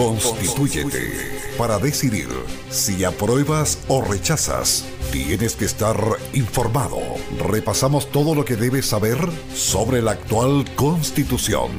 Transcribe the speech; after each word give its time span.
Constitúyete 0.00 1.12
para 1.58 1.78
decidir 1.78 2.28
si 2.70 3.04
apruebas 3.04 3.80
o 3.86 4.02
rechazas. 4.02 4.86
Tienes 5.12 5.56
que 5.56 5.66
estar 5.66 5.94
informado. 6.32 6.98
Repasamos 7.38 8.10
todo 8.10 8.34
lo 8.34 8.46
que 8.46 8.56
debes 8.56 8.86
saber 8.86 9.18
sobre 9.54 10.00
la 10.00 10.12
actual 10.12 10.64
constitución. 10.74 11.70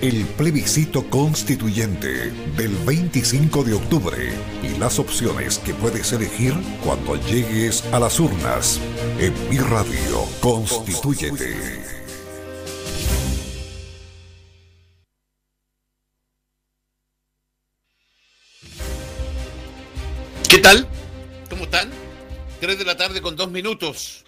El 0.00 0.24
plebiscito 0.24 1.08
constituyente 1.08 2.32
del 2.56 2.74
25 2.84 3.62
de 3.62 3.74
octubre 3.74 4.32
y 4.64 4.76
las 4.78 4.98
opciones 4.98 5.58
que 5.58 5.72
puedes 5.72 6.12
elegir 6.12 6.54
cuando 6.84 7.14
llegues 7.14 7.84
a 7.92 8.00
las 8.00 8.18
urnas. 8.18 8.80
En 9.20 9.32
mi 9.50 9.58
radio, 9.58 10.24
constituyete. 10.40 11.97
¿Qué 20.58 20.62
tal? 20.62 20.88
¿Cómo 21.48 21.62
están? 21.66 21.88
3 22.60 22.80
de 22.80 22.84
la 22.84 22.96
tarde 22.96 23.22
con 23.22 23.36
dos 23.36 23.48
minutos. 23.48 24.24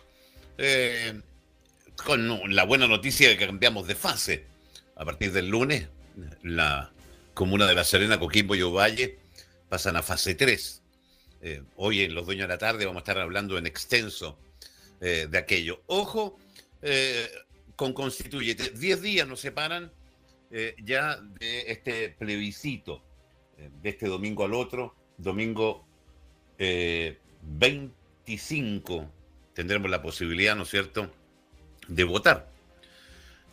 Eh, 0.58 1.20
con 1.96 2.54
la 2.54 2.62
buena 2.62 2.86
noticia 2.86 3.28
de 3.28 3.36
que 3.36 3.46
cambiamos 3.46 3.88
de 3.88 3.96
fase. 3.96 4.44
A 4.94 5.04
partir 5.04 5.32
del 5.32 5.48
lunes, 5.48 5.88
la 6.44 6.92
comuna 7.34 7.66
de 7.66 7.74
La 7.74 7.82
Serena, 7.82 8.20
Coquimbo 8.20 8.54
y 8.54 8.62
Ovalle 8.62 9.18
pasan 9.68 9.96
a 9.96 10.04
fase 10.04 10.36
3. 10.36 10.82
Eh, 11.40 11.64
hoy 11.74 12.02
en 12.02 12.14
Los 12.14 12.26
Dueños 12.26 12.44
de 12.44 12.54
la 12.54 12.58
Tarde 12.58 12.86
vamos 12.86 13.00
a 13.00 13.02
estar 13.02 13.18
hablando 13.18 13.58
en 13.58 13.66
extenso 13.66 14.38
eh, 15.00 15.26
de 15.28 15.36
aquello. 15.36 15.82
Ojo 15.86 16.38
con 17.74 17.92
Constituyete. 17.92 18.70
Diez 18.78 19.02
días 19.02 19.26
nos 19.26 19.40
separan 19.40 19.90
ya 20.84 21.16
de 21.40 21.72
este 21.72 22.10
plebiscito, 22.10 23.02
de 23.82 23.88
este 23.88 24.06
domingo 24.06 24.44
al 24.44 24.54
otro, 24.54 24.94
domingo 25.18 25.89
25 26.60 29.02
eh, 29.02 29.06
tendremos 29.54 29.90
la 29.90 30.02
posibilidad, 30.02 30.54
¿no 30.54 30.64
es 30.64 30.70
cierto?, 30.70 31.10
de 31.88 32.04
votar. 32.04 32.50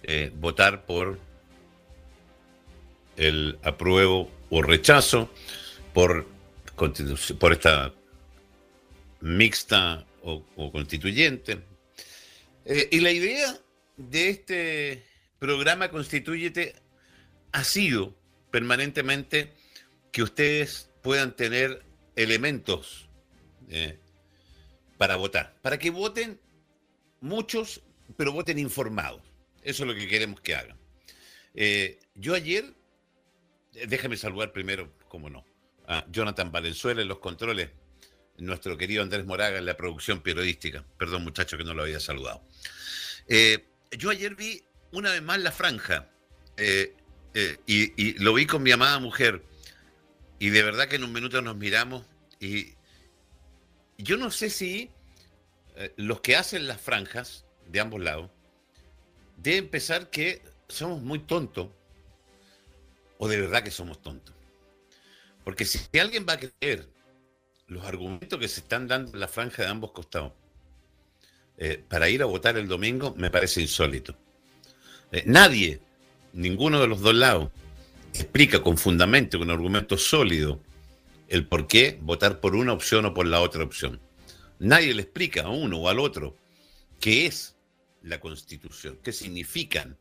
Eh, 0.04 0.32
votar 0.36 0.86
por 0.86 1.18
el 3.16 3.58
apruebo 3.64 4.30
o 4.50 4.62
rechazo, 4.62 5.32
por, 5.94 6.28
por 7.40 7.52
esta 7.52 7.94
mixta 9.22 10.06
o, 10.24 10.44
constituyente. 10.72 11.60
Eh, 12.66 12.90
y 12.92 13.00
la 13.00 13.12
idea 13.12 13.58
de 13.96 14.30
este 14.30 15.04
programa 15.40 15.90
Constituyete 15.90 16.76
ha 17.54 17.64
sido 17.64 18.14
permanentemente 18.52 19.54
que 20.12 20.24
ustedes 20.24 20.90
puedan 21.02 21.36
tener 21.36 21.87
elementos 22.18 23.08
eh, 23.70 23.98
para 24.98 25.16
votar. 25.16 25.56
Para 25.62 25.78
que 25.78 25.92
voten 25.92 26.42
muchos, 27.22 27.82
pero 28.18 28.34
voten 28.34 28.60
informados. 28.60 29.22
Eso 29.62 29.84
es 29.84 29.88
lo 29.88 29.96
que 29.96 30.08
queremos 30.08 30.42
que 30.42 30.56
hagan. 30.56 30.78
Eh, 31.54 32.00
yo 32.16 32.34
ayer, 32.34 32.74
déjame 33.88 34.18
saludar 34.18 34.52
primero, 34.52 34.92
como 35.08 35.30
no, 35.30 35.46
a 35.88 36.06
Jonathan 36.12 36.52
Valenzuela 36.52 37.02
en 37.02 37.08
los 37.08 37.20
controles, 37.20 37.70
nuestro 38.38 38.78
querido 38.78 39.04
Andrés 39.04 39.26
Moraga 39.26 39.58
en 39.58 39.66
la 39.66 39.78
producción 39.78 40.22
periodística. 40.22 40.84
Perdón, 40.98 41.24
muchacho, 41.24 41.58
que 41.58 41.64
no 41.64 41.74
lo 41.74 41.84
había 41.84 42.00
saludado. 42.00 42.42
Eh, 43.28 43.66
yo 43.92 44.10
ayer 44.10 44.36
vi 44.36 44.64
una 44.92 45.12
vez 45.12 45.22
más 45.22 45.40
la 45.40 45.52
franja 45.52 46.10
y, 47.68 48.14
lo 48.24 48.34
vi 48.34 48.48
con 48.48 48.64
mi 48.64 48.72
amada 48.72 48.98
mujer 48.98 49.44
y 50.40 50.50
de 50.50 50.64
verdad 50.64 50.88
que 50.88 50.98
en 50.98 51.04
un 51.04 51.14
minuto 51.14 51.42
nos 51.42 51.56
miramos 51.56 52.04
y 52.40 52.74
yo 53.98 54.18
no 54.18 54.30
sé 54.32 54.50
si 54.50 54.92
eh, 55.76 55.94
los 55.98 56.22
que 56.22 56.36
hacen 56.36 56.68
las 56.68 56.80
franjas 56.80 57.46
de 57.68 57.80
ambos 57.80 58.02
lados 58.02 58.30
deben 59.38 59.70
pensar 59.70 60.10
que 60.10 60.42
somos 60.68 61.02
muy 61.02 61.20
tontos 61.20 61.70
o 63.18 63.28
de 63.28 63.42
verdad 63.42 63.64
que 63.64 63.72
somos 63.72 64.02
tontos. 64.02 64.36
Porque 65.44 65.66
si 65.66 65.80
alguien 66.00 66.26
va 66.28 66.34
a 66.34 66.40
creer 66.40 66.88
los 67.68 67.86
argumentos 67.86 68.40
que 68.40 68.48
se 68.48 68.62
están 68.62 68.88
dando 68.88 69.14
en 69.14 69.20
la 69.20 69.28
franja 69.28 69.64
de 69.64 69.70
ambos 69.70 69.92
costados 69.92 70.34
eh, 71.58 71.84
para 71.88 72.10
ir 72.10 72.22
a 72.22 72.26
votar 72.26 72.58
el 72.58 72.68
domingo, 72.68 73.14
me 73.16 73.32
parece 73.32 73.62
insólito. 73.62 74.16
Eh, 75.12 75.24
nadie, 75.26 75.82
ninguno 76.34 76.80
de 76.80 76.88
los 76.88 77.02
dos 77.02 77.16
lados, 77.16 77.50
explica 78.20 78.62
con 78.62 78.78
fundamento, 78.78 79.40
con 79.40 79.50
argumentos 79.50 80.04
sólidos, 80.04 80.58
el 81.28 81.48
por 81.48 81.68
qué 81.68 82.00
votar 82.02 82.40
por 82.40 82.56
una 82.56 82.74
opción 82.74 83.06
o 83.06 83.14
por 83.14 83.28
la 83.28 83.42
otra 83.42 83.64
opción. 83.64 84.00
Nadie 84.60 84.94
le 84.94 85.04
explica 85.04 85.44
a 85.44 85.50
uno 85.50 85.78
o 85.78 85.90
al 85.90 86.00
otro 86.00 86.36
qué 87.00 87.26
es 87.26 87.56
la 88.02 88.20
constitución, 88.20 88.98
qué 89.04 89.12
significan, 89.12 89.98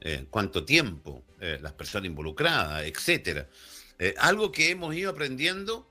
eh, 0.00 0.26
cuánto 0.30 0.64
tiempo, 0.64 1.24
eh, 1.40 1.58
las 1.60 1.72
personas 1.72 2.06
involucradas, 2.06 2.84
etcétera. 2.84 3.48
Eh, 3.98 4.14
algo 4.18 4.52
que 4.52 4.70
hemos 4.70 4.94
ido 4.94 5.10
aprendiendo 5.10 5.90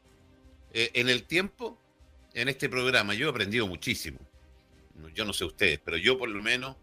en 0.73 1.09
el 1.09 1.23
tiempo 1.23 1.79
en 2.33 2.49
este 2.49 2.69
programa. 2.69 3.15
Yo 3.15 3.27
he 3.27 3.29
aprendido 3.31 3.65
muchísimo. 3.65 4.19
Yo 5.15 5.25
no 5.25 5.33
sé 5.33 5.43
ustedes, 5.43 5.79
pero 5.83 5.97
yo 5.97 6.19
por 6.19 6.29
lo 6.29 6.43
menos 6.43 6.75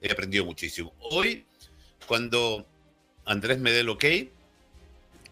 he 0.00 0.10
aprendido 0.10 0.44
muchísimo. 0.44 0.92
Hoy, 0.98 1.44
cuando 2.06 2.66
Andrés 3.28 3.58
me 3.58 3.70
dé 3.70 3.80
el 3.80 3.90
ok, 3.90 4.04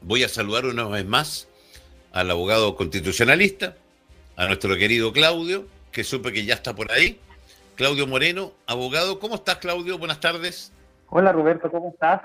voy 0.03 0.23
a 0.23 0.29
saludar 0.29 0.67
una 0.67 0.87
vez 0.87 1.07
más 1.07 1.49
al 2.13 2.31
abogado 2.31 2.77
constitucionalista, 2.77 3.75
a 4.37 4.47
nuestro 4.47 4.77
querido 4.77 5.15
Claudio, 5.15 5.65
que 5.93 6.05
supe 6.05 6.31
que 6.31 6.45
ya 6.45 6.53
está 6.53 6.75
por 6.75 6.93
ahí. 6.93 7.19
Claudio 7.75 8.07
Moreno, 8.07 8.53
abogado. 8.67 9.19
¿Cómo 9.19 9.37
estás, 9.37 9.57
Claudio? 9.57 9.97
Buenas 9.97 10.21
tardes. 10.21 10.73
Hola, 11.09 11.33
Roberto, 11.33 11.71
¿cómo 11.71 11.89
estás? 11.89 12.21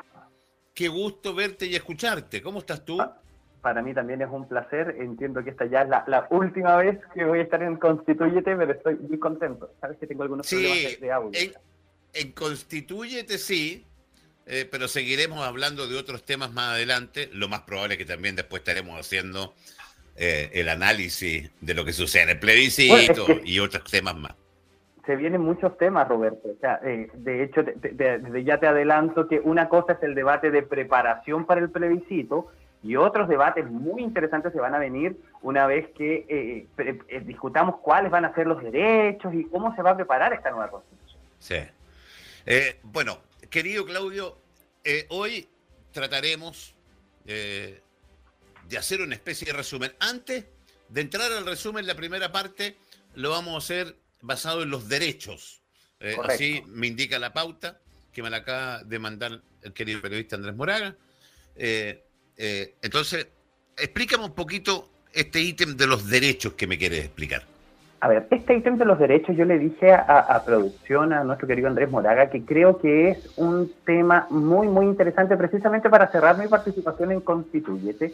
Qué 0.74 0.90
gusto 0.90 1.34
verte 1.34 1.68
y 1.68 1.76
escucharte. 1.76 2.42
¿Cómo 2.42 2.60
estás 2.60 2.84
tú? 2.84 3.00
Ah, 3.00 3.18
para 3.62 3.82
mí 3.82 3.94
también 3.94 4.22
es 4.22 4.30
un 4.30 4.50
placer. 4.50 4.98
Entiendo 5.00 5.42
que 5.42 5.52
esta 5.52 5.68
ya 5.68 5.84
es 5.84 5.90
la, 5.90 6.28
última 6.32 6.76
vez 6.76 7.00
que 7.14 7.24
voy 7.24 7.40
a 7.40 7.44
estar 7.44 7.64
en 7.64 7.78
Constituyete, 7.78 8.58
pero 8.58 8.74
estoy 8.74 8.96
muy 8.96 9.18
contento. 9.18 9.74
Sabes 9.80 9.98
que 9.98 10.08
tengo 10.08 10.24
algunos 10.24 10.50
problemas 10.50 11.00
de, 11.00 11.12
audio. 11.14 11.40
En, 11.40 11.54
en 12.14 12.32
Constituyete 12.34 13.38
sí, 13.38 13.86
eh, 14.54 14.68
pero 14.70 14.90
seguiremos 14.90 15.48
hablando 15.48 15.88
de 15.88 15.98
otros 15.98 16.26
temas 16.26 16.52
más 16.52 16.74
adelante. 16.74 17.30
Lo 17.32 17.48
más 17.48 17.62
probable 17.62 17.94
es 17.94 17.98
que 18.00 18.06
también 18.06 18.36
después 18.36 18.60
estaremos 18.60 19.00
haciendo 19.00 19.54
eh, 20.18 20.50
el 20.56 20.68
análisis 20.68 21.50
de 21.62 21.74
lo 21.74 21.86
que 21.86 21.94
sucede 21.94 22.24
en 22.24 22.30
el 22.32 22.40
plebiscito 22.40 23.28
y 23.46 23.60
otros 23.60 23.86
temas 23.90 24.18
más. 24.18 24.34
Se 25.06 25.16
vienen 25.16 25.40
muchos 25.40 25.78
temas, 25.78 26.06
Roberto. 26.10 26.50
O 26.50 26.60
sea, 26.60 26.82
eh, 26.84 27.10
de 27.14 27.44
hecho, 27.46 27.64
ya 28.44 28.60
te 28.60 28.68
adelanto 28.68 29.30
que 29.30 29.40
una 29.40 29.70
cosa 29.70 29.94
es 29.94 30.04
el 30.04 30.16
debate 30.16 30.52
de 30.52 30.64
preparación 30.64 31.46
para 31.46 31.62
el 31.62 31.70
plebiscito 31.70 32.48
y 32.84 32.98
otros 32.98 33.30
debates 33.30 33.66
muy 33.66 34.04
interesantes 34.04 34.52
se 34.52 34.60
van 34.60 34.76
a 34.76 34.80
venir 34.80 35.16
una 35.42 35.66
vez 35.66 35.88
que 35.98 36.68
discutamos 37.26 37.78
cuáles 37.78 38.12
van 38.12 38.26
a 38.26 38.36
ser 38.36 38.48
los 38.48 38.62
derechos 38.62 39.34
y 39.34 39.46
cómo 39.46 39.74
se 39.78 39.82
va 39.82 39.92
a 39.92 39.96
preparar 39.96 40.34
esta 40.34 40.52
nueva 40.52 40.70
constitución. 40.70 41.22
Sí. 41.40 41.56
bueno, 42.84 43.18
querido 43.50 43.86
Claudio, 43.86 44.41
eh, 44.84 45.06
hoy 45.10 45.48
trataremos 45.92 46.74
eh, 47.26 47.82
de 48.68 48.78
hacer 48.78 49.02
una 49.02 49.16
especie 49.16 49.46
de 49.46 49.54
resumen. 49.54 49.94
Antes 50.00 50.46
de 50.90 51.02
entrar 51.02 51.32
al 51.32 51.46
resumen, 51.46 51.86
la 51.86 51.96
primera 51.96 52.32
parte 52.32 52.78
lo 53.16 53.32
vamos 53.32 53.56
a 53.56 53.58
hacer 53.58 53.96
basado 54.22 54.64
en 54.64 54.70
los 54.70 54.88
derechos. 54.88 55.62
Eh, 56.00 56.16
así 56.24 56.64
me 56.68 56.88
indica 56.88 57.20
la 57.20 57.34
pauta 57.34 57.80
que 58.12 58.24
me 58.24 58.30
la 58.30 58.38
acaba 58.38 58.84
de 58.84 59.00
mandar 59.00 59.42
el 59.62 59.74
querido 59.74 60.02
periodista 60.02 60.36
Andrés 60.36 60.56
Moraga. 60.56 60.96
entonces, 62.36 63.28
explícame 63.78 64.26
un 64.26 64.34
poquito 64.34 64.92
este 65.14 65.42
ítem 65.42 65.76
de 65.78 65.88
los 65.88 66.08
derechos 66.08 66.54
que 66.54 66.68
me 66.68 66.78
quieres 66.78 67.06
explicar. 67.06 67.51
A 68.04 68.08
ver, 68.08 68.28
este 68.32 68.56
ítem 68.56 68.80
de 68.80 68.86
los 68.86 68.98
derechos 68.98 69.38
yo 69.38 69.46
le 69.46 69.60
dije 69.60 69.94
a, 69.94 70.42
producción, 70.44 71.14
a 71.14 71.24
nuestro 71.24 71.48
querido 71.48 71.68
Andrés 71.68 71.92
Moraga, 71.92 72.32
que 72.32 72.44
creo 72.44 72.80
que 72.80 73.10
es 73.10 73.38
un 73.38 73.72
tema 73.86 74.26
muy, 74.32 74.68
muy 74.68 74.88
interesante 74.88 75.38
precisamente 75.38 75.88
para 75.88 76.08
cerrar 76.08 76.36
mi 76.36 76.48
participación 76.48 77.12
en 77.12 77.22
Constituyete, 77.22 78.12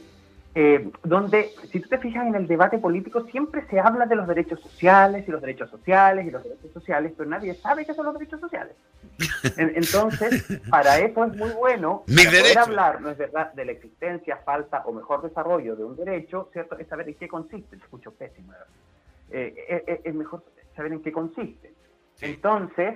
eh, 0.55 0.91
donde, 1.05 1.51
si 1.71 1.79
tú 1.79 1.87
te 1.87 1.99
fijas 1.99 2.27
en 2.27 2.35
el 2.35 2.47
debate 2.47 2.79
político, 2.79 3.21
siempre 3.31 3.63
se 3.69 3.79
habla 3.79 4.05
de 4.05 4.17
los 4.17 4.27
derechos 4.27 4.59
sociales 4.59 5.25
y 5.25 5.31
los 5.31 5.39
derechos 5.39 5.69
sociales 5.69 6.27
y 6.27 6.31
los 6.31 6.43
derechos 6.43 6.73
sociales, 6.73 7.13
pero 7.15 7.29
nadie 7.29 7.53
sabe 7.53 7.85
qué 7.85 7.93
son 7.93 8.07
los 8.07 8.13
derechos 8.15 8.41
sociales. 8.41 8.75
entonces, 9.57 10.59
para 10.69 10.99
eso 10.99 11.23
es 11.23 11.33
muy 11.37 11.51
bueno 11.51 12.03
poder 12.05 12.57
hablar, 12.57 12.99
no 12.99 13.11
es 13.11 13.17
verdad, 13.17 13.53
de 13.53 13.63
la 13.63 13.71
existencia, 13.71 14.35
falta 14.43 14.83
o 14.85 14.91
mejor 14.91 15.21
desarrollo 15.21 15.77
de 15.77 15.85
un 15.85 15.95
derecho, 15.95 16.49
¿cierto? 16.51 16.77
Es 16.77 16.89
saber 16.89 17.07
en 17.07 17.15
qué 17.15 17.29
consiste. 17.29 17.77
escucho 17.77 18.11
pésimo, 18.11 18.51
¿verdad? 18.51 18.67
Eh, 19.31 19.53
eh, 19.69 19.83
eh, 19.87 20.01
es 20.03 20.15
mejor 20.15 20.43
saber 20.75 20.93
en 20.93 21.01
qué 21.01 21.11
consiste. 21.11 21.73
Entonces, 22.21 22.95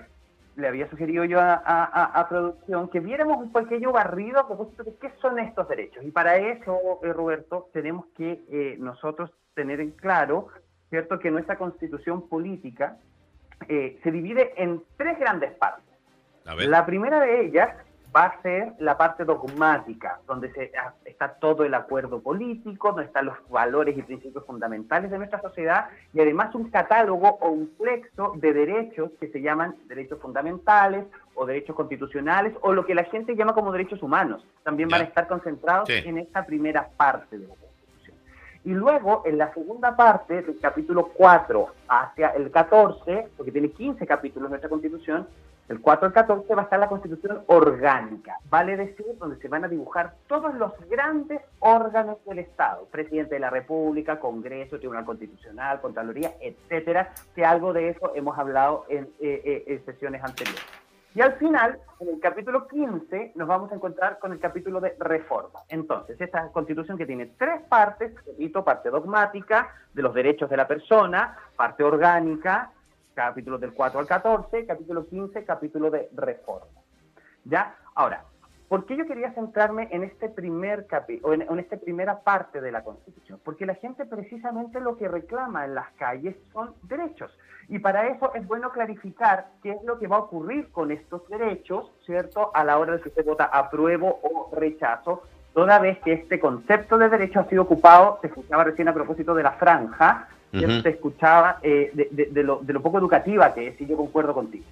le 0.56 0.68
había 0.68 0.90
sugerido 0.90 1.24
yo 1.26 1.40
a, 1.42 2.26
producción 2.30 2.90
que 2.90 3.00
viéramos 3.00 3.38
un 3.38 3.52
pequeño 3.52 3.92
barrido 3.92 4.40
a 4.40 4.48
propósito 4.48 4.84
de 4.84 4.96
qué 4.96 5.12
son 5.22 5.40
estos 5.40 5.68
derechos. 5.68 6.04
Y 6.04 6.12
para 6.12 6.38
eso, 6.38 7.00
eh, 7.04 7.14
Roberto, 7.14 7.70
tenemos 7.74 8.06
que 8.18 8.44
eh, 8.50 8.76
nosotros 8.80 9.32
tener 9.54 9.80
en 9.80 9.92
claro, 9.92 10.48
¿cierto?, 10.90 11.20
que 11.20 11.32
nuestra 11.32 11.58
constitución 11.58 12.28
política 12.28 12.98
eh, 13.68 14.00
se 14.04 14.12
divide 14.12 14.54
en 14.62 14.84
tres 14.98 15.20
grandes 15.20 15.52
partes. 15.54 15.86
La 16.46 16.86
primera 16.86 17.20
de 17.20 17.46
ellas 17.46 17.70
va 18.16 18.26
a 18.26 18.42
ser 18.42 18.74
la 18.80 18.98
parte 18.98 19.24
dogmática, 19.24 20.20
donde 20.28 20.52
se, 20.52 20.72
ah, 20.78 20.94
está 21.06 21.36
todo 21.36 21.64
el 21.64 21.74
acuerdo 21.74 22.22
político, 22.22 22.90
donde 22.90 23.06
están 23.06 23.26
los 23.26 23.38
valores 23.50 23.98
y 23.98 24.02
principios 24.02 24.46
fundamentales 24.46 25.12
de 25.12 25.18
nuestra 25.18 25.42
sociedad 25.42 25.88
y 26.14 26.20
además 26.20 26.54
un 26.54 26.70
catálogo 26.70 27.38
o 27.42 27.50
un 27.50 27.68
plexo 27.78 28.34
de 28.36 28.54
derechos 28.54 29.12
que 29.20 29.30
se 29.30 29.42
llaman 29.42 29.76
derechos 29.88 30.20
fundamentales 30.20 31.06
o 31.36 31.46
derechos 31.46 31.76
constitucionales 31.76 32.54
o 32.62 32.74
lo 32.74 32.86
que 32.86 32.96
la 32.96 33.06
gente 33.06 33.36
llama 33.36 33.54
como 33.54 33.72
derechos 33.72 34.04
humanos. 34.04 34.46
También 34.64 34.90
van 34.90 35.02
a 35.02 35.06
estar 35.06 35.28
concentrados 35.28 35.90
en 35.90 36.18
esta 36.18 36.46
primera 36.46 36.90
parte 36.98 37.38
de 37.38 37.48
la 37.48 37.56
Constitución. 37.56 38.18
Y 38.66 38.72
luego, 38.72 39.24
en 39.26 39.38
la 39.38 39.54
segunda 39.54 39.96
parte, 39.96 40.42
del 40.42 40.60
capítulo 40.60 41.12
4 41.16 41.68
hacia 41.88 42.30
el 42.30 42.52
14, 42.52 43.30
porque 43.38 43.52
tiene 43.52 43.70
15 43.70 44.06
capítulos 44.06 44.50
nuestra 44.50 44.70
Constitución, 44.70 45.28
el 45.72 45.80
4 45.80 46.08
al 46.08 46.14
14 46.14 46.54
va 46.54 46.62
a 46.62 46.64
estar 46.66 46.80
la 46.80 46.90
constitución 46.90 47.44
orgánica, 47.48 48.38
vale 48.50 48.76
decir, 48.76 49.06
donde 49.18 49.38
se 49.38 49.48
van 49.48 49.64
a 49.64 49.70
dibujar 49.70 50.16
todos 50.28 50.54
los 50.56 50.74
grandes 50.90 51.42
órganos 51.60 52.18
del 52.26 52.40
Estado, 52.40 52.86
presidente 52.92 53.36
de 53.36 53.40
la 53.40 53.50
República, 53.50 54.20
Congreso, 54.20 54.80
Tribunal 54.80 55.06
Constitucional, 55.06 55.80
Contraloría, 55.80 56.34
etcétera, 56.42 57.14
que 57.34 57.46
algo 57.46 57.72
de 57.72 57.90
eso 57.90 58.12
hemos 58.16 58.38
hablado 58.38 58.86
en, 58.90 59.10
eh, 59.22 59.64
eh, 59.66 59.82
sesiones 59.86 60.22
anteriores. 60.22 60.62
Y 61.16 61.22
al 61.22 61.34
final, 61.34 61.80
en 62.00 62.10
el 62.10 62.20
capítulo 62.20 62.68
15, 62.68 63.34
nos 63.36 63.48
vamos 63.48 63.72
a 63.72 63.76
encontrar 63.76 64.20
con 64.20 64.32
el 64.32 64.40
capítulo 64.40 64.80
de 64.80 64.96
reforma. 65.00 65.60
Entonces, 65.70 66.20
esta 66.20 66.50
constitución 66.50 66.98
que 66.98 67.06
tiene 67.06 67.32
tres 67.38 67.62
partes, 67.68 68.14
repito, 68.26 68.64
parte 68.64 68.90
dogmática 68.90 69.70
de 69.94 70.02
los 70.02 70.14
derechos 70.14 70.50
de 70.50 70.58
la 70.58 70.68
persona, 70.68 71.38
parte 71.56 71.84
orgánica 71.84 72.72
capítulo 73.14 73.58
del 73.58 73.74
4 73.74 74.00
al 74.00 74.08
14, 74.08 74.66
capítulo 74.66 75.08
15, 75.08 75.44
capítulo 75.46 75.90
de 75.90 76.10
reforma. 76.16 76.68
¿Ya? 77.46 77.76
Ahora, 77.96 78.24
¿por 78.68 78.86
qué 78.86 78.96
yo 78.96 79.06
quería 79.06 79.34
centrarme 79.34 79.88
en 79.92 80.04
este 80.04 80.30
primer 80.30 80.88
capítulo, 80.88 81.34
en, 81.34 81.42
en 81.42 81.60
esta 81.60 81.78
primera 81.78 82.20
parte 82.20 82.62
de 82.62 82.72
la 82.72 82.84
Constitución? 82.84 83.40
Porque 83.44 83.66
la 83.66 83.76
gente 83.76 84.06
precisamente 84.06 84.80
lo 84.80 84.98
que 84.98 85.08
reclama 85.08 85.66
en 85.66 85.76
las 85.76 85.92
calles 85.94 86.36
son 86.54 86.74
derechos. 86.84 87.32
Y 87.68 87.80
para 87.80 88.08
eso 88.08 88.34
es 88.34 88.46
bueno 88.48 88.72
clarificar 88.72 89.48
qué 89.64 89.72
es 89.72 89.84
lo 89.84 89.98
que 89.98 90.08
va 90.08 90.18
a 90.18 90.20
ocurrir 90.20 90.72
con 90.72 90.92
estos 90.92 91.28
derechos, 91.30 91.92
¿cierto? 92.06 92.52
A 92.54 92.64
la 92.64 92.78
hora 92.78 92.94
de 92.94 93.02
que 93.02 93.10
usted 93.10 93.26
vota 93.26 93.46
apruebo 93.46 94.20
o 94.24 94.54
rechazo, 94.54 95.24
toda 95.54 95.80
vez 95.80 96.00
que 96.00 96.14
este 96.14 96.40
concepto 96.40 96.98
de 96.98 97.10
derecho 97.10 97.40
ha 97.40 97.46
sido 97.46 97.64
ocupado, 97.64 98.20
se 98.22 98.28
escuchaba 98.28 98.66
recién 98.66 98.88
a 98.88 98.94
propósito 98.94 99.34
de 99.34 99.44
la 99.44 99.54
franja, 99.54 100.28
se 100.52 100.90
escuchaba 100.90 101.60
eh, 101.62 101.92
de, 101.94 102.44
lo, 102.44 102.62
poco 102.82 102.98
educativa 103.00 103.54
que 103.54 103.68
es, 103.68 103.82
y 103.82 103.86
yo 103.86 103.98
concuerdo 103.98 104.34
contigo. 104.34 104.66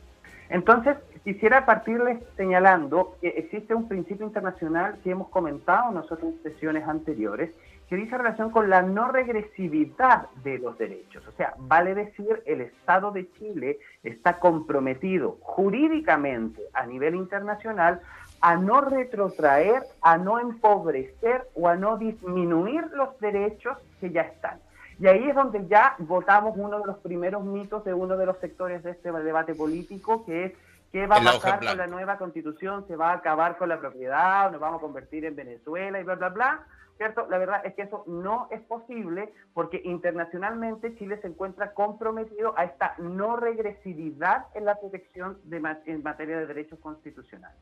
Entonces, 0.50 0.98
quisiera 1.24 1.66
partirles 1.66 2.20
señalando 2.36 3.16
que 3.22 3.30
existe 3.30 3.76
un 3.76 3.88
principio 3.88 4.26
internacional 4.26 4.98
que 5.04 5.12
hemos 5.12 5.30
comentado 5.30 5.92
nosotros 5.92 6.34
en 6.34 6.44
sesiones 6.52 6.88
anteriores, 6.88 7.52
que 7.88 7.96
dice 7.96 8.18
relación 8.18 8.52
con 8.52 8.70
la 8.70 8.82
no 8.82 9.12
regresividad 9.12 10.28
de 10.44 10.60
los 10.60 10.78
derechos. 10.78 11.28
O 11.28 11.32
sea, 11.34 11.54
vale 11.58 11.96
decir, 11.96 12.42
el 12.46 12.62
Estado 12.62 13.12
de 13.12 13.32
Chile 13.34 13.80
está 14.04 14.40
comprometido 14.40 15.38
jurídicamente 15.42 16.62
a 16.74 16.86
nivel 16.86 17.16
internacional 17.16 18.02
a 18.42 18.56
no 18.56 18.82
retrotraer, 18.82 19.84
a 20.02 20.18
no 20.18 20.40
empobrecer 20.40 21.48
o 21.56 21.68
a 21.68 21.76
no 21.76 21.98
disminuir 21.98 22.86
los 22.94 23.20
derechos 23.20 23.78
que 24.00 24.12
ya 24.12 24.22
están. 24.22 24.60
Y 25.00 25.08
ahí 25.08 25.30
es 25.30 25.36
donde 25.36 25.66
ya 25.68 25.96
votamos 26.00 26.56
uno 26.58 26.80
de 26.80 26.88
los 26.88 26.98
primeros 26.98 27.44
mitos 27.44 27.86
de 27.86 27.94
uno 27.94 28.18
de 28.18 28.26
los 28.26 28.38
sectores 28.40 28.84
de 28.84 28.92
este 28.92 29.12
debate 29.12 29.56
político, 29.56 30.26
que 30.26 30.46
es 30.46 30.54
qué 30.92 31.08
va 31.08 31.18
a 31.18 31.24
pasar 31.24 31.66
con 31.66 31.78
la 31.78 31.88
nueva 31.88 32.18
constitución, 32.18 32.86
se 32.88 32.98
va 32.98 33.12
a 33.12 33.14
acabar 33.14 33.58
con 33.58 33.70
la 33.70 33.80
propiedad, 33.80 34.52
nos 34.52 34.60
vamos 34.60 34.80
a 34.80 34.82
convertir 34.82 35.24
en 35.24 35.38
Venezuela 35.38 36.02
y 36.02 36.04
bla, 36.04 36.16
bla, 36.16 36.30
bla. 36.30 36.68
¿Cierto? 36.98 37.28
La 37.30 37.38
verdad 37.38 37.66
es 37.66 37.76
que 37.76 37.84
eso 37.84 38.04
no 38.08 38.50
es 38.52 38.60
posible 38.60 39.32
porque 39.54 39.82
internacionalmente 39.86 40.94
Chile 40.98 41.18
se 41.22 41.28
encuentra 41.28 41.74
comprometido 41.74 42.54
a 42.58 42.66
esta 42.66 42.96
no 42.98 43.38
regresividad 43.38 44.48
en 44.54 44.66
la 44.66 44.76
protección 44.76 45.40
de, 45.46 45.78
en 45.86 46.04
materia 46.04 46.38
de 46.40 46.46
derechos 46.46 46.78
constitucionales. 46.80 47.58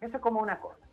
Eso 0.00 0.18
es 0.18 0.22
como 0.22 0.40
una 0.40 0.60
cosa. 0.60 0.87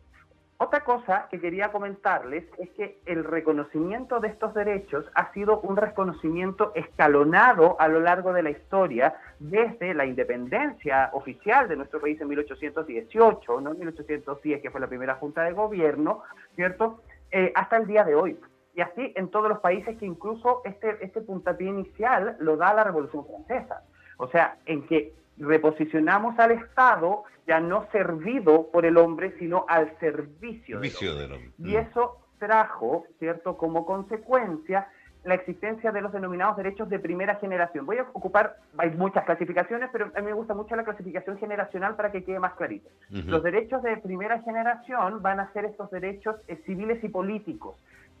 Otra 0.58 0.84
cosa 0.84 1.28
que 1.30 1.38
quería 1.38 1.70
comentarles 1.70 2.44
es 2.56 2.70
que 2.70 2.98
el 3.04 3.24
reconocimiento 3.24 4.20
de 4.20 4.28
estos 4.28 4.54
derechos 4.54 5.04
ha 5.14 5.30
sido 5.32 5.60
un 5.60 5.76
reconocimiento 5.76 6.72
escalonado 6.74 7.76
a 7.78 7.88
lo 7.88 8.00
largo 8.00 8.32
de 8.32 8.42
la 8.42 8.50
historia, 8.50 9.16
desde 9.38 9.92
la 9.92 10.06
independencia 10.06 11.10
oficial 11.12 11.68
de 11.68 11.76
nuestro 11.76 12.00
país 12.00 12.18
en 12.22 12.28
1818, 12.28 13.60
no 13.60 13.72
en 13.72 13.78
1810, 13.80 14.62
que 14.62 14.70
fue 14.70 14.80
la 14.80 14.88
primera 14.88 15.16
junta 15.16 15.42
de 15.42 15.52
gobierno, 15.52 16.22
¿cierto? 16.54 17.02
Eh, 17.30 17.52
hasta 17.54 17.76
el 17.76 17.86
día 17.86 18.04
de 18.04 18.14
hoy. 18.14 18.38
Y 18.74 18.80
así 18.80 19.12
en 19.14 19.28
todos 19.28 19.50
los 19.50 19.58
países 19.58 19.98
que 19.98 20.06
incluso 20.06 20.62
este, 20.64 21.04
este 21.04 21.20
puntapié 21.20 21.68
inicial 21.68 22.36
lo 22.40 22.56
da 22.56 22.72
la 22.72 22.84
Revolución 22.84 23.26
Francesa. 23.26 23.82
O 24.16 24.28
sea, 24.28 24.56
en 24.64 24.86
que 24.86 25.12
reposicionamos 25.38 26.38
al 26.38 26.52
Estado 26.52 27.24
ya 27.46 27.60
no 27.60 27.86
servido 27.92 28.70
por 28.70 28.84
el 28.86 28.96
hombre, 28.96 29.34
sino 29.38 29.64
al 29.68 29.96
servicio, 29.98 30.80
del, 30.80 31.32
hombre. 31.32 31.52
Y 31.58 31.74
mm. 31.74 31.76
eso 31.76 32.18
trajo, 32.38 33.04
¿cierto?, 33.18 33.56
como 33.56 33.86
consecuencia 33.86 34.88
la 35.26 35.34
existencia 35.34 35.90
de 35.90 36.00
los 36.00 36.12
denominados 36.12 36.56
derechos 36.56 36.88
de 36.88 37.00
primera 37.00 37.34
generación. 37.36 37.84
Voy 37.84 37.98
a 37.98 38.02
ocupar, 38.12 38.56
hay 38.78 38.90
muchas 38.90 39.24
clasificaciones, 39.24 39.90
pero 39.92 40.12
a 40.14 40.20
mí 40.20 40.26
me 40.26 40.32
gusta 40.32 40.54
mucho 40.54 40.76
la 40.76 40.84
clasificación 40.84 41.36
generacional 41.38 41.96
para 41.96 42.12
que 42.12 42.24
quede 42.24 42.38
más 42.38 42.54
clarito. 42.54 42.88
Los 43.10 43.42
derechos 43.42 43.82
de 43.82 43.96
primera 43.96 44.40
generación 44.42 45.20
van 45.22 45.40
a 45.40 45.52
ser 45.52 45.64
estos 45.64 45.90
derechos 45.90 46.36
eh, 46.46 46.62
civiles 46.64 47.02
y 47.02 47.08
políticos, 47.08 47.74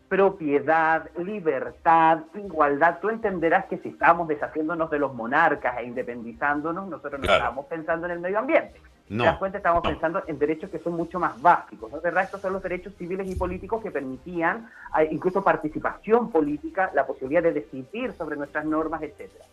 propiedad, 0.08 1.08
libertad, 1.18 2.20
igualdad. 2.34 2.98
Tú 3.00 3.08
entenderás 3.08 3.66
que 3.66 3.78
si 3.78 3.90
estamos 3.90 4.28
deshaciéndonos 4.28 4.90
de 4.90 4.98
los 4.98 5.14
monarcas 5.14 5.78
e 5.78 5.84
independizándonos, 5.84 6.88
nosotros 6.88 7.20
no 7.20 7.32
estamos 7.32 7.66
pensando 7.66 8.06
en 8.06 8.12
el 8.12 8.20
medio 8.20 8.38
ambiente. 8.38 8.80
No. 9.08 9.22
Te 9.22 9.30
das 9.30 9.38
cuenta, 9.38 9.58
estamos 9.58 9.86
pensando 9.86 10.22
en 10.26 10.38
derechos 10.38 10.68
que 10.70 10.80
son 10.80 10.94
mucho 10.94 11.20
más 11.20 11.40
básicos. 11.40 11.92
¿no? 11.92 12.00
verdad, 12.00 12.24
estos 12.24 12.40
son 12.40 12.52
los 12.52 12.62
derechos 12.62 12.92
civiles 12.96 13.28
y 13.28 13.36
políticos 13.36 13.82
que 13.82 13.90
permitían 13.90 14.68
eh, 14.98 15.08
incluso 15.10 15.44
participación 15.44 16.30
política, 16.30 16.90
la 16.92 17.06
posibilidad 17.06 17.42
de 17.42 17.52
decidir 17.52 18.12
sobre 18.14 18.36
nuestras 18.36 18.64
normas, 18.64 19.02
etcétera. 19.02 19.44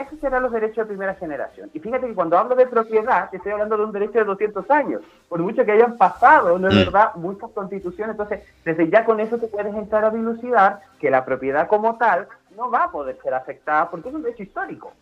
Esos 0.00 0.18
serán 0.18 0.42
los 0.42 0.52
derechos 0.52 0.78
de 0.78 0.84
primera 0.86 1.14
generación. 1.14 1.70
Y 1.74 1.78
fíjate 1.78 2.06
que 2.06 2.14
cuando 2.14 2.38
hablo 2.38 2.54
de 2.54 2.66
propiedad, 2.66 3.28
estoy 3.34 3.52
hablando 3.52 3.76
de 3.76 3.84
un 3.84 3.92
derecho 3.92 4.18
de 4.18 4.24
200 4.24 4.70
años, 4.70 5.02
por 5.28 5.40
mucho 5.40 5.62
que 5.64 5.72
hayan 5.72 5.98
pasado, 5.98 6.58
no 6.58 6.68
es 6.68 6.74
mm. 6.74 6.78
verdad, 6.78 7.14
muchas 7.16 7.50
constituciones. 7.50 8.14
Entonces, 8.14 8.40
desde 8.64 8.88
ya 8.88 9.04
con 9.04 9.20
eso 9.20 9.36
te 9.36 9.48
puedes 9.48 9.74
entrar 9.74 10.06
a 10.06 10.10
dilucidar 10.10 10.80
que 10.98 11.10
la 11.10 11.24
propiedad 11.26 11.68
como 11.68 11.98
tal 11.98 12.28
no 12.56 12.70
va 12.70 12.84
a 12.84 12.90
poder 12.90 13.18
ser 13.22 13.34
afectada 13.34 13.90
porque 13.90 14.08
es 14.08 14.14
un 14.14 14.22
derecho 14.22 14.42
histórico. 14.42 14.92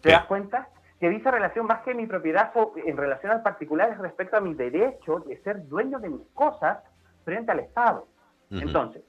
¿Te 0.00 0.10
das 0.10 0.24
cuenta? 0.26 0.68
Que 1.00 1.08
dice 1.08 1.30
relación 1.30 1.66
más 1.66 1.80
que 1.80 1.92
mi 1.92 2.06
propiedad 2.06 2.52
en 2.76 2.96
relación 2.96 3.32
al 3.32 3.42
particular 3.42 3.90
es 3.90 3.98
respecto 3.98 4.36
a 4.36 4.40
mi 4.40 4.54
derecho 4.54 5.18
de 5.26 5.36
ser 5.38 5.66
dueño 5.66 5.98
de 5.98 6.10
mis 6.10 6.28
cosas 6.32 6.78
frente 7.24 7.50
al 7.50 7.58
Estado. 7.58 8.06
Entonces, 8.50 9.02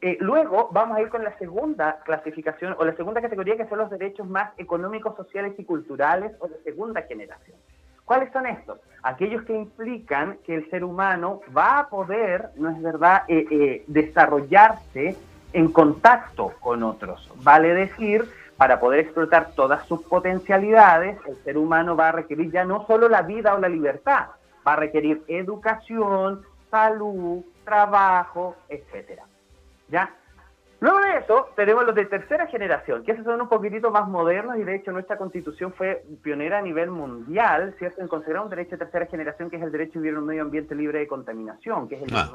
eh, 0.00 0.16
luego 0.20 0.68
vamos 0.72 0.96
a 0.96 1.02
ir 1.02 1.08
con 1.08 1.24
la 1.24 1.36
segunda 1.38 2.00
clasificación 2.04 2.74
o 2.78 2.84
la 2.84 2.94
segunda 2.96 3.22
categoría 3.22 3.56
que 3.56 3.68
son 3.68 3.78
los 3.78 3.90
derechos 3.90 4.28
más 4.28 4.52
económicos, 4.58 5.16
sociales 5.16 5.54
y 5.58 5.64
culturales 5.64 6.32
o 6.40 6.48
de 6.48 6.62
segunda 6.62 7.02
generación. 7.02 7.56
¿Cuáles 8.04 8.32
son 8.32 8.46
estos? 8.46 8.78
Aquellos 9.02 9.42
que 9.44 9.54
implican 9.54 10.38
que 10.44 10.54
el 10.54 10.70
ser 10.70 10.84
humano 10.84 11.40
va 11.56 11.80
a 11.80 11.88
poder, 11.88 12.50
no 12.56 12.70
es 12.70 12.80
verdad, 12.80 13.22
eh, 13.26 13.46
eh, 13.50 13.84
desarrollarse 13.88 15.16
en 15.52 15.72
contacto 15.72 16.52
con 16.60 16.82
otros. 16.82 17.28
Vale 17.42 17.74
decir, 17.74 18.30
para 18.56 18.78
poder 18.78 19.00
explotar 19.00 19.52
todas 19.54 19.86
sus 19.86 20.02
potencialidades, 20.02 21.18
el 21.26 21.36
ser 21.42 21.58
humano 21.58 21.96
va 21.96 22.10
a 22.10 22.12
requerir 22.12 22.50
ya 22.52 22.64
no 22.64 22.86
solo 22.86 23.08
la 23.08 23.22
vida 23.22 23.54
o 23.54 23.58
la 23.58 23.68
libertad, 23.68 24.26
va 24.66 24.74
a 24.74 24.76
requerir 24.76 25.22
educación, 25.26 26.42
salud, 26.70 27.44
trabajo, 27.64 28.54
etcétera. 28.68 29.24
¿Ya? 29.88 30.14
Luego 30.80 30.98
de 31.00 31.18
eso, 31.18 31.48
tenemos 31.56 31.86
los 31.86 31.94
de 31.94 32.04
tercera 32.04 32.46
generación, 32.48 33.02
que 33.02 33.12
esos 33.12 33.24
son 33.24 33.40
un 33.40 33.48
poquitito 33.48 33.90
más 33.90 34.06
modernos 34.08 34.58
y 34.58 34.64
de 34.64 34.76
hecho 34.76 34.92
nuestra 34.92 35.16
constitución 35.16 35.72
fue 35.72 36.04
pionera 36.22 36.58
a 36.58 36.62
nivel 36.62 36.90
mundial, 36.90 37.74
¿cierto? 37.78 38.02
En 38.02 38.08
considerar 38.08 38.42
un 38.42 38.50
derecho 38.50 38.72
de 38.72 38.78
tercera 38.78 39.06
generación 39.06 39.48
que 39.48 39.56
es 39.56 39.62
el 39.62 39.72
derecho 39.72 39.98
a 39.98 40.02
vivir 40.02 40.12
en 40.12 40.18
un 40.18 40.26
medio 40.26 40.42
ambiente 40.42 40.74
libre 40.74 40.98
de 40.98 41.06
contaminación, 41.06 41.88
que 41.88 41.94
es 41.94 42.02
el 42.02 42.14
ah, 42.14 42.30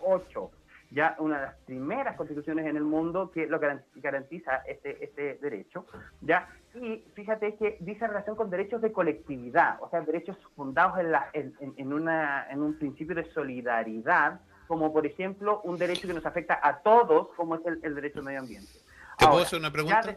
8. 0.00 0.50
ya 0.92 1.16
una 1.18 1.40
de 1.40 1.46
las 1.46 1.54
primeras 1.66 2.16
constituciones 2.16 2.64
en 2.66 2.76
el 2.76 2.84
mundo 2.84 3.32
que 3.32 3.46
lo 3.48 3.58
garantiza 3.96 4.58
este, 4.68 5.04
este 5.04 5.38
derecho, 5.42 5.84
ya, 6.20 6.48
y 6.74 7.04
fíjate 7.14 7.56
que 7.56 7.78
dice 7.80 8.06
relación 8.06 8.36
con 8.36 8.50
derechos 8.50 8.82
de 8.82 8.92
colectividad, 8.92 9.78
o 9.80 9.90
sea, 9.90 10.00
derechos 10.02 10.36
fundados 10.54 11.00
en, 11.00 11.10
la, 11.10 11.28
en, 11.32 11.52
en, 11.58 11.92
una, 11.92 12.46
en 12.50 12.62
un 12.62 12.78
principio 12.78 13.16
de 13.16 13.24
solidaridad, 13.32 14.40
como 14.66 14.92
por 14.92 15.06
ejemplo 15.06 15.60
un 15.64 15.78
derecho 15.78 16.06
que 16.06 16.14
nos 16.14 16.26
afecta 16.26 16.58
a 16.62 16.78
todos, 16.80 17.28
como 17.36 17.56
es 17.56 17.62
el, 17.82 17.94
derecho 17.94 18.18
al 18.18 18.24
medio 18.24 18.40
ambiente. 18.40 18.72
¿Te 19.18 19.26
puedo 19.26 19.42
hacer 19.42 19.58
una 19.58 19.72
pregunta? 19.72 20.16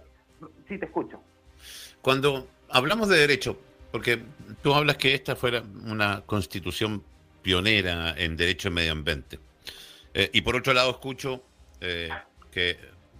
sí, 0.67 0.77
te 0.77 0.85
escucho. 0.85 1.21
Cuando 2.01 2.47
hablamos 2.69 3.09
de 3.09 3.17
derecho, 3.17 3.57
porque 3.91 4.21
tú 4.61 4.73
hablas 4.73 4.97
que 4.97 5.13
esta 5.13 5.35
fuera 5.35 5.63
una 5.85 6.21
constitución 6.25 7.03
pionera 7.41 8.13
en 8.17 8.37
derecho 8.37 8.69
al 8.69 8.73
medio 8.73 8.91
ambiente, 8.91 9.39
eh, 10.13 10.29
y 10.33 10.41
por 10.41 10.55
otro 10.55 10.73
lado 10.73 10.91
escucho 10.91 11.43
eh, 11.81 12.09
que 12.51 12.77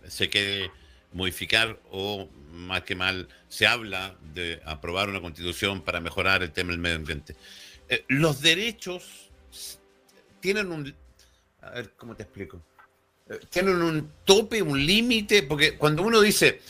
se 0.08 0.30
quiere 0.30 0.72
modificar 1.14 1.80
o 1.92 2.28
más 2.52 2.84
que 2.84 2.96
mal 2.96 3.28
se 3.50 3.68
habla 3.68 4.16
de 4.34 4.62
aprobar 4.66 5.10
una 5.10 5.22
constitución 5.22 5.82
para 5.82 6.00
mejorar 6.00 6.44
el 6.44 6.52
tema 6.52 6.72
del 6.72 6.80
medio 6.80 6.96
ambiente. 6.98 7.36
Eh, 7.90 8.04
los 8.08 8.42
derechos 8.42 9.30
tienen 10.40 10.72
un... 10.72 10.96
A 11.68 11.76
ver, 11.76 11.92
¿cómo 11.98 12.16
te 12.16 12.24
explico? 12.24 12.62
tienen 13.50 13.82
un 13.82 14.12
tope, 14.24 14.62
un 14.62 14.86
límite, 14.86 15.44
porque 15.44 15.78
cuando 15.78 16.04
uno 16.04 16.22
dice, 16.22 16.62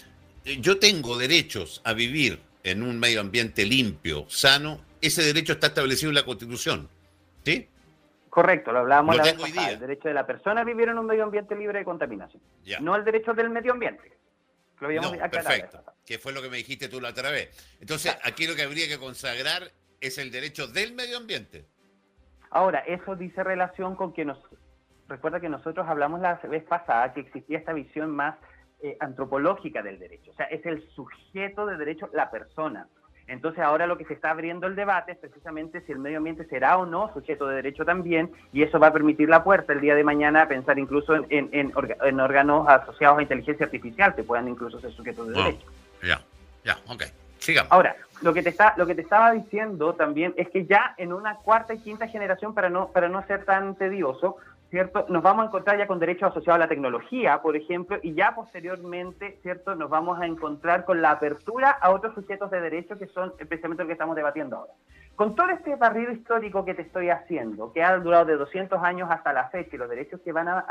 yo 0.44 0.80
tengo 0.80 1.18
derechos 1.18 1.82
a 1.84 1.94
vivir 1.94 2.39
en 2.63 2.84
un 2.84 3.00
medio 3.00 3.22
ambiente 3.22 3.66
limpio, 3.66 4.25
sano, 4.27 4.82
ese 5.01 5.24
derecho 5.24 5.54
está 5.54 5.68
establecido 5.68 6.10
en 6.10 6.16
la 6.16 6.25
Constitución. 6.25 6.89
¿Sí? 7.46 7.68
Correcto, 8.30 8.72
lo 8.72 8.80
hablábamos 8.80 9.18
la 9.18 9.24
vez 9.24 9.34
pasada, 9.34 9.72
el 9.72 9.80
derecho 9.80 10.08
de 10.08 10.13
la 10.13 10.27
persona 10.27 10.62
a 10.62 10.63
vivir 10.63 10.89
en 10.89 10.98
un 10.98 11.06
medio 11.06 11.24
ambiente 11.24 11.56
libre 11.56 11.80
de 11.80 11.86
contaminación. 11.86 12.42
No 12.82 12.96
el 12.96 13.04
derecho 13.04 13.34
del 13.34 13.50
medio 13.50 13.72
ambiente. 13.72 14.12
Lo 14.80 14.88
habíamos 14.88 15.12
no, 15.12 15.30
perfecto, 15.30 15.84
que 16.06 16.20
fue 16.20 16.34
lo 16.34 16.42
que 16.42 16.50
me 16.50 16.58
dijiste 16.58 16.88
tú 16.88 17.01
la 17.01 17.10
otra 17.10 17.32
vez. 17.32 17.50
Entonces, 17.80 18.16
aquí 18.24 18.46
lo 18.46 18.56
que 18.56 18.62
habría 18.62 18.88
que 18.88 19.00
consagrar 19.00 19.72
es 20.00 20.20
el 20.20 20.30
derecho 20.30 20.68
del 20.68 20.94
medio 20.94 21.18
ambiente. 21.18 21.66
Ahora, 22.51 22.80
eso 22.80 23.16
dice 23.16 23.44
relación 23.44 23.96
con 23.96 24.13
que 24.13 24.24
nos... 24.24 24.38
Recuerda 25.08 25.40
que 25.40 25.50
nosotros 25.50 25.88
hablamos 25.88 26.22
la 26.22 26.36
vez 26.36 26.64
pasada 26.64 27.14
que 27.14 27.22
existía 27.22 27.58
esta 27.58 27.74
visión 27.74 28.12
más 28.12 28.36
eh, 28.82 28.98
antropológica 29.00 29.82
del 29.82 30.00
derecho. 30.00 30.32
O 30.32 30.36
sea, 30.36 30.46
es 30.48 30.66
el 30.66 30.88
sujeto 30.90 31.66
de 31.66 31.78
derecho, 31.78 32.10
la 32.14 32.30
persona. 32.30 32.88
Entonces 33.28 33.62
ahora 33.62 33.88
lo 33.88 33.98
que 33.98 34.06
se 34.06 34.14
está 34.14 34.32
abriendo 34.32 34.68
el 34.68 34.76
debate 34.76 35.12
es 35.12 35.18
precisamente 35.18 35.82
si 35.82 35.92
el 35.92 36.00
medio 36.00 36.20
ambiente 36.20 36.46
será 36.46 36.78
o 36.78 36.86
no 36.86 37.12
sujeto 37.14 37.48
de 37.48 37.58
derecho 37.58 37.84
también, 37.84 38.32
y 38.54 38.64
eso 38.64 38.80
va 38.80 38.88
a 38.88 38.94
permitir 38.94 39.28
la 39.28 39.44
puerta 39.44 39.74
el 39.74 39.82
día 39.82 39.96
de 39.96 40.04
mañana 40.04 40.44
a 40.44 40.48
pensar 40.48 40.80
incluso 40.80 41.14
en, 41.30 41.74
órganos 41.76 42.70
asociados 42.70 43.20
a 43.20 43.22
inteligencia 43.22 43.66
artificial 43.66 44.16
que 44.16 44.24
puedan 44.24 44.48
incluso 44.48 44.80
ser 44.80 44.92
sujetos 44.92 45.28
de 45.28 45.34
derecho. 45.34 45.68
Ya, 46.04 46.22
ya, 46.64 46.78
ok. 46.88 47.04
Sigamos. 47.40 47.72
Ahora, 47.72 47.96
lo 48.22 48.34
que 48.34 48.42
te 48.42 48.50
está, 48.50 48.74
lo 48.78 48.88
que 48.88 48.96
te 48.96 49.02
estaba 49.02 49.32
diciendo 49.32 49.94
también 49.94 50.34
es 50.38 50.50
que 50.50 50.66
ya 50.66 50.96
en 50.98 51.14
una 51.14 51.36
cuarta 51.36 51.74
y 51.74 51.80
quinta 51.80 52.08
generación, 52.08 52.54
para 52.54 52.70
no, 52.70 52.90
para 52.90 53.10
no 53.10 53.26
ser 53.28 53.44
tan 53.44 53.76
tedioso, 53.76 54.38
¿cierto? 54.70 55.06
Nos 55.10 55.24
vamos 55.24 55.44
a 55.44 55.48
encontrar 55.48 55.78
ya 55.78 55.88
con 55.88 56.00
derechos 56.00 56.32
asociados 56.32 56.58
a 56.58 56.66
la 56.66 56.68
tecnología, 56.68 57.42
por 57.42 57.56
ejemplo, 57.56 57.98
y 58.02 58.14
ya 58.14 58.36
posteriormente, 58.36 59.40
¿cierto? 59.42 59.76
Nos 59.76 59.90
vamos 59.90 60.20
a 60.20 60.26
encontrar 60.26 60.86
con 60.86 61.02
la 61.02 61.12
apertura 61.12 61.72
a 61.72 61.92
otros 61.92 62.14
sujetos 62.16 62.52
de 62.52 62.62
derecho 62.62 62.98
que 62.98 63.08
son 63.08 63.34
precisamente 63.38 63.84
lo 63.84 63.88
que 63.88 63.94
estamos 63.94 64.16
debatiendo 64.16 64.58
ahora. 64.58 64.74
Con 65.16 65.36
todo 65.36 65.50
este 65.50 65.76
barrido 65.76 66.12
histórico 66.12 66.64
que 66.64 66.76
te 66.76 66.84
estoy 66.84 67.10
haciendo, 67.10 67.74
que 67.74 67.84
ha 67.84 67.98
durado 67.98 68.26
de 68.26 68.38
200 68.38 68.80
años 68.84 69.10
hasta 69.10 69.34
la 69.34 69.50
fecha 69.50 69.76
y 69.76 69.80
los 69.80 69.90
derechos 69.90 70.22
que 70.22 70.32
van 70.32 70.48
a, 70.48 70.66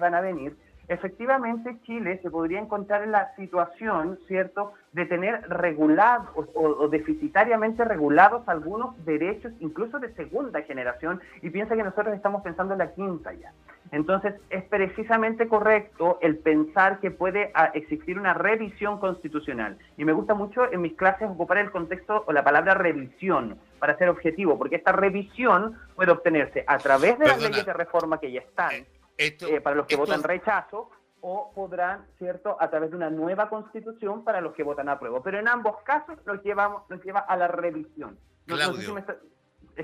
van 0.00 0.14
a 0.14 0.22
venir, 0.22 0.56
efectivamente 0.90 1.76
Chile 1.84 2.18
se 2.20 2.30
podría 2.30 2.58
encontrar 2.58 3.04
en 3.04 3.12
la 3.12 3.32
situación, 3.36 4.18
¿cierto?, 4.26 4.72
de 4.92 5.06
tener 5.06 5.48
regulados 5.48 6.28
o, 6.34 6.88
deficitariamente 6.88 7.84
regulados 7.84 8.42
algunos 8.48 9.02
derechos, 9.04 9.52
incluso 9.60 10.00
de 10.00 10.12
segunda 10.14 10.62
generación, 10.62 11.20
y 11.42 11.50
piensa 11.50 11.76
que 11.76 11.84
nosotros 11.84 12.12
estamos 12.12 12.42
pensando 12.42 12.74
en 12.74 12.80
la 12.80 12.92
quinta 12.92 13.32
ya. 13.32 13.52
Entonces, 13.92 14.34
es 14.50 14.64
precisamente 14.64 15.46
correcto 15.46 16.18
el 16.22 16.38
pensar 16.38 16.98
que 16.98 17.12
puede 17.12 17.52
ah, 17.54 17.70
existir 17.74 18.18
una 18.18 18.34
revisión 18.34 18.98
constitucional. 18.98 19.78
Y 19.96 20.04
me 20.04 20.12
gusta 20.12 20.34
mucho 20.34 20.70
en 20.72 20.80
mis 20.80 20.94
clases 20.94 21.30
ocupar 21.30 21.58
el 21.58 21.70
contexto 21.70 22.24
o 22.26 22.32
la 22.32 22.42
palabra 22.42 22.74
revisión 22.74 23.58
para 23.78 23.96
ser 23.96 24.08
objetivo, 24.08 24.58
porque 24.58 24.76
esta 24.76 24.90
revisión 24.90 25.78
puede 25.94 26.10
obtenerse 26.10 26.64
a 26.66 26.78
través 26.78 27.16
de 27.18 27.28
las 27.28 27.40
leyes 27.40 27.64
de 27.64 27.72
reforma 27.72 28.18
que 28.18 28.32
ya 28.32 28.40
están. 28.40 28.84
Eh, 29.20 29.36
eh, 29.38 29.60
para 29.60 29.76
los 29.76 29.86
que 29.86 29.96
votan 29.96 30.22
rechazo 30.22 30.90
o 31.20 31.52
podrán, 31.54 32.06
¿cierto?, 32.16 32.56
a 32.58 32.70
través 32.70 32.88
de 32.88 32.96
una 32.96 33.10
nueva 33.10 33.50
constitución 33.50 34.24
para 34.24 34.40
los 34.40 34.54
que 34.54 34.62
votan 34.62 34.88
a 34.88 34.98
prueba. 34.98 35.22
Pero 35.22 35.38
en 35.38 35.46
ambos 35.46 35.76
casos 35.84 36.18
nos, 36.24 36.42
llevamos, 36.42 36.88
nos 36.88 37.04
lleva 37.04 37.20
a 37.20 37.36
la 37.36 37.46
revisión. 37.46 38.18
Claudio, 38.46 39.04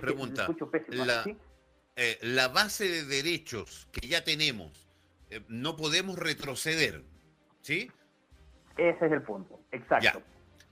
pregunta, 0.01 0.49
eh, 1.97 2.19
la, 2.23 2.49
base 2.49 2.89
de 2.89 3.05
derechos 3.05 3.87
que 3.93 4.09
ya 4.09 4.25
tenemos, 4.25 4.89
eh, 5.29 5.43
no 5.49 5.77
podemos 5.77 6.19
retroceder, 6.19 7.03
¿sí? 7.61 7.91
Ese 8.79 9.07
es 9.07 9.13
el 9.13 9.23
punto, 9.23 9.61
exacto. 9.71 10.23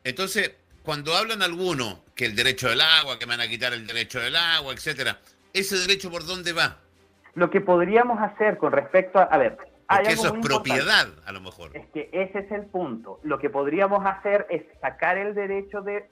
Entonces, 0.04 0.54
cuando 0.82 1.14
hablan 1.14 1.42
algunos 1.42 2.00
que 2.14 2.24
el 2.24 2.34
derecho 2.34 2.70
del 2.70 2.80
agua, 2.80 3.18
que 3.18 3.26
me 3.26 3.36
van 3.36 3.46
a 3.46 3.48
quitar 3.48 3.74
el 3.74 3.86
derecho 3.86 4.20
del 4.20 4.36
agua, 4.36 4.72
etcétera, 4.72 5.20
¿ese 5.52 5.76
derecho 5.76 6.10
por 6.10 6.24
dónde 6.24 6.54
va? 6.54 6.80
Lo 7.34 7.50
que 7.50 7.60
podríamos 7.60 8.20
hacer 8.20 8.58
con 8.58 8.72
respecto 8.72 9.18
a, 9.18 9.24
a 9.24 9.38
ver, 9.38 9.56
porque 9.56 9.74
eso 10.06 10.34
es 10.34 10.46
propiedad, 10.46 11.08
a 11.26 11.32
lo 11.32 11.40
mejor. 11.40 11.70
Es 11.74 11.86
que 11.88 12.08
ese 12.12 12.38
es 12.40 12.50
el 12.52 12.66
punto. 12.66 13.20
Lo 13.22 13.38
que 13.38 13.50
podríamos 13.50 14.04
hacer 14.04 14.46
es 14.48 14.62
sacar 14.80 15.18
el 15.18 15.34
derecho 15.34 15.82
de, 15.82 16.08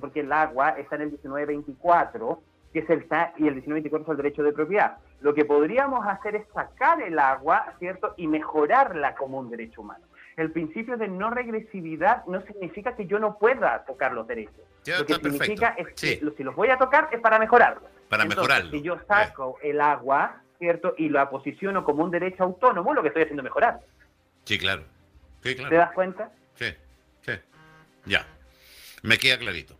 porque 0.00 0.20
el 0.20 0.32
agua 0.32 0.70
está 0.70 0.96
en 0.96 1.02
el 1.02 1.08
1924, 1.12 2.42
que 2.72 2.80
es 2.80 2.90
el 2.90 3.06
y 3.36 3.46
el 3.46 3.54
1924 3.54 4.04
es 4.04 4.10
el 4.10 4.16
derecho 4.16 4.42
de 4.42 4.52
propiedad. 4.52 4.98
Lo 5.20 5.34
que 5.34 5.44
podríamos 5.44 6.06
hacer 6.06 6.36
es 6.36 6.46
sacar 6.52 7.00
el 7.00 7.18
agua, 7.18 7.74
¿cierto? 7.78 8.14
Y 8.16 8.26
mejorarla 8.26 9.14
como 9.14 9.38
un 9.38 9.50
derecho 9.50 9.82
humano. 9.82 10.04
El 10.36 10.50
principio 10.52 10.98
de 10.98 11.08
no 11.08 11.30
regresividad 11.30 12.26
no 12.26 12.42
significa 12.42 12.94
que 12.94 13.06
yo 13.06 13.18
no 13.18 13.38
pueda 13.38 13.84
tocar 13.86 14.12
los 14.12 14.26
derechos. 14.26 14.60
lo 14.86 15.06
que 15.06 15.14
significa 15.14 15.74
es 15.78 15.88
que 15.94 16.20
si 16.36 16.42
los 16.42 16.54
voy 16.54 16.68
a 16.68 16.76
tocar 16.76 17.08
es 17.12 17.20
para 17.20 17.38
mejorarlos. 17.38 17.90
Para 18.10 18.26
mejorarlo. 18.26 18.70
Si 18.70 18.82
yo 18.82 18.98
saco 19.08 19.58
el 19.62 19.80
agua, 19.80 20.42
¿cierto? 20.58 20.94
Y 20.98 21.08
la 21.08 21.28
posiciono 21.30 21.84
como 21.84 22.04
un 22.04 22.10
derecho 22.10 22.44
autónomo, 22.44 22.94
lo 22.94 23.02
que 23.02 23.08
estoy 23.08 23.22
haciendo 23.24 23.42
mejorar. 23.42 23.80
Sí, 24.44 24.58
claro. 24.58 24.84
Sí, 25.42 25.54
claro. 25.54 25.70
¿Te 25.70 25.76
das 25.76 25.92
cuenta? 25.92 26.30
Sí, 26.54 26.66
sí. 27.22 27.32
Ya. 28.06 28.26
Me 29.02 29.18
queda 29.18 29.38
clarito. 29.38 29.76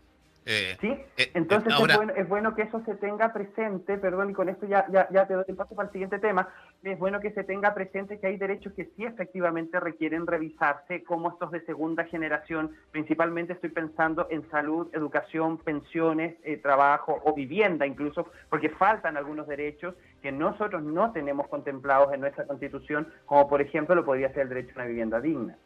Eh, 0.49 0.77
sí, 0.79 0.87
eh, 1.17 1.31
entonces 1.33 1.73
es, 2.15 2.29
bueno, 2.29 2.55
que 2.55 2.61
eso 2.61 2.81
se 2.85 2.95
tenga 2.95 3.33
presente, 3.33 3.97
perdón, 3.97 4.29
y 4.29 4.33
con 4.33 4.47
esto 4.47 4.65
ya, 4.65 4.85
ya, 4.89 5.05
ya 5.11 5.27
te 5.27 5.33
doy 5.33 5.43
el 5.45 5.57
paso 5.57 5.75
para 5.75 5.87
el 5.87 5.91
siguiente 5.91 6.19
tema, 6.19 6.47
es 6.83 6.97
bueno 6.97 7.19
que 7.19 7.31
se 7.31 7.43
tenga 7.43 7.73
presente 7.73 8.17
que 8.17 8.27
hay 8.27 8.37
derechos 8.37 8.71
que 8.71 8.85
sí 8.95 9.03
efectivamente 9.03 9.77
requieren 9.81 10.25
revisarse, 10.25 11.03
como 11.03 11.31
estos 11.31 11.51
de 11.51 11.65
segunda 11.65 12.05
generación, 12.05 12.71
principalmente 12.91 13.51
estoy 13.51 13.71
pensando 13.71 14.27
en 14.29 14.49
salud, 14.49 14.87
educación, 14.93 15.57
pensiones, 15.57 16.37
eh, 16.45 16.55
trabajo 16.55 17.21
o 17.25 17.33
vivienda 17.33 17.85
incluso, 17.85 18.31
porque 18.49 18.69
faltan 18.69 19.17
algunos 19.17 19.47
derechos 19.47 19.95
que 20.21 20.31
nosotros 20.31 20.81
no 20.81 21.11
tenemos 21.11 21.49
contemplados 21.49 22.13
en 22.13 22.21
nuestra 22.21 22.47
constitución, 22.47 23.11
como 23.25 23.49
por 23.49 23.61
ejemplo 23.61 23.95
lo 23.95 24.05
podría 24.05 24.29
ser 24.29 24.43
el 24.43 24.49
derecho 24.49 24.71
a 24.71 24.79
una 24.79 24.85
vivienda 24.85 25.19
digna. 25.19 25.57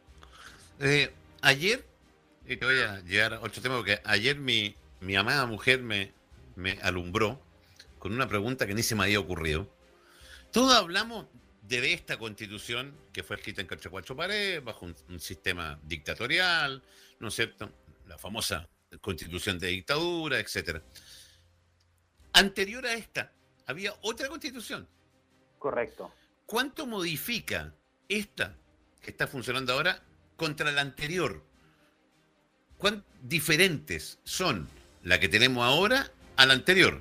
ayer 1.43 1.90
y 2.45 2.57
te 2.57 2.65
voy 2.65 2.79
a 2.79 2.99
llegar 3.01 3.33
a 3.33 3.39
otro 3.41 3.61
tema 3.61 3.77
porque 3.77 4.01
ayer 4.03 4.37
mi, 4.37 4.75
mi 4.99 5.15
amada 5.15 5.45
mujer 5.45 5.81
me, 5.81 6.13
me 6.55 6.79
alumbró 6.81 7.41
con 7.99 8.13
una 8.13 8.27
pregunta 8.27 8.65
que 8.65 8.73
ni 8.73 8.83
se 8.83 8.95
me 8.95 9.03
había 9.03 9.19
ocurrido. 9.19 9.69
Todos 10.51 10.73
hablamos 10.73 11.27
de 11.61 11.93
esta 11.93 12.17
constitución 12.17 12.97
que 13.13 13.23
fue 13.23 13.37
escrita 13.37 13.61
en 13.61 13.67
cuatro 13.67 14.15
paredes, 14.15 14.63
bajo 14.63 14.85
un, 14.85 15.19
sistema 15.19 15.79
dictatorial, 15.83 16.83
¿no 17.19 17.29
es 17.29 17.35
cierto? 17.35 17.71
La 18.07 18.17
famosa 18.17 18.67
constitución 18.99 19.57
de 19.57 19.67
dictadura, 19.67 20.39
etcétera. 20.39 20.83
Anterior 22.33 22.85
a 22.85 22.93
esta, 22.93 23.31
había 23.67 23.93
otra 24.01 24.27
constitución. 24.27 24.87
Correcto. 25.59 26.11
¿Cuánto 26.45 26.85
modifica 26.85 27.73
esta 28.09 28.57
que 29.01 29.11
está 29.11 29.27
funcionando 29.27 29.73
ahora 29.73 30.03
contra 30.35 30.71
la 30.71 30.81
anterior? 30.81 31.50
¿Cuán 32.81 33.03
diferentes 33.21 34.19
son 34.23 34.67
la 35.03 35.19
que 35.19 35.29
tenemos 35.29 35.63
ahora 35.63 36.07
a 36.35 36.45
la 36.45 36.53
anterior? 36.53 36.99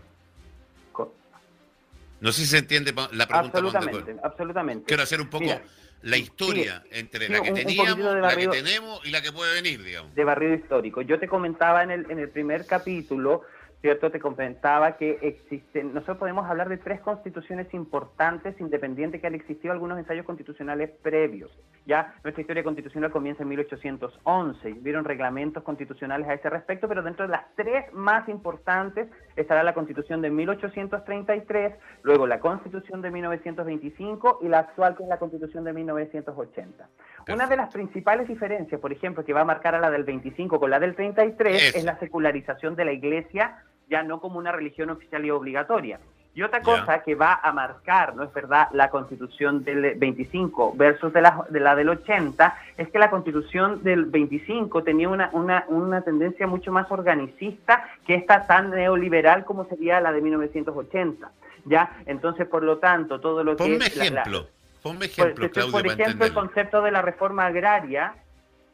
No 2.21 2.33
sé 2.33 2.43
si 2.43 2.49
se 2.49 2.59
entiende 2.59 2.93
la 3.13 3.27
pregunta. 3.27 3.59
Absolutamente, 3.59 4.17
absolutamente. 4.23 4.85
Quiero 4.85 5.03
hacer 5.03 5.23
un 5.23 5.31
poco 5.31 5.59
la 6.03 6.17
historia 6.19 6.85
entre 6.91 7.31
la 7.31 7.41
que 7.41 7.53
teníamos, 7.53 7.99
la 7.99 8.37
que 8.37 8.47
tenemos 8.49 9.01
y 9.07 9.11
la 9.11 9.23
que 9.23 9.33
puede 9.33 9.55
venir, 9.55 9.83
digamos. 9.83 10.15
De 10.15 10.25
barrido 10.25 10.55
histórico. 10.55 11.01
Yo 11.01 11.19
te 11.19 11.27
comentaba 11.27 11.83
en 11.83 11.91
el, 11.91 12.11
en 12.11 12.19
el 12.19 12.29
primer 12.29 12.67
capítulo 12.67 13.43
¿cierto? 13.81 14.11
Te 14.11 14.21
comentaba 14.21 14.97
que 14.97 15.19
existen, 15.23 15.95
nosotros 15.95 16.19
podemos 16.19 16.49
hablar 16.49 16.69
de 16.69 16.77
tres 16.77 17.01
constituciones 17.01 17.73
importantes, 17.73 18.61
independientes 18.61 19.21
que 19.21 19.27
han 19.27 19.35
existido 19.35 19.73
algunos 19.73 19.99
ensayos 19.99 20.27
constitucionales 20.27 20.91
previos. 21.03 21.51
Ya 21.87 22.15
nuestra 22.23 22.43
historia 22.43 22.63
constitucional 22.63 23.11
comienza 23.11 23.43
en 23.43 23.49
1811, 23.49 24.73
vieron 24.81 25.05
reglamentos 25.05 25.63
constitucionales 25.63 26.29
a 26.29 26.35
ese 26.35 26.51
respecto, 26.51 26.89
pero 26.89 27.03
dentro 27.03 27.27
de 27.27 27.33
las 27.33 27.45
tres 27.57 27.91
más 27.95 28.29
importantes 28.29 29.09
estará 29.35 29.63
la 29.63 29.73
constitución 29.73 30.21
de 30.21 30.31
1833, 30.31 31.75
luego 32.03 32.27
la 32.27 32.39
constitución 32.39 33.01
de 33.01 33.11
1925 33.11 34.41
y 34.43 34.49
la 34.49 34.59
actual 34.59 34.95
que 34.97 35.05
es 35.05 35.09
la 35.09 35.19
constitución 35.19 35.65
de 35.65 35.73
1980. 35.73 36.89
Una 37.33 37.47
de 37.47 37.57
las 37.57 37.73
principales 37.73 38.29
diferencias, 38.29 38.81
por 38.81 38.93
ejemplo, 38.93 39.25
que 39.25 39.33
va 39.33 39.41
a 39.41 39.45
marcar 39.45 39.75
a 39.75 39.81
la 39.81 39.91
del 39.91 40.05
25 40.05 40.61
con 40.61 40.71
la 40.71 40.81
del 40.81 40.95
33 40.95 41.77
es 41.77 41.85
la 41.85 41.99
secularización 41.99 42.77
de 42.77 42.85
la 42.85 42.93
iglesia 42.93 43.63
ya 43.91 44.03
no 44.03 44.21
como 44.21 44.39
una 44.39 44.53
religión 44.53 44.89
oficial 44.91 45.25
y 45.25 45.31
obligatoria. 45.31 46.01
Y 46.33 46.43
otra 46.43 46.63
cosa 46.63 47.03
que 47.03 47.17
va 47.17 47.41
a 47.43 47.53
marcar, 47.53 48.15
¿no 48.15 48.23
es 48.23 48.33
verdad?, 48.33 48.69
la 48.73 48.89
constitución 48.89 49.65
del 49.65 49.97
25 49.97 50.75
versus 50.77 51.13
de 51.13 51.23
la, 51.23 51.45
de 51.51 51.59
la 51.59 51.75
del 51.75 51.89
80, 51.89 52.57
es 52.79 52.89
que 52.89 53.01
la 53.01 53.11
constitución 53.11 53.83
del 53.83 54.05
25 54.05 54.85
tenía 54.85 55.09
una, 55.09 55.31
una, 55.33 55.65
una 55.67 56.03
tendencia 56.03 56.47
mucho 56.47 56.71
más 56.71 56.89
organicista 56.91 57.85
que 58.07 58.15
esta 58.15 58.47
tan 58.47 58.71
neoliberal 58.71 59.45
como 59.45 59.65
sería 59.65 60.01
la 60.01 60.13
de 60.13 60.21
1980. 60.23 61.31
¿Ya? 61.67 61.97
Entonces, 62.07 62.47
por 62.47 62.63
lo 62.63 62.79
tanto, 62.79 63.21
todo 63.21 63.43
lo 63.43 63.57
que... 63.57 63.75
ejemplo. 63.75 64.47
Ponme 64.83 65.07
ejemplo, 65.07 65.51
pues, 65.53 65.67
Por 65.67 65.87
ejemplo, 65.87 66.25
el 66.25 66.33
concepto 66.33 66.81
de 66.81 66.91
la 66.91 67.03
reforma 67.03 67.47
agraria, 67.47 68.15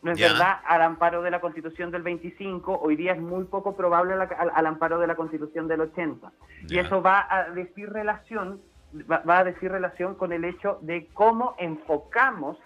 no 0.07 0.13
es 0.13 0.21
verdad, 0.21 0.61
al 0.65 0.83
amparo 0.83 1.21
de 1.21 1.33
la 1.33 1.41
Constitución 1.41 1.91
del 1.91 2.03
25, 2.03 2.79
hoy 2.81 2.95
día 2.95 3.13
es 3.13 3.21
muy 3.21 3.45
poco 3.45 3.77
probable 3.77 4.15
al, 4.15 4.67
amparo 4.67 5.01
de 5.01 5.09
la 5.09 5.17
Constitución 5.17 5.67
del 5.67 5.81
80. 5.81 6.31
Y 6.69 6.79
eso 6.79 7.03
va 7.03 7.27
a 7.29 7.51
decir 7.51 7.91
relación, 7.91 8.61
va, 9.11 9.39
a 9.39 9.43
decir 9.43 9.73
relación 9.73 10.15
con 10.15 10.33
el 10.33 10.45
hecho 10.45 10.79
de 10.83 11.09
cómo 11.13 11.57
enfocamos 11.59 12.57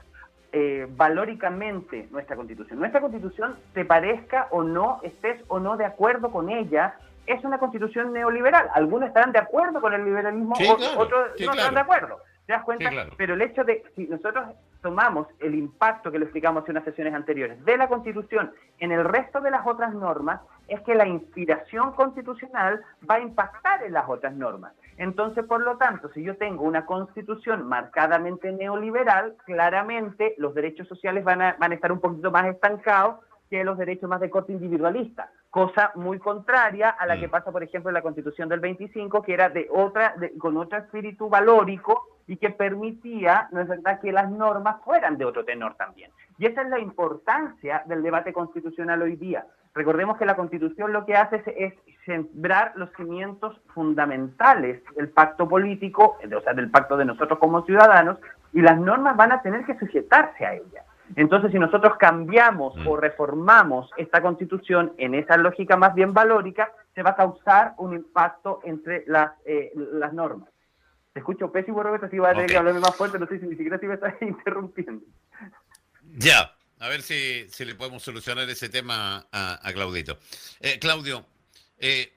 eh, 0.52 0.86
valóricamente 0.90 2.08
nuestra 2.10 2.36
Constitución. 2.36 2.78
Nuestra 2.78 3.00
Constitución, 3.00 3.56
te 3.72 3.86
parezca 3.86 4.48
o 4.50 4.62
no, 4.62 5.00
estés 5.02 5.42
o 5.48 5.60
no 5.60 5.78
de 5.78 5.86
acuerdo 5.86 6.30
con 6.30 6.50
ella, 6.50 6.96
es 7.24 7.42
una 7.42 7.56
Constitución 7.56 8.12
neoliberal. 8.12 8.68
Algunos 8.74 9.08
estarán 9.08 9.32
de 9.32 9.38
acuerdo 9.38 9.80
con 9.80 9.94
el 9.94 10.04
liberalismo, 10.04 10.54
otros 10.98 11.30
no 11.40 11.52
están 11.52 11.74
de 11.74 11.80
acuerdo. 11.80 12.18
¿Te 12.50 12.54
das 12.54 12.64
cuenta? 12.64 12.90
Pero 13.16 13.34
el 13.34 13.42
hecho 13.42 13.62
de, 13.62 13.84
si 13.94 14.08
nosotros 14.08 14.44
tomamos 14.82 15.28
el 15.38 15.54
impacto 15.54 16.10
que 16.10 16.18
lo 16.18 16.24
explicamos 16.24 16.64
en 16.64 16.72
unas 16.72 16.84
sesiones 16.84 17.14
anteriores 17.14 17.64
de 17.64 17.76
la 17.76 17.86
Constitución 17.86 18.50
en 18.80 18.90
el 18.90 19.04
resto 19.04 19.40
de 19.40 19.52
las 19.52 19.64
otras 19.64 19.94
normas, 19.94 20.40
es 20.66 20.80
que 20.80 20.96
la 20.96 21.06
inspiración 21.06 21.92
constitucional 21.92 22.82
va 23.08 23.16
a 23.16 23.20
impactar 23.20 23.84
en 23.84 23.92
las 23.92 24.08
otras 24.08 24.34
normas. 24.34 24.72
Entonces, 24.96 25.44
por 25.44 25.62
lo 25.62 25.76
tanto, 25.76 26.10
si 26.12 26.24
yo 26.24 26.36
tengo 26.38 26.64
una 26.64 26.86
constitución 26.86 27.68
marcadamente 27.68 28.50
neoliberal, 28.50 29.36
claramente 29.44 30.34
los 30.36 30.52
derechos 30.52 30.88
sociales 30.88 31.22
van 31.22 31.42
a, 31.42 31.56
van 31.56 31.70
a 31.70 31.76
estar 31.76 31.92
un 31.92 32.00
poquito 32.00 32.32
más 32.32 32.46
estancados 32.46 33.20
que 33.48 33.62
los 33.62 33.78
derechos 33.78 34.08
más 34.08 34.20
de 34.20 34.30
corte 34.30 34.52
individualista, 34.52 35.30
cosa 35.50 35.90
muy 35.96 36.18
contraria 36.18 36.90
a 36.90 37.04
la 37.04 37.18
que 37.18 37.26
mm. 37.26 37.30
pasa, 37.30 37.50
por 37.50 37.62
ejemplo, 37.62 37.90
en 37.90 37.94
la 37.94 38.02
Constitución 38.02 38.48
del 38.48 38.60
25, 38.60 39.22
que 39.22 39.34
era 39.34 39.48
de 39.48 39.68
otra, 39.70 40.14
con 40.38 40.56
otro 40.56 40.78
espíritu 40.78 41.28
valórico 41.28 42.19
y 42.30 42.36
que 42.36 42.50
permitía, 42.50 43.48
no 43.50 43.60
es 43.60 43.66
verdad, 43.66 43.98
que 43.98 44.12
las 44.12 44.30
normas 44.30 44.76
fueran 44.84 45.18
de 45.18 45.24
otro 45.24 45.44
tenor 45.44 45.74
también. 45.74 46.12
Y 46.38 46.46
esa 46.46 46.62
es 46.62 46.68
la 46.68 46.78
importancia 46.78 47.82
del 47.86 48.04
debate 48.04 48.32
constitucional 48.32 49.02
hoy 49.02 49.16
día. 49.16 49.46
Recordemos 49.74 50.16
que 50.16 50.26
la 50.26 50.36
Constitución 50.36 50.92
lo 50.92 51.04
que 51.04 51.16
hace 51.16 51.42
es, 51.56 51.74
sembrar 52.06 52.72
los 52.76 52.88
cimientos 52.96 53.60
fundamentales 53.74 54.80
del 54.94 55.08
pacto 55.08 55.48
político, 55.48 56.18
o 56.24 56.40
sea, 56.42 56.54
del 56.54 56.70
pacto 56.70 56.96
de 56.96 57.04
nosotros 57.04 57.40
como 57.40 57.64
ciudadanos, 57.66 58.18
y 58.52 58.62
las 58.62 58.78
normas 58.78 59.16
van 59.16 59.32
a 59.32 59.42
tener 59.42 59.64
que 59.64 59.76
sujetarse 59.80 60.46
a 60.46 60.54
ella. 60.54 60.84
Entonces, 61.16 61.50
si 61.50 61.58
nosotros 61.58 61.96
cambiamos 61.96 62.76
o 62.86 62.94
mm. 62.94 63.00
reformamos 63.00 63.90
esta 63.96 64.22
constitución 64.22 64.92
en 64.98 65.16
esa 65.16 65.36
lógica 65.36 65.76
más 65.76 65.96
bien 65.96 66.14
valórica, 66.14 66.70
se 66.94 67.02
va 67.02 67.10
a 67.10 67.16
causar 67.16 67.74
un 67.78 67.92
impacto 67.92 68.60
entre 68.62 69.02
las, 69.08 69.32
eh, 69.44 69.72
las 69.74 70.12
normas. 70.12 70.48
Te 71.12 71.20
escucho 71.20 71.50
pésimo, 71.50 71.82
Roberto, 71.82 72.08
si 72.08 72.18
va 72.18 72.30
a 72.30 72.34
tener 72.34 72.50
que 72.50 72.56
hablarme 72.56 72.80
más 72.80 72.94
fuerte, 72.94 73.18
no 73.18 73.26
sé 73.26 73.40
si 73.40 73.46
ni 73.46 73.56
siquiera 73.56 73.78
si 73.78 73.86
me 73.86 73.94
estás 73.94 74.14
interrumpiendo. 74.20 75.04
Ya, 76.16 76.54
a 76.78 76.88
ver 76.88 77.02
si, 77.02 77.48
si, 77.50 77.64
le 77.64 77.74
podemos 77.74 78.02
solucionar 78.02 78.48
ese 78.48 78.68
tema 78.68 79.26
a, 79.32 79.68
a 79.68 79.72
Claudito. 79.72 80.18
Eh, 80.60 80.78
Claudio, 80.78 81.26
eh, 81.78 82.14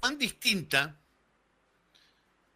¿cuán 0.00 0.18
distinta 0.18 0.96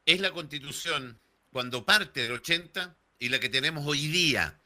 es 0.06 0.20
la 0.20 0.30
constitución 0.30 1.18
cuando 1.52 1.84
parte 1.84 2.22
del 2.22 2.32
80 2.32 2.96
y 3.18 3.28
la 3.28 3.38
que 3.38 3.48
tenemos 3.48 3.86
hoy 3.86 4.08
día? 4.08 4.60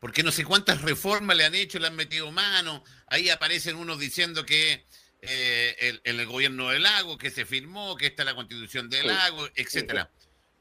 porque 0.00 0.22
no 0.22 0.30
sé 0.30 0.44
cuántas 0.44 0.82
reformas 0.82 1.36
le 1.36 1.44
han 1.44 1.54
hecho, 1.54 1.78
le 1.78 1.88
han 1.88 1.96
metido 1.96 2.30
mano. 2.30 2.84
Ahí 3.08 3.30
aparecen 3.30 3.76
unos 3.76 3.98
diciendo 3.98 4.46
que 4.46 4.86
eh, 5.22 5.74
el, 5.80 6.00
el, 6.04 6.26
gobierno 6.26 6.68
del 6.68 6.82
lago, 6.82 7.18
que 7.18 7.30
se 7.30 7.44
firmó, 7.44 7.96
que 7.96 8.06
está 8.06 8.24
la 8.24 8.34
constitución 8.34 8.88
del 8.88 9.06
lago, 9.08 9.46
etcétera. 9.56 10.10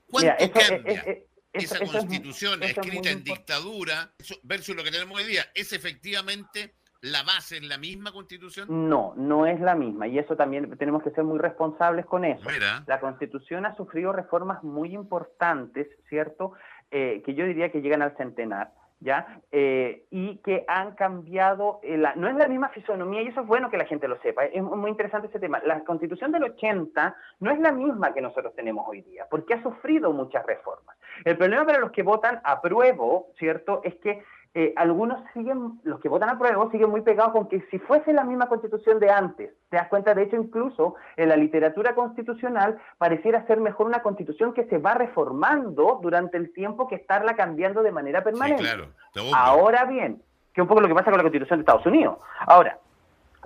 ¿Cuánto 0.10 0.52
cambia 0.52 1.04
esa 1.54 1.80
constitución 1.80 2.64
escrita 2.64 3.10
en 3.10 3.24
dictadura 3.24 4.12
versus 4.44 4.76
lo 4.76 4.84
que 4.84 4.92
tenemos 4.92 5.18
hoy 5.18 5.26
día? 5.26 5.46
¿Es 5.54 5.74
efectivamente 5.74 6.76
la 7.02 7.24
base 7.24 7.58
en 7.58 7.70
la 7.70 7.78
misma 7.78 8.12
constitución? 8.12 8.68
No, 8.90 9.14
no 9.16 9.46
es 9.46 9.60
la 9.60 9.76
misma. 9.76 10.08
Y 10.08 10.20
eso 10.20 10.36
también 10.36 10.76
tenemos 10.78 11.04
que 11.04 11.12
ser 11.12 11.24
muy 11.24 11.40
responsables 11.40 12.06
con 12.06 12.26
eso. 12.26 12.48
La 12.86 13.00
constitución 13.00 13.66
ha 13.66 13.76
sufrido 13.76 14.14
reformas 14.14 14.64
muy 14.64 14.94
importantes, 14.94 15.88
¿cierto? 16.10 16.54
Eh, 16.90 17.22
que 17.26 17.34
yo 17.34 17.46
diría 17.46 17.72
que 17.72 17.82
llegan 17.82 18.02
al 18.02 18.16
centenar 18.16 18.72
¿ya? 19.00 19.42
Eh, 19.52 20.06
y 20.10 20.38
que 20.38 20.66
han 20.68 20.96
cambiado, 20.96 21.80
eh, 21.84 21.98
la, 21.98 22.16
no 22.16 22.28
es 22.28 22.36
la 22.36 22.48
misma 22.48 22.70
fisonomía, 22.70 23.22
y 23.22 23.28
eso 23.28 23.42
es 23.42 23.48
bueno 23.48 23.70
que 23.70 23.78
la 23.78 23.86
gente 23.86 24.08
lo 24.08 24.20
sepa, 24.22 24.46
es 24.46 24.62
muy 24.62 24.90
interesante 24.90 25.28
ese 25.28 25.40
tema. 25.40 25.62
La 25.66 25.84
constitución 25.84 26.32
del 26.32 26.44
80 26.44 27.16
no 27.40 27.52
es 27.52 27.60
la 27.60 27.72
misma 27.72 28.14
que 28.14 28.22
nosotros 28.22 28.54
tenemos 28.56 28.88
hoy 28.88 29.02
día, 29.02 29.28
porque 29.30 29.54
ha 29.54 29.64
sufrido 29.64 30.12
muchas 30.14 30.46
reformas. 30.46 30.98
El 31.26 31.38
problema 31.38 31.66
para 31.66 31.80
los 31.80 31.92
que 31.92 32.04
votan 32.04 32.42
apruebo, 32.44 33.28
¿cierto?, 33.38 33.82
es 33.84 33.96
que 33.96 34.24
eh, 34.60 34.74
algunos 34.76 35.22
siguen, 35.36 35.80
los 35.84 36.00
que 36.00 36.10
votan 36.10 36.30
a 36.30 36.40
prueba, 36.40 36.68
siguen 36.72 36.90
muy 36.90 37.02
pegados 37.02 37.32
con 37.32 37.48
que 37.48 37.62
si 37.70 37.78
fuese 37.78 38.12
la 38.12 38.24
misma 38.24 38.48
constitución 38.48 39.00
de 39.00 39.12
antes, 39.12 39.52
te 39.70 39.78
das 39.78 39.88
cuenta, 39.88 40.16
de 40.16 40.24
hecho, 40.24 40.36
incluso 40.36 40.96
en 41.16 41.30
la 41.30 41.36
literatura 41.36 41.94
constitucional 41.94 42.80
pareciera 42.98 43.46
ser 43.46 43.60
mejor 43.60 43.86
una 43.86 44.02
constitución 44.02 44.56
que 44.56 44.66
se 44.66 44.80
va 44.80 44.96
reformando 44.96 46.00
durante 46.02 46.38
el 46.38 46.52
tiempo 46.54 46.88
que 46.88 46.96
estarla 46.96 47.36
cambiando 47.36 47.84
de 47.84 47.92
manera 47.92 48.24
permanente. 48.24 48.64
Ahora 49.36 49.86
bien, 49.86 50.24
que 50.56 50.64
un 50.64 50.68
poco 50.68 50.82
lo 50.82 50.88
que 50.88 50.96
pasa 50.96 51.12
con 51.12 51.18
la 51.18 51.24
constitución 51.24 51.60
de 51.60 51.62
Estados 51.62 51.86
Unidos. 51.86 52.18
Ahora, 52.48 52.80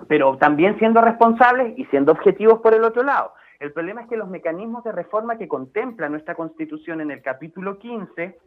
pero 0.08 0.38
también 0.38 0.78
siendo 0.78 1.02
responsables 1.02 1.78
y 1.78 1.84
siendo 1.90 2.12
objetivos 2.12 2.60
por 2.60 2.72
el 2.72 2.84
otro 2.84 3.02
lado. 3.02 3.34
El 3.60 3.70
problema 3.74 4.00
es 4.00 4.08
que 4.08 4.16
los 4.16 4.30
mecanismos 4.30 4.82
de 4.82 4.92
reforma 4.92 5.36
que 5.36 5.46
contempla 5.46 6.08
nuestra 6.08 6.34
constitución 6.34 7.02
en 7.02 7.10
el 7.10 7.20
capítulo 7.20 7.78
15 7.78 8.38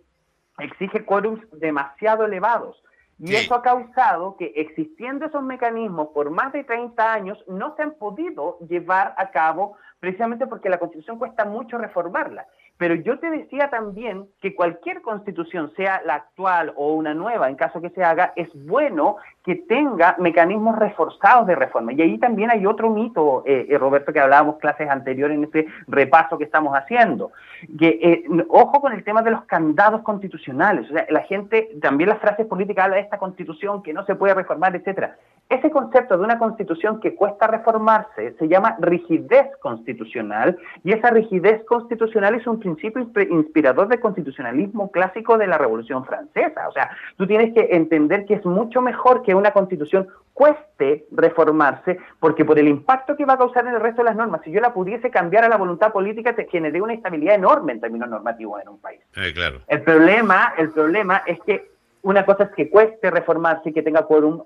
exige 0.60 1.06
quórums 1.06 1.42
demasiado 1.52 2.26
elevados. 2.26 2.82
Y 3.18 3.34
eso 3.36 3.56
ha 3.56 3.62
causado 3.62 4.36
que 4.36 4.52
existiendo 4.58 5.26
esos 5.26 5.42
mecanismos 5.42 6.10
por 6.10 6.32
más 6.32 6.52
de 6.52 6.66
30 6.66 7.14
años 7.14 7.42
no 7.48 7.74
se 7.76 7.84
han 7.84 7.94
podido 7.94 8.60
llevar 8.68 9.16
a 9.18 9.32
cabo 9.32 9.78
precisamente 10.02 10.48
porque 10.48 10.70
la 10.70 10.80
Constitución 10.80 11.18
cuesta 11.18 11.46
mucho 11.46 11.78
reformarla. 11.78 12.46
Pero 12.78 12.96
yo 12.96 13.20
te 13.20 13.30
decía 13.30 13.70
también 13.70 14.26
que 14.42 14.54
cualquier 14.54 15.02
constitución, 15.02 15.72
sea 15.78 16.02
la 16.06 16.16
actual 16.16 16.74
o 16.76 16.94
una 16.94 17.14
nueva, 17.14 17.50
en 17.50 17.56
caso 17.56 17.82
que 17.82 17.90
se 17.92 18.04
haga, 18.04 18.34
es 18.36 18.50
bueno 18.54 19.16
que 19.46 19.56
tenga 19.56 20.16
mecanismos 20.20 20.78
reforzados 20.78 21.48
de 21.48 21.56
reforma. 21.56 21.94
Y 21.94 22.02
ahí 22.02 22.18
también 22.18 22.52
hay 22.52 22.66
otro 22.66 22.90
mito, 22.90 23.44
eh, 23.46 23.68
eh, 23.70 23.78
Roberto, 23.78 24.12
que 24.12 24.20
hablábamos 24.20 24.58
clases 24.58 24.90
anteriores 24.90 25.38
en 25.38 25.46
este 25.46 25.68
repaso 25.88 26.38
que 26.38 26.44
estamos 26.44 26.76
haciendo. 26.76 27.32
Que, 27.80 28.00
eh, 28.02 28.46
ojo 28.50 28.82
con 28.82 28.92
el 28.92 29.04
tema 29.06 29.22
de 29.22 29.32
los 29.32 29.46
candados 29.46 30.02
constitucionales. 30.02 30.90
O 30.90 30.94
sea, 30.94 31.06
la 31.10 31.22
gente, 31.22 31.70
también 31.82 32.10
las 32.10 32.20
frases 32.20 32.46
políticas 32.46 32.86
habla 32.86 32.98
de 32.98 33.04
esta 33.04 33.20
constitución 33.20 33.84
que 33.84 33.94
no 33.94 34.06
se 34.06 34.16
puede 34.16 34.34
reformar, 34.34 34.76
etcétera. 34.76 35.16
Ese 35.48 35.70
concepto 35.70 36.18
de 36.18 36.24
una 36.24 36.40
constitución 36.40 37.00
que 37.00 37.14
cuesta 37.14 37.46
reformarse 37.46 38.34
se 38.40 38.48
llama 38.48 38.78
rigidez 38.80 39.46
constitucional 39.62 40.58
y 40.84 40.92
esa 40.92 41.12
rigidez 41.12 41.64
constitucional 41.66 42.34
es 42.34 42.48
un 42.48 42.60
principio 42.60 43.08
inspirador 43.30 43.88
del 43.88 44.00
constitucionalismo 44.00 44.90
clásico 44.90 45.38
de 45.38 45.46
la 45.46 45.60
Revolución 45.60 46.04
Francesa. 46.04 46.68
O 46.68 46.72
sea, 46.72 46.90
tú 47.16 47.28
tienes 47.28 47.54
que 47.54 47.76
entender 47.76 48.26
que 48.26 48.34
es 48.34 48.46
mucho 48.46 48.82
mejor 48.82 49.22
que 49.22 49.36
una 49.36 49.52
constitución 49.52 50.08
cueste 50.34 51.06
reformarse 51.12 52.00
porque 52.20 52.44
por 52.44 52.58
el 52.58 52.68
impacto 52.68 53.16
que 53.16 53.26
va 53.26 53.34
a 53.34 53.38
causar 53.38 53.68
en 53.68 53.76
el 53.76 53.82
resto 53.82 54.02
de 54.02 54.10
las 54.10 54.16
normas, 54.16 54.42
si 54.44 54.52
yo 54.52 54.60
la 54.62 54.74
pudiese 54.74 55.12
cambiar 55.12 55.44
a 55.44 55.50
la 55.50 55.58
voluntad 55.58 55.92
política, 55.92 56.36
te 56.36 56.48
generaría 56.48 56.82
una 56.82 56.94
estabilidad 56.94 57.36
enorme 57.36 57.74
en 57.74 57.82
términos 57.82 58.10
normativos 58.10 58.62
en 58.64 58.70
un 58.70 58.80
país. 58.80 59.00
claro. 59.36 59.62
El 59.68 59.84
problema, 59.84 60.54
el 60.58 60.72
problema 60.72 61.22
es 61.28 61.40
que 61.42 61.75
Una 62.06 62.24
cosa 62.24 62.44
es 62.44 62.50
que 62.52 62.70
cueste 62.70 63.10
reformarse 63.10 63.70
y 63.70 63.74
que 63.74 63.82
tenga 63.82 64.06
quórum 64.06 64.44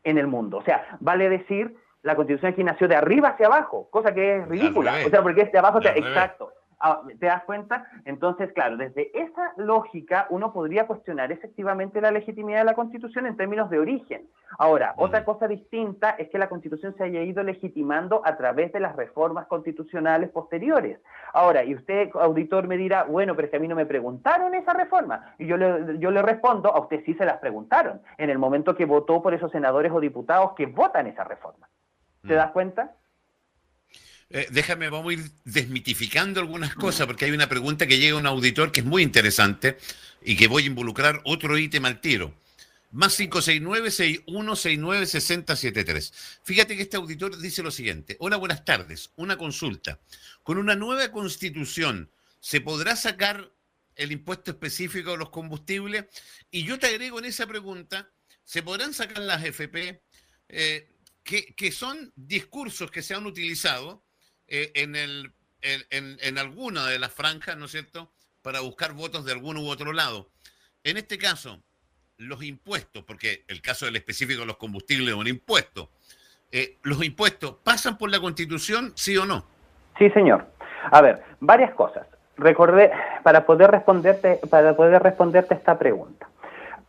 en 0.04 0.18
el 0.18 0.26
mundo. 0.26 0.59
O 0.59 0.62
sea, 0.62 0.98
vale 1.00 1.30
decir, 1.30 1.76
la 2.02 2.16
constitución 2.16 2.52
aquí 2.52 2.64
nació 2.64 2.88
de 2.88 2.96
arriba 2.96 3.30
hacia 3.30 3.46
abajo, 3.46 3.88
cosa 3.90 4.12
que 4.12 4.38
es 4.38 4.48
ridícula. 4.48 4.94
O 5.06 5.09
sea, 5.09 5.22
porque 5.22 5.42
es 5.42 5.52
de 5.52 5.59
abajo 5.59 5.78
hacia... 5.78 5.96
Exacto. 5.96 6.52
Ah, 6.78 7.00
¿Te 7.18 7.26
das 7.26 7.42
cuenta? 7.44 7.86
Entonces, 8.04 8.52
claro, 8.52 8.76
desde 8.76 9.10
esa 9.18 9.54
lógica 9.56 10.26
uno 10.28 10.52
podría 10.52 10.86
cuestionar 10.86 11.32
efectivamente 11.32 12.02
la 12.02 12.10
legitimidad 12.10 12.58
de 12.58 12.64
la 12.64 12.74
Constitución 12.74 13.26
en 13.26 13.36
términos 13.36 13.70
de 13.70 13.78
origen. 13.78 14.28
Ahora, 14.58 14.94
otra 14.98 15.24
cosa 15.24 15.48
distinta 15.48 16.10
es 16.10 16.28
que 16.28 16.38
la 16.38 16.50
Constitución 16.50 16.94
se 16.98 17.04
haya 17.04 17.22
ido 17.22 17.42
legitimando 17.42 18.20
a 18.24 18.36
través 18.36 18.72
de 18.72 18.80
las 18.80 18.94
reformas 18.94 19.46
constitucionales 19.46 20.28
posteriores. 20.30 21.00
Ahora, 21.32 21.64
y 21.64 21.74
usted, 21.74 22.10
auditor, 22.14 22.66
me 22.66 22.76
dirá, 22.76 23.04
bueno, 23.04 23.34
pero 23.34 23.46
es 23.46 23.50
que 23.50 23.56
a 23.56 23.60
mí 23.60 23.68
no 23.68 23.76
me 23.76 23.86
preguntaron 23.86 24.54
esa 24.54 24.74
reforma. 24.74 25.34
Y 25.38 25.46
yo 25.46 25.56
le, 25.56 25.98
yo 25.98 26.10
le 26.10 26.20
respondo, 26.20 26.74
a 26.74 26.80
usted 26.80 27.02
sí 27.06 27.14
se 27.14 27.24
las 27.24 27.38
preguntaron, 27.38 28.02
en 28.18 28.28
el 28.28 28.38
momento 28.38 28.74
que 28.74 28.84
votó 28.84 29.22
por 29.22 29.32
esos 29.32 29.50
senadores 29.50 29.92
o 29.92 30.00
diputados 30.00 30.52
que 30.52 30.66
votan 30.66 31.06
esa 31.06 31.24
reforma. 31.24 31.68
¿Te 32.22 32.34
mm. 32.34 32.36
das 32.36 32.50
cuenta? 32.52 32.92
Eh, 34.28 34.48
déjame, 34.50 34.90
vamos 34.90 35.10
a 35.10 35.12
ir 35.14 35.30
desmitificando 35.44 36.40
algunas 36.40 36.74
cosas, 36.74 37.06
porque 37.06 37.26
hay 37.26 37.30
una 37.30 37.48
pregunta 37.48 37.86
que 37.86 37.98
llega 37.98 38.16
a 38.16 38.20
un 38.20 38.26
auditor 38.26 38.72
que 38.72 38.80
es 38.80 38.86
muy 38.86 39.04
interesante 39.04 39.78
y 40.22 40.36
que 40.36 40.48
voy 40.48 40.64
a 40.64 40.66
involucrar 40.66 41.20
otro 41.24 41.56
ítem 41.56 41.84
al 41.84 42.00
tiro. 42.00 42.34
Más 42.90 43.20
569-6169-6073. 43.20 46.12
Fíjate 46.42 46.74
que 46.76 46.82
este 46.82 46.96
auditor 46.96 47.38
dice 47.38 47.62
lo 47.62 47.70
siguiente. 47.70 48.16
Hola, 48.18 48.36
buenas 48.36 48.64
tardes. 48.64 49.12
Una 49.16 49.36
consulta. 49.36 50.00
Con 50.42 50.58
una 50.58 50.74
nueva 50.74 51.12
constitución, 51.12 52.10
¿se 52.40 52.60
podrá 52.60 52.96
sacar 52.96 53.52
el 53.94 54.10
impuesto 54.12 54.50
específico 54.50 55.12
a 55.12 55.16
los 55.16 55.30
combustibles? 55.30 56.06
Y 56.50 56.64
yo 56.64 56.80
te 56.80 56.88
agrego 56.88 57.20
en 57.20 57.26
esa 57.26 57.46
pregunta, 57.46 58.10
¿se 58.44 58.62
podrán 58.62 58.92
sacar 58.92 59.18
las 59.18 59.44
FP? 59.44 60.02
Eh, 60.48 60.88
que, 61.22 61.54
que, 61.54 61.70
son 61.72 62.12
discursos 62.14 62.90
que 62.90 63.02
se 63.02 63.14
han 63.14 63.26
utilizado 63.26 64.06
eh, 64.48 64.72
en, 64.74 64.96
el, 64.96 65.32
en, 65.62 66.18
en, 66.20 66.38
alguna 66.38 66.87
de 66.87 66.98
las 66.98 67.12
franjas, 67.12 67.56
¿no 67.56 67.66
es 67.66 67.72
cierto?, 67.72 68.11
para 68.42 68.61
buscar 68.61 68.92
votos 68.92 69.24
de 69.24 69.32
algún 69.32 69.56
u 69.56 69.68
otro 69.68 69.92
lado. 69.92 70.30
En 70.85 70.96
este 70.96 71.18
caso, 71.18 71.61
los 72.18 72.42
impuestos, 72.44 73.02
porque 73.04 73.44
el 73.48 73.61
caso 73.61 73.87
del 73.87 73.96
específico 73.96 74.40
de 74.40 74.46
los 74.46 74.56
combustibles 74.56 75.09
es 75.09 75.14
un 75.14 75.26
impuesto, 75.26 75.90
eh, 76.52 76.78
¿los 76.82 77.02
impuestos 77.04 77.56
pasan 77.64 77.98
por 77.98 78.11
la 78.11 78.20
Constitución, 78.20 78.92
sí 78.94 79.16
o 79.16 79.26
no? 79.26 79.44
Sí, 79.98 80.09
señor. 80.11 80.46
A 80.90 81.00
ver, 81.00 81.22
varias 81.40 81.74
cosas. 81.74 82.06
Recordé, 82.37 82.92
para 83.22 83.46
poder 83.46 83.70
responderte, 83.70 84.40
para 84.48 84.76
poder 84.76 85.02
responderte 85.02 85.54
esta 85.54 85.78
pregunta. 85.78 86.28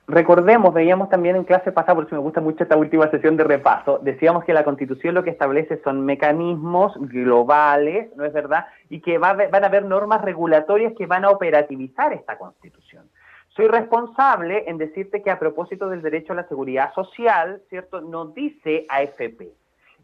Recordemos, 0.10 0.74
veíamos 0.74 1.10
también 1.10 1.36
en 1.36 1.44
clase 1.44 1.74
pasada, 1.74 1.96
por 1.96 2.06
eso 2.06 2.16
me 2.16 2.22
gusta 2.22 2.40
mucho 2.40 2.64
esta 2.64 2.78
última 2.78 3.12
sesión 3.12 3.36
de 3.36 3.44
repaso, 3.44 4.00
decíamos 4.02 4.46
que 4.46 4.54
la 4.54 4.64
Constitución 4.64 5.14
lo 5.14 5.26
que 5.26 5.32
establece 5.32 5.82
son 5.84 6.06
mecanismos 6.06 6.94
globales, 6.98 8.16
¿no 8.16 8.24
es 8.24 8.32
verdad? 8.32 8.68
Y 8.90 9.02
que 9.02 9.18
van 9.18 9.42
a 9.42 9.68
haber 9.68 9.84
normas 9.84 10.22
regulatorias 10.22 10.94
que 10.98 11.08
van 11.08 11.26
a 11.26 11.30
operativizar 11.30 12.14
esta 12.14 12.38
Constitución. 12.38 13.10
Soy 13.50 13.68
responsable 13.68 14.64
en 14.68 14.78
decirte 14.78 15.22
que 15.22 15.30
a 15.30 15.40
propósito 15.40 15.90
del 15.90 16.02
derecho 16.02 16.32
a 16.32 16.38
la 16.38 16.48
seguridad 16.48 16.94
social, 16.94 17.62
¿cierto? 17.68 18.00
No 18.00 18.28
dice 18.28 18.86
AFP. 18.88 19.57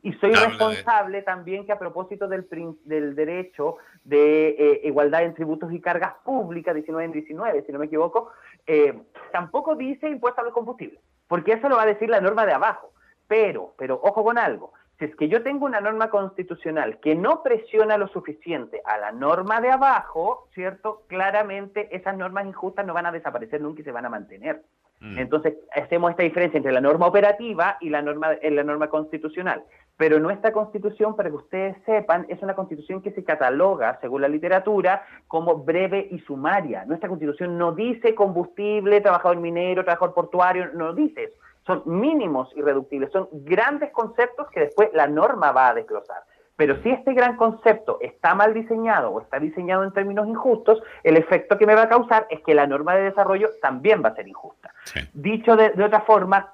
Y 0.03 0.11
soy 0.15 0.33
responsable 0.33 1.21
también 1.21 1.65
que 1.65 1.71
a 1.71 1.79
propósito 1.79 2.27
del, 2.27 2.45
del 2.83 3.15
derecho 3.15 3.77
de 4.03 4.49
eh, 4.49 4.81
igualdad 4.83 5.23
en 5.23 5.33
tributos 5.33 5.71
y 5.71 5.79
cargas 5.79 6.15
públicas, 6.25 6.75
19 6.75 7.05
en 7.05 7.11
19, 7.13 7.63
si 7.65 7.71
no 7.71 7.79
me 7.79 7.85
equivoco, 7.85 8.31
eh, 8.67 9.01
tampoco 9.31 9.75
dice 9.75 10.09
impuesto 10.09 10.41
a 10.41 10.43
los 10.43 10.53
combustibles, 10.53 10.99
porque 11.29 11.53
eso 11.53 11.69
lo 11.69 11.77
va 11.77 11.83
a 11.83 11.87
decir 11.87 12.09
la 12.09 12.19
norma 12.19 12.45
de 12.45 12.51
abajo. 12.51 12.91
Pero, 13.29 13.73
pero 13.77 13.97
ojo 14.03 14.25
con 14.25 14.37
algo, 14.37 14.73
si 14.99 15.05
es 15.05 15.15
que 15.15 15.29
yo 15.29 15.41
tengo 15.41 15.65
una 15.65 15.79
norma 15.79 16.09
constitucional 16.09 16.99
que 16.99 17.15
no 17.15 17.41
presiona 17.41 17.97
lo 17.97 18.09
suficiente 18.09 18.81
a 18.83 18.97
la 18.97 19.13
norma 19.13 19.61
de 19.61 19.71
abajo, 19.71 20.49
¿cierto? 20.53 21.03
Claramente 21.07 21.95
esas 21.95 22.17
normas 22.17 22.45
injustas 22.45 22.85
no 22.85 22.93
van 22.93 23.05
a 23.05 23.11
desaparecer 23.13 23.61
nunca 23.61 23.79
y 23.79 23.85
se 23.85 23.93
van 23.93 24.05
a 24.05 24.09
mantener. 24.09 24.63
Mm. 25.03 25.19
Entonces, 25.19 25.55
hacemos 25.75 26.11
esta 26.11 26.23
diferencia 26.23 26.57
entre 26.57 26.71
la 26.71 26.79
norma 26.79 27.07
operativa 27.07 27.77
y 27.81 27.89
la 27.89 28.01
norma, 28.01 28.31
la 28.41 28.63
norma 28.63 28.87
constitucional. 28.87 29.63
Pero 29.97 30.17
nuestra 30.19 30.53
constitución, 30.53 31.15
para 31.15 31.29
que 31.29 31.35
ustedes 31.35 31.77
sepan, 31.85 32.25
es 32.29 32.41
una 32.41 32.55
constitución 32.55 33.01
que 33.01 33.11
se 33.11 33.23
cataloga, 33.23 33.99
según 33.99 34.21
la 34.21 34.29
literatura, 34.29 35.05
como 35.27 35.57
breve 35.57 36.07
y 36.09 36.19
sumaria. 36.19 36.85
Nuestra 36.85 37.09
constitución 37.09 37.57
no 37.57 37.73
dice 37.73 38.15
combustible, 38.15 39.01
trabajador 39.01 39.37
minero, 39.37 39.83
trabajador 39.83 40.15
portuario, 40.15 40.71
no 40.73 40.93
dice 40.93 41.25
eso. 41.25 41.35
Son 41.67 41.83
mínimos 41.85 42.49
irreductibles, 42.55 43.11
son 43.11 43.27
grandes 43.31 43.91
conceptos 43.91 44.49
que 44.51 44.61
después 44.61 44.89
la 44.93 45.07
norma 45.07 45.51
va 45.51 45.69
a 45.69 45.73
desglosar. 45.73 46.23
Pero 46.55 46.81
si 46.83 46.91
este 46.91 47.13
gran 47.13 47.35
concepto 47.35 47.97
está 48.01 48.35
mal 48.35 48.53
diseñado 48.53 49.09
o 49.09 49.21
está 49.21 49.39
diseñado 49.39 49.83
en 49.83 49.91
términos 49.91 50.27
injustos, 50.27 50.81
el 51.03 51.17
efecto 51.17 51.57
que 51.57 51.65
me 51.65 51.73
va 51.73 51.83
a 51.83 51.89
causar 51.89 52.27
es 52.29 52.41
que 52.41 52.53
la 52.53 52.67
norma 52.67 52.95
de 52.95 53.03
desarrollo 53.03 53.49
también 53.61 54.03
va 54.03 54.09
a 54.09 54.15
ser 54.15 54.27
injusta. 54.27 54.71
Dicho 55.13 55.55
de, 55.55 55.71
otra 55.83 56.01
forma, 56.01 56.53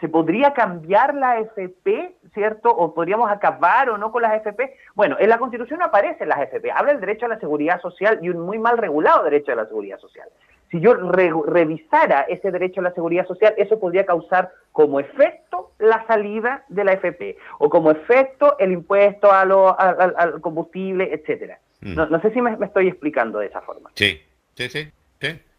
¿se 0.00 0.08
podría 0.08 0.52
cambiar 0.52 1.14
la 1.14 1.40
FP, 1.40 2.16
cierto? 2.32 2.70
¿O 2.70 2.94
podríamos 2.94 3.30
acabar 3.30 3.90
o 3.90 3.98
no 3.98 4.12
con 4.12 4.22
las 4.22 4.34
FP? 4.34 4.76
Bueno, 4.94 5.16
en 5.18 5.28
la 5.28 5.38
Constitución 5.38 5.80
no 5.80 5.86
aparecen 5.86 6.28
las 6.28 6.40
FP, 6.42 6.70
habla 6.70 6.92
del 6.92 7.00
derecho 7.00 7.26
a 7.26 7.30
la 7.30 7.40
seguridad 7.40 7.80
social 7.80 8.18
y 8.22 8.28
un 8.28 8.40
muy 8.40 8.58
mal 8.58 8.78
regulado 8.78 9.24
derecho 9.24 9.52
a 9.52 9.56
la 9.56 9.66
seguridad 9.66 9.98
social 9.98 10.28
si 10.70 10.80
yo 10.80 10.94
revisara 10.94 12.22
ese 12.22 12.50
derecho 12.50 12.80
a 12.80 12.84
la 12.84 12.94
seguridad 12.94 13.26
social, 13.26 13.52
eso 13.56 13.80
podría 13.80 14.06
causar 14.06 14.52
como 14.72 15.00
efecto 15.00 15.72
la 15.78 16.06
salida 16.06 16.64
de 16.68 16.84
la 16.84 16.92
FP 16.92 17.36
o 17.58 17.68
como 17.68 17.90
efecto 17.90 18.56
el 18.58 18.72
impuesto 18.72 19.30
a 19.32 19.44
lo, 19.44 19.78
al 19.78 20.40
combustible, 20.40 21.12
etcétera. 21.12 21.58
Mm. 21.80 21.94
No, 21.94 22.20
sé 22.20 22.32
si 22.32 22.40
me, 22.40 22.56
estoy 22.64 22.86
explicando 22.88 23.40
de 23.40 23.46
esa 23.46 23.60
forma. 23.62 23.90
Sí, 23.94 24.20
sí, 24.54 24.68
sí. 24.68 24.88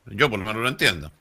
Yo 0.05 0.29
por 0.29 0.39
lo 0.39 0.45
menos 0.45 0.61
lo 0.61 0.69
entiendo. 0.69 1.11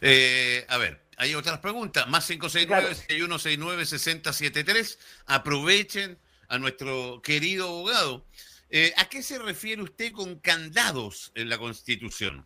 Eh, 0.00 0.64
a 0.68 0.78
ver, 0.78 1.00
hay 1.16 1.34
otras 1.34 1.58
preguntas. 1.58 2.08
Más 2.08 2.30
569-6169-6073. 2.30 4.98
Aprovechen 5.26 6.16
a 6.48 6.58
nuestro 6.58 7.20
querido 7.22 7.68
abogado. 7.68 8.24
Eh, 8.70 8.92
¿A 8.96 9.08
qué 9.08 9.22
se 9.22 9.38
refiere 9.38 9.82
usted 9.82 10.10
con 10.12 10.40
candados 10.40 11.30
en 11.34 11.48
la 11.48 11.56
Constitución? 11.58 12.44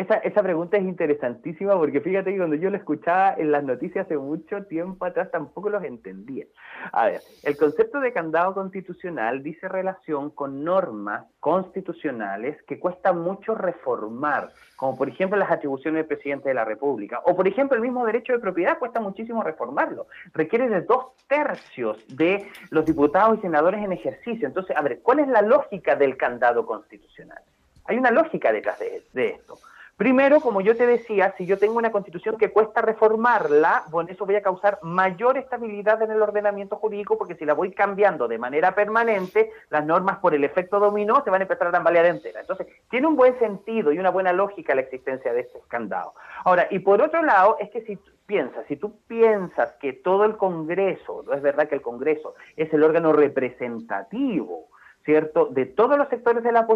Esa, 0.00 0.14
esa 0.14 0.42
pregunta 0.42 0.78
es 0.78 0.84
interesantísima 0.84 1.76
porque 1.76 2.00
fíjate 2.00 2.30
que 2.30 2.38
cuando 2.38 2.56
yo 2.56 2.70
lo 2.70 2.78
escuchaba 2.78 3.34
en 3.36 3.52
las 3.52 3.62
noticias 3.62 4.06
hace 4.06 4.16
mucho 4.16 4.64
tiempo 4.64 5.04
atrás 5.04 5.30
tampoco 5.30 5.68
los 5.68 5.84
entendía. 5.84 6.46
A 6.92 7.04
ver, 7.04 7.20
el 7.42 7.54
concepto 7.58 8.00
de 8.00 8.10
candado 8.10 8.54
constitucional 8.54 9.42
dice 9.42 9.68
relación 9.68 10.30
con 10.30 10.64
normas 10.64 11.26
constitucionales 11.38 12.62
que 12.62 12.80
cuesta 12.80 13.12
mucho 13.12 13.54
reformar, 13.54 14.48
como 14.74 14.96
por 14.96 15.10
ejemplo 15.10 15.36
las 15.36 15.50
atribuciones 15.50 15.98
del 15.98 16.06
presidente 16.06 16.48
de 16.48 16.54
la 16.54 16.64
República, 16.64 17.20
o 17.26 17.36
por 17.36 17.46
ejemplo 17.46 17.76
el 17.76 17.82
mismo 17.82 18.06
derecho 18.06 18.32
de 18.32 18.38
propiedad 18.38 18.78
cuesta 18.78 19.00
muchísimo 19.00 19.42
reformarlo. 19.42 20.06
Requiere 20.32 20.70
de 20.70 20.80
dos 20.80 21.08
tercios 21.28 22.02
de 22.08 22.48
los 22.70 22.86
diputados 22.86 23.36
y 23.36 23.42
senadores 23.42 23.84
en 23.84 23.92
ejercicio. 23.92 24.48
Entonces, 24.48 24.74
a 24.74 24.80
ver, 24.80 25.00
¿cuál 25.02 25.18
es 25.18 25.28
la 25.28 25.42
lógica 25.42 25.94
del 25.94 26.16
candado 26.16 26.64
constitucional? 26.64 27.42
Hay 27.84 27.98
una 27.98 28.10
lógica 28.10 28.50
detrás 28.50 28.78
de, 28.78 29.02
de 29.12 29.26
esto. 29.26 29.58
Primero, 30.00 30.40
como 30.40 30.62
yo 30.62 30.74
te 30.78 30.86
decía, 30.86 31.34
si 31.36 31.44
yo 31.44 31.58
tengo 31.58 31.76
una 31.76 31.92
constitución 31.92 32.38
que 32.38 32.50
cuesta 32.50 32.80
reformarla, 32.80 33.84
bueno, 33.90 34.08
eso 34.10 34.24
voy 34.24 34.34
a 34.34 34.40
causar 34.40 34.78
mayor 34.80 35.36
estabilidad 35.36 36.00
en 36.00 36.10
el 36.10 36.22
ordenamiento 36.22 36.76
jurídico, 36.76 37.18
porque 37.18 37.34
si 37.34 37.44
la 37.44 37.52
voy 37.52 37.72
cambiando 37.72 38.26
de 38.26 38.38
manera 38.38 38.74
permanente, 38.74 39.50
las 39.68 39.84
normas 39.84 40.16
por 40.16 40.34
el 40.34 40.42
efecto 40.42 40.80
dominó 40.80 41.22
se 41.22 41.28
van 41.28 41.42
a 41.42 41.44
empezar 41.44 41.66
a 41.66 41.72
tambalear 41.72 42.06
entera. 42.06 42.40
Entonces, 42.40 42.66
tiene 42.88 43.08
un 43.08 43.14
buen 43.14 43.38
sentido 43.38 43.92
y 43.92 43.98
una 43.98 44.08
buena 44.08 44.32
lógica 44.32 44.74
la 44.74 44.80
existencia 44.80 45.34
de 45.34 45.40
este 45.40 45.58
escandado. 45.58 46.14
Ahora, 46.44 46.66
y 46.70 46.78
por 46.78 47.02
otro 47.02 47.22
lado, 47.22 47.58
es 47.60 47.68
que 47.68 47.82
si 47.82 47.98
piensas, 48.24 48.64
si 48.68 48.76
tú 48.76 49.00
piensas 49.06 49.72
que 49.82 49.92
todo 49.92 50.24
el 50.24 50.38
Congreso, 50.38 51.24
no 51.26 51.34
es 51.34 51.42
verdad 51.42 51.68
que 51.68 51.74
el 51.74 51.82
Congreso 51.82 52.36
es 52.56 52.72
el 52.72 52.82
órgano 52.84 53.12
representativo, 53.12 54.68
¿cierto? 55.10 55.46
De 55.46 55.66
todos 55.66 55.98
los 55.98 56.08
sectores 56.08 56.44
de 56.44 56.52
la, 56.52 56.68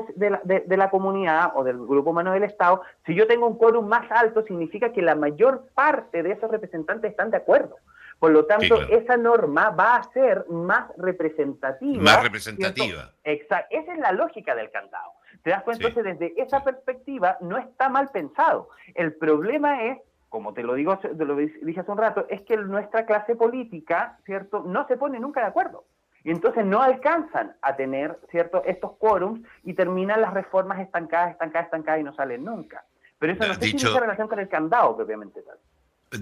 de, 0.42 0.76
la, 0.76 0.90
comunidad 0.90 1.52
o 1.54 1.62
del 1.62 1.78
grupo 1.78 2.10
humano 2.10 2.32
del 2.32 2.42
Estado, 2.42 2.82
si 3.06 3.14
yo 3.14 3.28
tengo 3.28 3.46
un 3.46 3.56
quórum 3.56 3.86
más 3.86 4.10
alto, 4.10 4.42
significa 4.42 4.92
que 4.92 5.02
la 5.02 5.14
mayor 5.14 5.68
parte 5.72 6.24
de 6.24 6.32
esos 6.32 6.50
representantes 6.50 7.12
están 7.12 7.30
de 7.30 7.36
acuerdo. 7.36 7.76
Por 8.18 8.32
lo 8.32 8.44
tanto, 8.46 8.82
esa 8.88 9.16
norma 9.16 9.70
va 9.70 9.96
a 9.96 10.12
ser 10.12 10.46
más 10.48 10.90
representativa. 10.98 12.02
Más 12.02 12.24
representativa. 12.24 13.12
Exacto. 13.22 13.68
Esa 13.70 13.92
es 13.92 13.98
la 14.00 14.10
lógica 14.10 14.56
del 14.56 14.72
candado. 14.72 15.12
¿Te 15.44 15.50
das 15.50 15.62
cuenta? 15.62 15.86
Entonces, 15.86 16.18
desde 16.18 16.42
esa 16.42 16.64
perspectiva, 16.64 17.38
no 17.40 17.56
está 17.56 17.88
mal 17.88 18.08
pensado. 18.08 18.70
El 18.96 19.14
problema 19.14 19.84
es 19.84 19.98
como 20.28 20.52
te 20.52 20.64
lo 20.64 20.74
digo, 20.74 20.98
te 20.98 21.24
lo 21.24 21.36
dije 21.36 21.78
hace 21.78 21.92
un 21.92 21.98
rato, 21.98 22.26
es 22.28 22.42
que 22.42 22.56
nuestra 22.56 23.06
clase 23.06 23.36
política, 23.36 24.18
¿cierto?, 24.26 24.64
no 24.66 24.84
se 24.88 24.96
pone 24.96 25.20
nunca 25.20 25.40
de 25.42 25.46
acuerdo. 25.46 25.84
Y 26.24 26.30
entonces 26.30 26.64
no 26.64 26.82
alcanzan 26.82 27.54
a 27.60 27.76
tener 27.76 28.18
cierto 28.30 28.64
estos 28.64 28.96
quórums 28.96 29.46
y 29.62 29.74
terminan 29.74 30.22
las 30.22 30.32
reformas 30.32 30.80
estancadas, 30.80 31.32
estancadas, 31.32 31.66
estancadas 31.66 32.00
y 32.00 32.04
no 32.04 32.14
salen 32.14 32.42
nunca. 32.42 32.86
Pero 33.18 33.34
eso 33.34 33.46
no 33.46 33.58
tiene 33.58 34.00
relación 34.00 34.28
con 34.28 34.38
el 34.38 34.48
candado 34.48 34.96
propiamente 34.96 35.42
tal. 35.42 35.58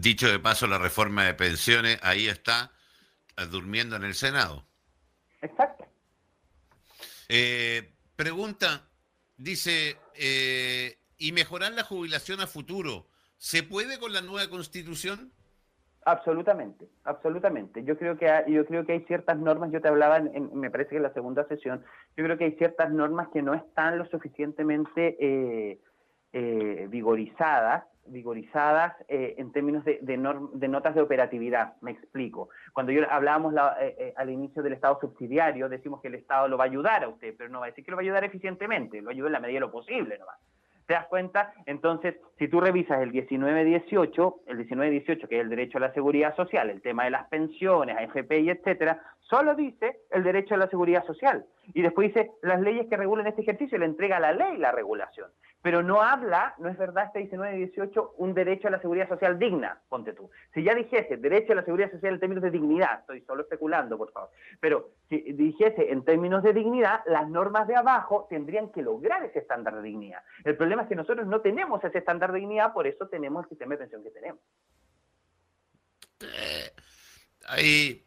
Dicho 0.01 0.29
de 0.29 0.41
paso, 0.41 0.67
la 0.67 0.79
reforma 0.79 1.25
de 1.25 1.35
pensiones 1.35 1.99
ahí 2.03 2.27
está 2.27 2.73
eh, 3.37 3.47
durmiendo 3.47 3.95
en 3.95 4.03
el 4.03 4.15
Senado. 4.15 4.67
Exacto. 5.41 5.87
Eh, 7.29 7.95
pregunta, 8.17 8.89
dice, 9.37 9.99
eh, 10.15 10.99
¿y 11.17 11.33
mejorar 11.33 11.73
la 11.73 11.85
jubilación 11.85 12.41
a 12.41 12.49
futuro? 12.49 13.09
¿Se 13.39 13.63
puede 13.63 13.99
con 13.99 14.13
la 14.13 14.21
nueva 14.21 14.51
constitución? 14.51 15.33
Absolutamente, 16.05 16.89
absolutamente. 17.05 17.85
Yo 17.85 17.97
creo 17.97 18.17
que 18.19 18.29
hay, 18.29 18.53
yo 18.53 18.67
creo 18.67 18.85
que 18.85 18.93
hay 18.93 19.01
ciertas 19.03 19.39
normas. 19.39 19.71
Yo 19.71 19.81
te 19.81 19.89
hablaba, 19.89 20.21
me 20.21 20.71
parece 20.71 20.91
que 20.91 20.97
en 20.97 21.05
la 21.05 21.13
segunda 21.13 21.47
sesión. 21.47 21.85
Yo 22.17 22.25
creo 22.25 22.37
que 22.37 22.45
hay 22.45 22.53
ciertas 22.53 22.91
normas 22.91 23.29
que 23.29 23.41
no 23.41 23.55
están 23.55 23.99
lo 23.99 24.07
suficientemente 24.07 25.17
eh, 25.21 25.79
eh, 26.33 26.87
vigorizadas, 26.91 27.85
vigorizadas 28.07 28.97
eh, 29.07 29.37
en 29.39 29.53
términos 29.53 29.85
de, 29.85 30.01
de, 30.03 30.69
notas 30.69 30.97
de 30.97 31.03
operatividad. 31.03 31.75
Me 31.83 31.93
explico. 31.93 32.49
Cuando 32.73 32.91
yo 32.91 33.03
hablábamos 33.09 33.55
al 34.17 34.31
inicio 34.31 34.65
del 34.65 34.73
Estado 34.73 34.99
subsidiario, 35.01 35.69
decimos 35.69 36.01
que 36.01 36.09
el 36.09 36.17
Estado 36.17 36.49
lo 36.49 36.59
va 36.59 36.65
a 36.65 36.67
ayudar 36.67 37.05
a 37.05 37.09
usted, 37.09 37.33
pero 37.39 37.49
no 37.49 37.61
va 37.61 37.67
a 37.67 37.69
decir 37.69 37.85
que 37.85 37.93
lo 37.93 37.97
va 37.97 38.01
a 38.01 38.05
ayudar 38.05 38.25
eficientemente, 38.25 39.01
lo 39.01 39.11
ayuda 39.11 39.29
en 39.29 39.35
la 39.35 39.41
medida 39.41 39.59
de 39.59 39.67
lo 39.67 39.71
posible 39.71 40.19
nomás. 40.19 40.39
¿Te 40.87 40.95
das 40.95 41.07
cuenta? 41.07 41.53
Entonces, 41.67 42.17
si 42.39 42.49
tú 42.49 42.61
revisas 42.61 43.01
el 43.01 43.13
1918, 43.13 44.41
el 44.47 44.57
1918, 44.59 45.29
que 45.29 45.37
es 45.37 45.43
el 45.43 45.49
derecho 45.49 45.79
a 45.79 45.83
la 45.83 45.93
seguridad 45.93 46.35
social, 46.35 46.71
el 46.71 46.83
tema 46.83 47.05
de 47.05 47.11
las 47.11 47.29
pensiones, 47.29 47.97
AFP 47.97 48.41
y 48.41 48.51
etcétera, 48.51 49.01
solo 49.21 49.55
dice 49.55 50.01
el 50.11 50.25
derecho 50.25 50.55
a 50.55 50.59
la 50.59 50.69
seguridad 50.69 51.05
social. 51.05 51.45
Y 51.73 51.83
después 51.83 52.13
dice 52.13 52.33
las 52.43 52.61
leyes 52.61 52.89
que 52.89 52.97
regulan 52.97 53.27
este 53.27 53.43
ejercicio, 53.43 53.79
le 53.79 53.87
entrega 53.87 54.17
a 54.17 54.21
la 54.21 54.33
ley 54.33 54.59
la 54.59 54.73
regulación 54.73 55.31
pero 55.63 55.83
no 55.83 56.03
habla, 56.03 56.55
no 56.59 56.69
es 56.69 56.77
verdad 56.77 57.07
este 57.15 57.31
19-18, 57.31 58.15
un 58.17 58.35
derecho 58.35 58.67
a 58.67 58.73
la 58.73 58.81
seguridad 58.81 59.09
social 59.09 59.39
digna, 59.39 59.81
ponte 59.89 60.13
tú. 60.13 60.29
Si 60.53 60.65
ya 60.65 60.75
dijese 60.75 61.17
derecho 61.17 61.53
a 61.53 61.57
la 61.57 61.65
seguridad 61.65 61.91
social 61.93 62.15
en 62.15 62.21
términos 62.21 62.43
de 62.43 62.51
dignidad, 62.51 63.01
estoy 63.01 63.21
solo 63.23 63.43
especulando, 63.43 63.97
por 63.97 64.13
favor, 64.13 64.31
pero 64.59 64.91
si 65.09 65.21
dijese 65.21 65.93
en 65.93 66.05
términos 66.05 66.43
de 66.43 66.53
dignidad, 66.53 67.03
las 67.07 67.29
normas 67.29 67.69
de 67.69 67.77
abajo 67.77 68.27
tendrían 68.29 68.73
que 68.73 68.83
lograr 68.83 69.25
ese 69.25 69.39
estándar 69.39 69.77
de 69.77 69.83
dignidad. 69.83 70.23
El 70.43 70.57
problema 70.57 70.83
es 70.83 70.89
que 70.89 70.97
nosotros 70.97 71.29
no 71.29 71.41
tenemos 71.41 71.83
ese 71.85 71.99
estándar 71.99 72.33
de 72.33 72.41
dignidad, 72.41 72.73
por 72.73 72.89
eso 72.89 73.07
tenemos 73.07 73.45
el 73.45 73.51
sistema 73.51 73.75
de 73.75 73.79
pensión 73.79 74.03
que 74.03 74.11
tenemos. 74.11 74.41
Eh, 76.23 76.71
ahí, 77.47 78.05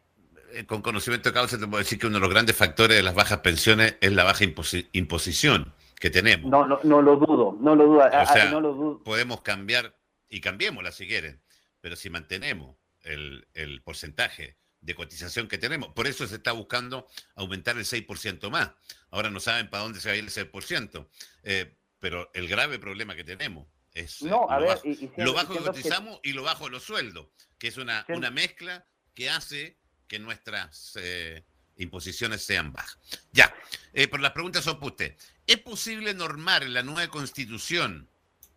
eh, 0.52 0.66
con 0.66 0.82
conocimiento 0.82 1.30
de 1.30 1.34
causa, 1.34 1.58
te 1.58 1.66
puedo 1.66 1.78
decir 1.78 1.98
que 1.98 2.06
uno 2.06 2.16
de 2.16 2.20
los 2.20 2.30
grandes 2.30 2.54
factores 2.54 2.98
de 2.98 3.02
las 3.02 3.14
bajas 3.14 3.38
pensiones 3.38 3.96
es 4.02 4.12
la 4.12 4.24
baja 4.24 4.44
imposición 4.44 5.72
que 5.98 6.10
tenemos. 6.10 6.50
No, 6.50 6.66
no, 6.66 6.80
no 6.82 7.02
lo 7.02 7.16
dudo, 7.16 7.56
no 7.60 7.74
lo 7.74 7.86
dudo. 7.86 8.10
no 8.50 8.60
lo 8.60 8.74
dudo. 8.74 9.02
Podemos 9.02 9.42
cambiar 9.42 9.96
y 10.28 10.40
cambiémosla 10.40 10.92
si 10.92 11.06
quieren, 11.06 11.42
pero 11.80 11.96
si 11.96 12.10
mantenemos 12.10 12.76
el, 13.02 13.48
el, 13.54 13.82
porcentaje 13.82 14.58
de 14.80 14.94
cotización 14.94 15.48
que 15.48 15.58
tenemos, 15.58 15.90
por 15.90 16.06
eso 16.06 16.26
se 16.26 16.36
está 16.36 16.52
buscando 16.52 17.06
aumentar 17.34 17.76
el 17.76 17.84
6% 17.84 18.50
más. 18.50 18.72
Ahora 19.10 19.30
no 19.30 19.40
saben 19.40 19.70
para 19.70 19.84
dónde 19.84 20.00
se 20.00 20.08
va 20.08 20.14
a 20.14 20.18
ir 20.18 20.24
el 20.24 20.30
6%, 20.30 21.08
eh, 21.44 21.76
pero 21.98 22.30
el 22.34 22.48
grave 22.48 22.78
problema 22.78 23.14
que 23.16 23.24
tenemos 23.24 23.66
es 23.94 24.22
no, 24.22 24.42
eh, 24.42 24.46
a 24.50 24.60
lo, 24.60 24.66
ver, 24.66 24.76
bajo, 24.76 24.88
y, 24.88 25.10
lo 25.16 25.32
bajo 25.32 25.54
que 25.54 25.60
cotizamos 25.60 26.20
y 26.22 26.32
lo 26.32 26.42
bajo 26.42 26.68
los 26.68 26.82
sueldos, 26.82 27.28
que 27.58 27.68
es 27.68 27.78
una, 27.78 28.04
una 28.08 28.30
mezcla 28.30 28.86
que 29.14 29.30
hace 29.30 29.78
que 30.06 30.18
nuestras... 30.18 30.92
Eh, 31.00 31.44
imposiciones 31.76 32.42
sean 32.42 32.72
bajas. 32.72 32.98
Ya, 33.32 33.54
eh, 33.96 34.08
pero 34.08 34.22
las 34.22 34.32
preguntas 34.32 34.62
son 34.62 34.74
para 34.74 34.88
usted. 34.88 35.16
¿Es 35.46 35.56
posible 35.56 36.12
normar 36.12 36.66
la 36.66 36.82
nueva 36.82 37.08
constitución? 37.08 38.10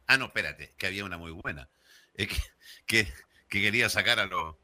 Ah, 0.06 0.17
no, 0.17 0.25
espérate, 0.25 0.73
que 0.78 0.86
había 0.86 1.06
una 1.06 1.17
muy 1.17 1.32
buena, 1.32 1.69
eh, 2.15 2.28
que, 2.86 3.08
quería 3.47 3.88
sacar 3.88 4.19
a 4.19 4.25
los... 4.25 4.58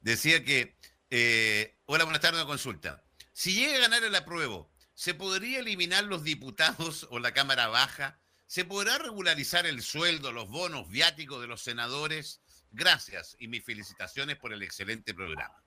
Decía 0.00 0.44
que, 0.44 0.76
eh, 1.10 1.76
hola, 1.86 2.02
buenas 2.02 2.20
tardes, 2.20 2.40
una 2.40 2.48
consulta. 2.48 3.04
Si 3.32 3.54
llega 3.54 3.76
a 3.76 3.80
ganar 3.82 4.02
el 4.02 4.16
apruebo, 4.16 4.72
¿se 4.92 5.14
podría 5.14 5.60
eliminar 5.60 6.02
los 6.02 6.24
diputados 6.24 7.06
o 7.10 7.20
la 7.20 7.32
Cámara 7.32 7.68
Baja? 7.68 8.18
¿Se 8.46 8.64
podrá 8.64 8.98
regularizar 8.98 9.66
el 9.66 9.82
sueldo, 9.82 10.32
los 10.32 10.48
bonos 10.48 10.88
viáticos 10.88 11.40
de 11.40 11.46
los 11.46 11.62
senadores? 11.62 12.40
Gracias 12.72 13.36
y 13.38 13.46
mis 13.46 13.64
felicitaciones 13.64 14.36
por 14.36 14.52
el 14.52 14.64
excelente 14.64 15.14
programa. 15.14 15.62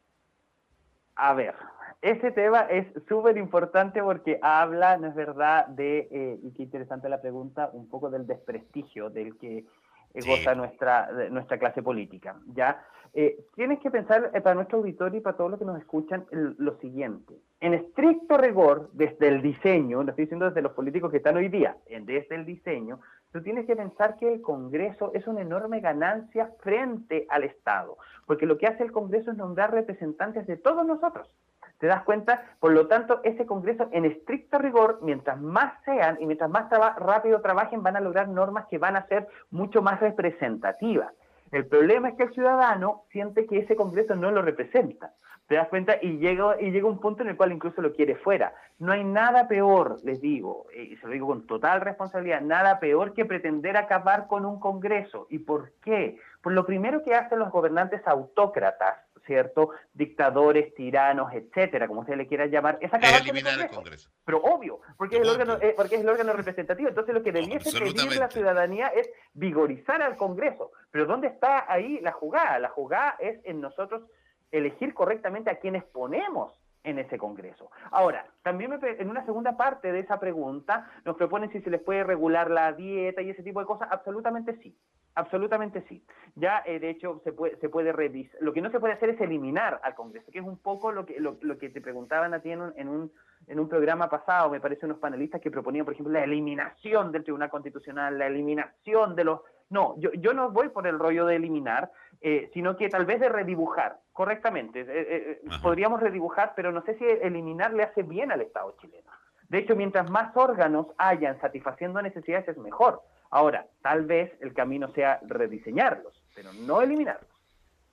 A 1.15 1.33
ver, 1.33 1.55
ese 2.01 2.31
tema 2.31 2.61
es 2.69 2.85
súper 3.07 3.37
importante 3.37 4.01
porque 4.01 4.37
habla, 4.41 4.97
no 4.97 5.07
es 5.07 5.15
verdad, 5.15 5.67
de, 5.67 6.07
eh, 6.11 6.39
y 6.43 6.51
qué 6.53 6.63
interesante 6.63 7.09
la 7.09 7.21
pregunta, 7.21 7.69
un 7.73 7.89
poco 7.89 8.09
del 8.09 8.27
desprestigio 8.27 9.09
del 9.09 9.37
que 9.37 9.65
goza 10.13 10.55
nuestra, 10.55 11.09
nuestra 11.29 11.57
clase 11.57 11.81
política. 11.81 12.37
¿ya? 12.53 12.85
Eh, 13.13 13.45
tienes 13.55 13.79
que 13.79 13.89
pensar 13.89 14.31
eh, 14.33 14.41
para 14.41 14.55
nuestro 14.55 14.77
auditorio 14.79 15.19
y 15.19 15.21
para 15.21 15.37
todos 15.37 15.51
los 15.51 15.59
que 15.59 15.65
nos 15.65 15.79
escuchan 15.79 16.25
lo 16.31 16.77
siguiente. 16.79 17.33
En 17.61 17.73
estricto 17.73 18.37
rigor, 18.37 18.89
desde 18.93 19.29
el 19.29 19.41
diseño, 19.41 20.03
lo 20.03 20.09
estoy 20.09 20.25
diciendo 20.25 20.47
desde 20.47 20.61
los 20.61 20.73
políticos 20.73 21.11
que 21.11 21.17
están 21.17 21.37
hoy 21.37 21.47
día, 21.47 21.77
desde 21.87 22.35
el 22.35 22.45
diseño, 22.45 22.99
tú 23.35 23.41
tienes 23.41 23.65
que 23.65 23.75
pensar 23.75 24.15
que 24.15 24.33
el 24.33 24.41
Congreso 24.41 25.11
es 25.13 25.27
una 25.27 25.41
enorme 25.41 25.81
ganancia 25.81 26.53
frente 26.61 27.27
al 27.29 27.43
Estado, 27.43 27.97
porque 28.25 28.45
lo 28.45 28.57
que 28.57 28.65
hace 28.65 28.81
el 28.81 28.93
Congreso 28.93 29.31
es 29.31 29.35
nombrar 29.35 29.73
representantes 29.73 30.47
de 30.47 30.55
todos 30.55 30.85
nosotros. 30.85 31.29
¿Te 31.77 31.87
das 31.87 32.03
cuenta? 32.03 32.45
Por 32.61 32.71
lo 32.71 32.87
tanto, 32.87 33.19
ese 33.25 33.45
Congreso, 33.45 33.89
en 33.91 34.05
estricto 34.05 34.57
rigor, 34.57 34.99
mientras 35.01 35.37
más 35.41 35.73
sean 35.83 36.15
y 36.21 36.25
mientras 36.25 36.49
más 36.49 36.69
rápido 36.97 37.41
trabajen, 37.41 37.83
van 37.83 37.97
a 37.97 37.99
lograr 37.99 38.29
normas 38.29 38.67
que 38.67 38.77
van 38.77 38.95
a 38.95 39.05
ser 39.07 39.27
mucho 39.51 39.81
más 39.81 39.99
representativas. 39.99 41.11
El 41.51 41.65
problema 41.65 42.07
es 42.07 42.15
que 42.15 42.23
el 42.23 42.33
ciudadano 42.33 43.03
siente 43.11 43.45
que 43.47 43.59
ese 43.59 43.75
Congreso 43.75 44.15
no 44.15 44.31
lo 44.31 44.43
representa. 44.43 45.11
¿Te 45.47 45.55
das 45.55 45.67
cuenta? 45.67 45.97
Y 46.01 46.17
llega, 46.17 46.59
y 46.59 46.71
llega 46.71 46.87
un 46.87 46.99
punto 46.99 47.21
en 47.21 47.29
el 47.29 47.37
cual 47.37 47.51
incluso 47.51 47.81
lo 47.81 47.93
quiere 47.93 48.15
fuera. 48.15 48.55
No 48.79 48.91
hay 48.91 49.03
nada 49.03 49.47
peor, 49.47 49.97
les 50.03 50.19
digo, 50.19 50.65
y 50.75 50.95
se 50.97 51.05
lo 51.05 51.13
digo 51.13 51.27
con 51.27 51.45
total 51.45 51.81
responsabilidad, 51.81 52.41
nada 52.41 52.79
peor 52.79 53.13
que 53.13 53.25
pretender 53.25 53.77
acabar 53.77 54.27
con 54.27 54.43
un 54.43 54.59
Congreso. 54.59 55.27
¿Y 55.29 55.39
por 55.39 55.73
qué? 55.83 56.17
Por 56.41 56.53
lo 56.53 56.65
primero 56.65 57.03
que 57.03 57.13
hacen 57.13 57.39
los 57.39 57.51
gobernantes 57.51 58.01
autócratas, 58.07 58.97
¿cierto? 59.27 59.69
Dictadores, 59.93 60.73
tiranos, 60.73 61.31
etcétera, 61.31 61.87
como 61.87 62.01
usted 62.01 62.15
le 62.15 62.27
quiera 62.27 62.47
llamar, 62.47 62.79
es 62.81 62.91
acabar 62.91 63.21
eliminar 63.21 63.59
el 63.59 63.69
Congreso. 63.69 64.09
Pero 64.25 64.41
obvio, 64.41 64.79
porque 64.97 65.17
es, 65.17 65.21
el 65.21 65.29
órgano, 65.29 65.57
eh, 65.61 65.73
porque 65.77 65.95
es 65.95 66.01
el 66.01 66.09
órgano 66.09 66.33
representativo. 66.33 66.89
Entonces 66.89 67.13
lo 67.13 67.21
que 67.21 67.31
debiese 67.31 67.71
pedir 67.79 68.17
la 68.17 68.29
ciudadanía 68.29 68.87
es 68.87 69.09
vigorizar 69.33 70.01
al 70.01 70.15
Congreso. 70.15 70.71
Pero 70.89 71.05
¿dónde 71.05 71.27
está 71.27 71.71
ahí 71.71 71.99
la 72.01 72.11
jugada? 72.13 72.57
La 72.57 72.69
jugada 72.69 73.15
es 73.19 73.39
en 73.45 73.61
nosotros 73.61 74.03
elegir 74.51 74.93
correctamente 74.93 75.49
a 75.49 75.59
quienes 75.59 75.83
ponemos 75.83 76.53
en 76.85 76.99
ese 76.99 77.17
Congreso. 77.17 77.71
Ahora, 77.91 78.25
también 78.43 78.79
en 78.81 79.09
una 79.09 79.25
segunda 79.25 79.57
parte 79.57 79.91
de 79.91 79.99
esa 79.99 80.19
pregunta 80.19 80.89
nos 81.03 81.17
proponen 81.17 81.51
si 81.51 81.59
se 81.61 81.69
les 81.69 81.81
puede 81.81 82.03
regular 82.03 82.49
la 82.49 82.71
dieta 82.73 83.21
y 83.21 83.31
ese 83.31 83.43
tipo 83.43 83.59
de 83.59 83.65
cosas. 83.65 83.89
Absolutamente 83.91 84.55
sí, 84.61 84.77
absolutamente 85.15 85.83
sí. 85.89 86.03
Ya, 86.35 86.61
eh, 86.65 86.79
de 86.79 86.91
hecho, 86.91 87.21
se 87.23 87.33
puede, 87.33 87.57
se 87.57 87.69
puede 87.69 87.91
revisar. 87.91 88.39
Lo 88.39 88.53
que 88.53 88.61
no 88.61 88.69
se 88.69 88.79
puede 88.79 88.93
hacer 88.93 89.09
es 89.09 89.19
eliminar 89.19 89.81
al 89.83 89.95
Congreso, 89.95 90.31
que 90.31 90.39
es 90.39 90.45
un 90.45 90.57
poco 90.57 90.91
lo 90.91 91.05
que, 91.05 91.19
lo, 91.19 91.57
que 91.57 91.69
te 91.69 91.81
preguntaban 91.81 92.33
a 92.33 92.39
ti 92.39 92.51
en 92.51 92.61
un, 92.61 92.73
en 92.77 92.87
un, 92.87 93.11
en 93.47 93.59
un 93.59 93.67
programa 93.67 94.07
pasado, 94.07 94.51
me 94.51 94.61
parece, 94.61 94.85
unos 94.85 94.99
panelistas 94.99 95.41
que 95.41 95.51
proponían, 95.51 95.85
por 95.85 95.95
ejemplo, 95.95 96.13
la 96.13 96.23
eliminación 96.23 97.11
del 97.11 97.23
Tribunal 97.23 97.49
Constitucional, 97.49 98.17
la 98.17 98.27
eliminación 98.27 99.15
de 99.15 99.23
los 99.23 99.41
no, 99.69 99.95
yo, 99.97 100.11
yo 100.13 100.33
no 100.33 100.51
voy 100.51 100.69
por 100.69 100.85
el 100.85 100.99
rollo 100.99 101.25
de 101.25 101.37
eliminar, 101.37 101.91
eh, 102.27 102.49
sino 102.55 102.75
que 102.75 102.89
tal 102.89 103.05
vez 103.05 103.19
de 103.19 103.29
redibujar, 103.29 103.99
correctamente. 104.11 104.81
Eh, 104.81 104.87
eh, 104.89 105.41
podríamos 105.61 106.01
redibujar, 106.01 106.53
pero 106.55 106.71
no 106.71 106.83
sé 106.83 106.97
si 106.97 107.05
eliminar 107.05 107.71
le 107.71 107.83
hace 107.83 108.01
bien 108.01 108.31
al 108.31 108.41
Estado 108.41 108.75
chileno. 108.81 109.11
De 109.47 109.59
hecho, 109.59 109.75
mientras 109.75 110.09
más 110.09 110.35
órganos 110.35 110.87
hayan 110.97 111.39
satisfaciendo 111.39 112.01
necesidades 112.01 112.47
es 112.47 112.57
mejor. 112.57 113.03
Ahora, 113.29 113.67
tal 113.83 114.05
vez 114.07 114.31
el 114.41 114.55
camino 114.55 114.91
sea 114.95 115.19
rediseñarlos, 115.27 116.19
pero 116.33 116.51
no 116.51 116.81
eliminarlos. 116.81 117.29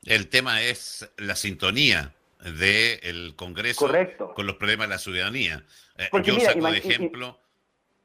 El 0.07 0.31
tema 0.31 0.63
es 0.63 1.13
la 1.19 1.37
sintonía 1.37 2.15
del 2.43 3.37
Congreso 3.37 3.87
con 4.35 4.47
los 4.47 4.57
problemas 4.57 4.89
de 4.89 4.95
la 4.95 4.99
ciudadanía. 4.99 5.63
yo 6.25 6.41
saco 6.41 6.71
de 6.71 6.79
ejemplo, 6.79 7.39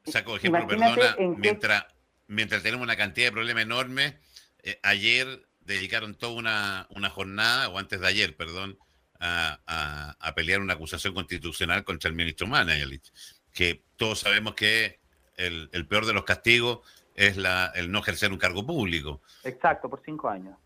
saco 0.04 0.32
de 0.32 0.38
ejemplo, 0.40 0.68
perdona, 0.68 1.16
mientras 1.38 1.86
mientras 2.28 2.62
tenemos 2.64 2.84
una 2.84 2.98
cantidad 2.98 3.28
de 3.28 3.32
problemas 3.32 3.64
enormes, 3.64 4.16
eh, 4.64 4.78
ayer 4.84 5.47
dedicaron 5.68 6.16
toda 6.16 6.34
una, 6.34 6.88
una, 6.96 7.10
jornada, 7.10 7.70
o 7.70 7.78
antes 7.78 8.00
de 8.00 8.08
ayer, 8.08 8.36
perdón, 8.36 8.80
a, 9.20 10.16
a, 10.20 10.36
pelear 10.36 10.62
una 10.62 10.74
acusación 10.74 11.14
constitucional 11.14 11.84
contra 11.84 12.10
el 12.10 12.16
ministro 12.16 12.48
Manelich, 12.48 13.12
que 13.54 13.84
todos 13.98 14.20
sabemos 14.20 14.56
que 14.56 15.00
el, 15.36 15.70
el 15.74 15.88
peor 15.88 16.06
de 16.06 16.14
los 16.14 16.24
castigos 16.24 16.80
es 17.16 17.36
la, 17.36 17.72
el 17.76 17.92
no 17.92 18.00
ejercer 18.00 18.32
un 18.32 18.38
cargo 18.38 18.66
público. 18.66 19.22
Exacto, 19.44 19.90
por 19.90 20.02
cinco 20.04 20.30
años. 20.30 20.58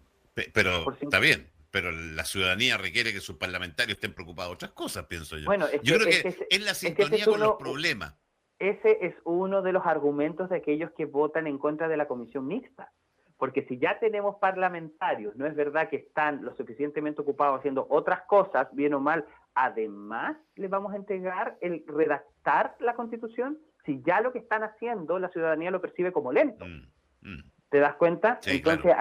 pero 0.54 0.94
está 1.00 1.20
bien, 1.20 1.50
pero 1.72 1.92
la 1.92 2.26
ciudadanía 2.26 2.78
requiere 2.78 3.12
que 3.12 3.22
sus 3.22 3.38
parlamentarios 3.38 3.96
estén 3.96 4.14
preocupados 4.14 4.52
de 4.52 4.56
otras 4.56 4.72
cosas, 4.72 5.06
pienso 5.06 5.38
yo. 5.38 5.46
Bueno, 5.46 5.68
yo 5.82 5.96
creo 5.96 6.08
que, 6.08 6.46
es, 6.50 6.62
la 6.62 6.76
sintonía 6.76 7.26
con 7.26 7.40
los 7.40 7.56
problemas 7.58 8.14
ese 8.62 9.04
es 9.04 9.16
uno 9.24 9.64
de 9.64 9.74
los 9.74 9.88
argumentos 9.88 10.48
de 10.50 10.58
aquellos 10.58 10.92
que 10.92 11.06
votan 11.06 11.48
en 11.48 11.58
contra 11.58 11.88
de 11.88 11.98
la 11.98 12.08
comisión 12.08 12.46
mixta. 12.46 12.94
Porque 13.42 13.64
si 13.64 13.80
ya 13.80 13.98
tenemos 13.98 14.36
parlamentarios, 14.36 15.36
no 15.36 15.48
es 15.48 15.56
verdad 15.56 15.90
que 15.90 15.96
están 15.96 16.46
lo 16.46 16.54
suficientemente 16.54 17.24
ocupados 17.24 17.58
haciendo 17.58 17.88
otras 17.90 18.22
cosas, 18.28 18.68
bien 18.72 18.94
o 18.94 19.00
mal, 19.00 19.26
además 19.56 20.38
les 20.54 20.70
vamos 20.70 20.94
a 20.94 20.98
entregar 20.98 21.58
el 21.60 21.84
redactar 21.88 22.76
la 22.80 22.94
constitución, 22.94 23.58
si 23.84 24.00
ya 24.04 24.22
lo 24.22 24.32
que 24.32 24.38
están 24.38 24.62
haciendo 24.62 25.18
la 25.18 25.30
ciudadanía 25.30 25.72
lo 25.72 25.82
percibe 25.82 26.12
como 26.12 26.32
lento. 26.32 26.66
Mm, 26.68 27.30
mm. 27.30 27.52
¿Te 27.72 27.80
das 27.80 27.96
cuenta? 27.96 28.40
Entonces, 28.46 28.94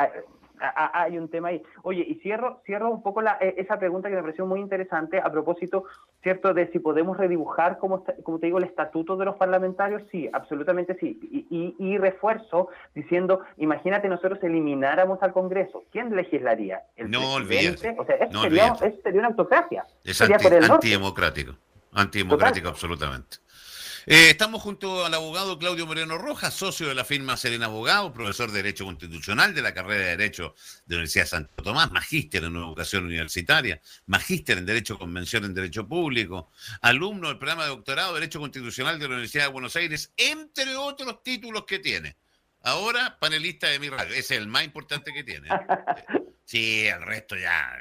hay 0.60 1.18
un 1.18 1.28
tema 1.28 1.48
ahí. 1.48 1.62
Oye, 1.82 2.04
y 2.06 2.14
cierro, 2.16 2.60
cierro 2.64 2.90
un 2.90 3.02
poco 3.02 3.22
la, 3.22 3.38
e, 3.40 3.54
esa 3.58 3.78
pregunta 3.78 4.08
que 4.08 4.16
me 4.16 4.22
pareció 4.22 4.46
muy 4.46 4.60
interesante 4.60 5.18
a 5.18 5.30
propósito, 5.30 5.84
¿cierto?, 6.22 6.54
de 6.54 6.70
si 6.70 6.78
podemos 6.78 7.16
redibujar, 7.16 7.78
como, 7.78 8.04
como 8.22 8.38
te 8.38 8.46
digo, 8.46 8.58
el 8.58 8.64
estatuto 8.64 9.16
de 9.16 9.24
los 9.24 9.36
parlamentarios. 9.36 10.02
Sí, 10.10 10.28
absolutamente 10.32 10.96
sí. 10.98 11.18
Y, 11.50 11.74
y, 11.78 11.98
refuerzo 11.98 12.68
diciendo, 12.94 13.40
imagínate 13.56 14.08
nosotros 14.08 14.38
elimináramos 14.42 15.22
al 15.22 15.32
Congreso. 15.32 15.84
¿Quién 15.90 16.14
legislaría? 16.14 16.82
¿El 16.96 17.10
no 17.10 17.34
olvides. 17.34 17.84
O 17.98 18.04
sea, 18.04 18.16
eso, 18.16 18.42
sería, 18.42 18.74
sería, 18.74 19.20
una 19.20 19.28
autocracia. 19.28 19.84
Es 20.04 20.20
antidemocrático. 20.20 21.54
Antidemocrático, 21.92 22.68
absolutamente. 22.68 23.38
Eh, 24.12 24.30
estamos 24.30 24.60
junto 24.60 25.04
al 25.04 25.14
abogado 25.14 25.56
Claudio 25.56 25.86
Moreno 25.86 26.18
Rojas, 26.18 26.52
socio 26.52 26.88
de 26.88 26.96
la 26.96 27.04
firma 27.04 27.36
Serena 27.36 27.66
Abogado, 27.66 28.12
profesor 28.12 28.50
de 28.50 28.60
Derecho 28.60 28.84
Constitucional 28.84 29.54
de 29.54 29.62
la 29.62 29.72
carrera 29.72 30.00
de 30.00 30.16
Derecho 30.16 30.56
de 30.84 30.96
la 30.96 30.98
Universidad 30.98 31.26
de 31.26 31.30
Santo 31.30 31.62
Tomás, 31.62 31.92
magíster 31.92 32.42
en 32.42 32.56
educación 32.56 33.04
universitaria, 33.04 33.80
magíster 34.06 34.58
en 34.58 34.66
Derecho 34.66 34.98
Convención 34.98 35.44
en 35.44 35.54
Derecho 35.54 35.86
Público, 35.86 36.50
alumno 36.80 37.28
del 37.28 37.38
programa 37.38 37.62
de 37.62 37.68
doctorado 37.68 38.14
de 38.14 38.18
Derecho 38.18 38.40
Constitucional 38.40 38.98
de 38.98 39.04
la 39.04 39.14
Universidad 39.14 39.44
de 39.44 39.52
Buenos 39.52 39.76
Aires, 39.76 40.12
entre 40.16 40.74
otros 40.74 41.22
títulos 41.22 41.62
que 41.64 41.78
tiene. 41.78 42.16
Ahora, 42.62 43.18
panelista 43.18 43.68
de 43.68 43.78
mi 43.78 43.88
radio. 43.88 44.12
Ese 44.12 44.34
es 44.34 44.40
el 44.40 44.46
más 44.46 44.64
importante 44.64 45.12
que 45.12 45.24
tiene. 45.24 45.48
Sí, 46.50 46.86
el 46.88 47.02
resto 47.02 47.36
ya. 47.36 47.78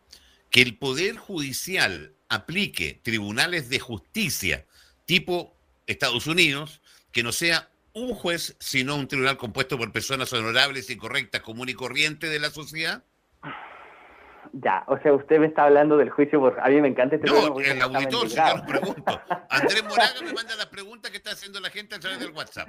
que 0.49 0.62
el 0.62 0.79
Poder 0.79 1.17
Judicial 1.17 2.14
aplique 2.29 3.01
tribunales 3.03 3.69
de 3.69 3.81
justicia 3.81 4.64
tipo 5.05 5.57
Estados 5.88 6.29
Unidos, 6.29 6.81
que 7.11 7.25
no 7.25 7.33
sea 7.33 7.69
un 7.95 8.14
juez, 8.14 8.55
sino 8.61 8.95
un 8.95 9.09
tribunal 9.09 9.38
compuesto 9.38 9.77
por 9.77 9.91
personas 9.91 10.33
honorables 10.33 10.88
y 10.91 10.97
correctas, 10.97 11.43
común 11.43 11.69
y 11.69 11.75
corriente 11.75 12.29
de 12.29 12.38
la 12.38 12.51
sociedad? 12.51 13.03
Ya, 14.53 14.85
o 14.87 14.99
sea, 14.99 15.13
usted 15.13 15.39
me 15.39 15.47
está 15.47 15.65
hablando 15.65 15.97
del 15.97 16.11
juicio, 16.11 16.41
porque 16.41 16.61
a 16.61 16.69
mí 16.69 16.81
me 16.81 16.89
encanta 16.89 17.17
este 17.17 17.29
No, 17.29 17.59
el 17.59 17.83
auditor, 17.83 18.29
si 18.29 18.37
yo 18.37 18.67
pregunto. 18.67 19.21
Andrés 19.51 19.85
Moraga 19.85 20.21
me 20.23 20.33
manda 20.35 20.57
las 20.57 20.67
preguntas 20.67 21.11
que 21.11 21.17
está 21.19 21.33
haciendo 21.33 21.61
la 21.61 21.71
gente 21.71 21.95
a 21.95 22.01
través 22.01 22.21
del 22.21 22.31
WhatsApp. 22.31 22.69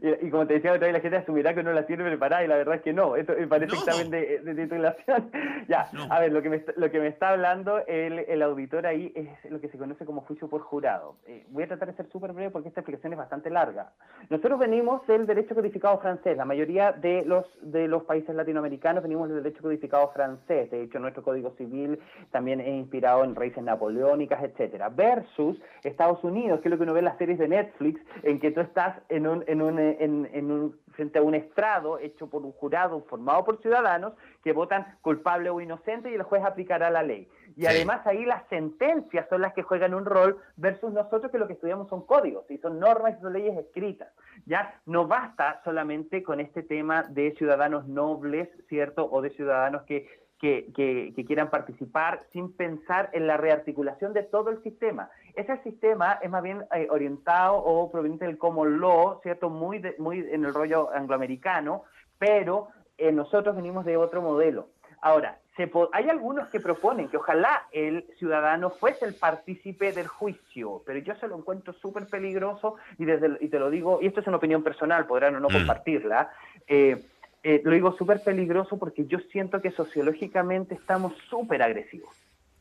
Y, 0.00 0.30
como 0.30 0.46
te 0.46 0.54
decía, 0.54 0.72
otra 0.72 0.86
vez 0.86 0.94
la 0.94 1.00
gente 1.00 1.18
asumirá 1.18 1.54
que 1.54 1.62
no 1.62 1.72
la 1.72 1.86
tiene 1.86 2.04
preparada 2.04 2.44
y 2.44 2.48
la 2.48 2.56
verdad 2.56 2.76
es 2.76 2.82
que 2.82 2.92
no. 2.92 3.12
Me 3.12 3.46
parece 3.46 3.76
examen 3.76 4.10
de, 4.10 4.40
de, 4.40 4.54
titulación. 4.54 5.30
ya, 5.68 5.88
a 6.10 6.20
ver, 6.20 6.32
lo 6.32 6.42
que, 6.42 6.50
me, 6.50 6.64
lo 6.76 6.90
que 6.90 7.00
me 7.00 7.08
está 7.08 7.30
hablando 7.30 7.84
el, 7.86 8.20
el 8.20 8.42
auditor 8.42 8.86
ahí 8.86 9.12
es 9.14 9.50
lo 9.50 9.60
que 9.60 9.68
se 9.68 9.78
conoce 9.78 10.04
como 10.04 10.22
juicio 10.22 10.48
por 10.48 10.62
jurado. 10.62 11.16
Eh, 11.26 11.44
voy 11.50 11.64
a 11.64 11.68
tratar 11.68 11.88
de 11.88 11.94
ser 11.94 12.08
súper 12.10 12.32
breve 12.32 12.50
porque 12.50 12.68
esta 12.68 12.80
explicación 12.80 13.12
es 13.12 13.18
bastante 13.18 13.50
larga. 13.50 13.92
Nosotros 14.30 14.58
venimos 14.58 15.06
del 15.06 15.26
derecho 15.26 15.54
codificado 15.54 15.98
francés. 15.98 16.36
La 16.36 16.44
mayoría 16.44 16.92
de 16.92 17.24
los, 17.24 17.46
de 17.62 17.88
los 17.88 18.04
países 18.04 18.34
latinoamericanos 18.34 19.02
venimos 19.02 19.28
del 19.28 19.42
derecho 19.42 19.62
codificado 19.62 20.10
francés. 20.12 20.70
De 20.70 20.82
hecho, 20.82 20.98
nuestro 20.98 21.22
Código 21.22 21.54
Civil 21.56 21.98
también 22.30 22.60
es 22.60 22.68
inspirado 22.68 23.24
en 23.24 23.34
raíces 23.34 23.62
napoleónicas, 23.62 24.42
etcétera. 24.42 24.88
Versus 24.88 25.60
Estados 25.82 26.22
Unidos, 26.24 26.60
que 26.60 26.68
es 26.68 26.70
lo 26.70 26.76
que 26.76 26.84
uno 26.84 26.92
ve 26.92 27.00
en 27.00 27.04
las 27.06 27.18
series 27.18 27.38
de 27.38 27.48
Netflix, 27.48 28.00
en 28.22 28.40
que 28.40 28.50
tú 28.50 28.60
estás 28.60 29.00
en 29.08 29.26
un, 29.26 29.44
en 29.46 29.62
un, 29.62 29.73
en, 29.78 30.50
un, 30.50 30.78
frente 30.92 31.18
a 31.18 31.22
un 31.22 31.34
estrado 31.34 31.98
hecho 31.98 32.28
por 32.28 32.44
un 32.44 32.52
jurado 32.52 33.02
formado 33.04 33.44
por 33.44 33.60
ciudadanos 33.60 34.14
que 34.42 34.52
votan 34.52 34.98
culpable 35.00 35.50
o 35.50 35.60
inocente 35.60 36.10
y 36.10 36.14
el 36.14 36.22
juez 36.22 36.44
aplicará 36.44 36.90
la 36.90 37.02
ley. 37.02 37.28
Y 37.56 37.66
además 37.66 38.06
ahí 38.06 38.24
las 38.24 38.46
sentencias 38.48 39.28
son 39.28 39.40
las 39.40 39.54
que 39.54 39.62
juegan 39.62 39.94
un 39.94 40.04
rol 40.04 40.38
versus 40.56 40.92
nosotros 40.92 41.30
que 41.30 41.38
lo 41.38 41.46
que 41.46 41.52
estudiamos 41.54 41.88
son 41.88 42.04
códigos 42.06 42.50
y 42.50 42.58
son 42.58 42.78
normas 42.78 43.16
y 43.16 43.20
son 43.20 43.32
leyes 43.32 43.56
escritas. 43.56 44.12
Ya 44.46 44.80
no 44.86 45.06
basta 45.06 45.60
solamente 45.64 46.22
con 46.22 46.40
este 46.40 46.62
tema 46.62 47.04
de 47.04 47.32
ciudadanos 47.36 47.86
nobles, 47.86 48.48
¿cierto? 48.68 49.08
O 49.10 49.22
de 49.22 49.30
ciudadanos 49.30 49.82
que 49.82 50.08
que, 50.44 51.24
quieran 51.26 51.50
participar 51.50 52.24
sin 52.32 52.52
pensar 52.52 53.10
en 53.12 53.26
la 53.26 53.36
rearticulación 53.36 54.12
de 54.12 54.22
todo 54.22 54.50
el 54.50 54.62
sistema. 54.62 55.10
Ese 55.36 55.56
sistema 55.62 56.18
es 56.22 56.30
más 56.30 56.42
bien 56.42 56.64
eh, 56.74 56.86
orientado 56.90 57.56
o 57.56 57.90
proveniente 57.90 58.26
del 58.26 58.38
common 58.38 58.80
law, 58.80 59.20
¿cierto? 59.22 59.50
Muy, 59.50 59.82
muy 59.98 60.20
en 60.20 60.44
el 60.44 60.54
rollo 60.54 60.90
angloamericano, 60.92 61.84
pero 62.18 62.68
eh, 62.98 63.12
nosotros 63.12 63.56
venimos 63.56 63.84
de 63.84 63.96
otro 63.96 64.22
modelo. 64.22 64.68
Ahora, 65.00 65.38
se 65.56 65.70
hay 65.92 66.08
algunos 66.08 66.48
que 66.48 66.60
proponen 66.60 67.08
que 67.08 67.16
ojalá 67.16 67.66
el 67.72 68.06
ciudadano 68.18 68.70
fuese 68.70 69.04
el 69.04 69.14
partícipe 69.14 69.92
del 69.92 70.08
juicio, 70.08 70.82
pero 70.84 70.98
yo 70.98 71.14
se 71.16 71.28
lo 71.28 71.36
encuentro 71.36 71.72
súper 71.74 72.06
peligroso 72.08 72.76
y, 72.98 73.04
desde, 73.04 73.36
y 73.40 73.48
te 73.48 73.58
lo 73.58 73.70
digo, 73.70 73.98
y 74.00 74.06
esto 74.06 74.20
es 74.20 74.26
una 74.26 74.38
opinión 74.38 74.62
personal, 74.62 75.06
podrán 75.06 75.36
o 75.36 75.40
no 75.40 75.48
mm. 75.48 75.52
compartirla. 75.52 76.30
Eh, 76.66 77.04
eh, 77.42 77.60
lo 77.62 77.72
digo 77.72 77.92
súper 77.92 78.22
peligroso 78.22 78.78
porque 78.78 79.04
yo 79.04 79.18
siento 79.30 79.60
que 79.60 79.70
sociológicamente 79.70 80.74
estamos 80.74 81.12
súper 81.28 81.62
agresivos. 81.62 82.14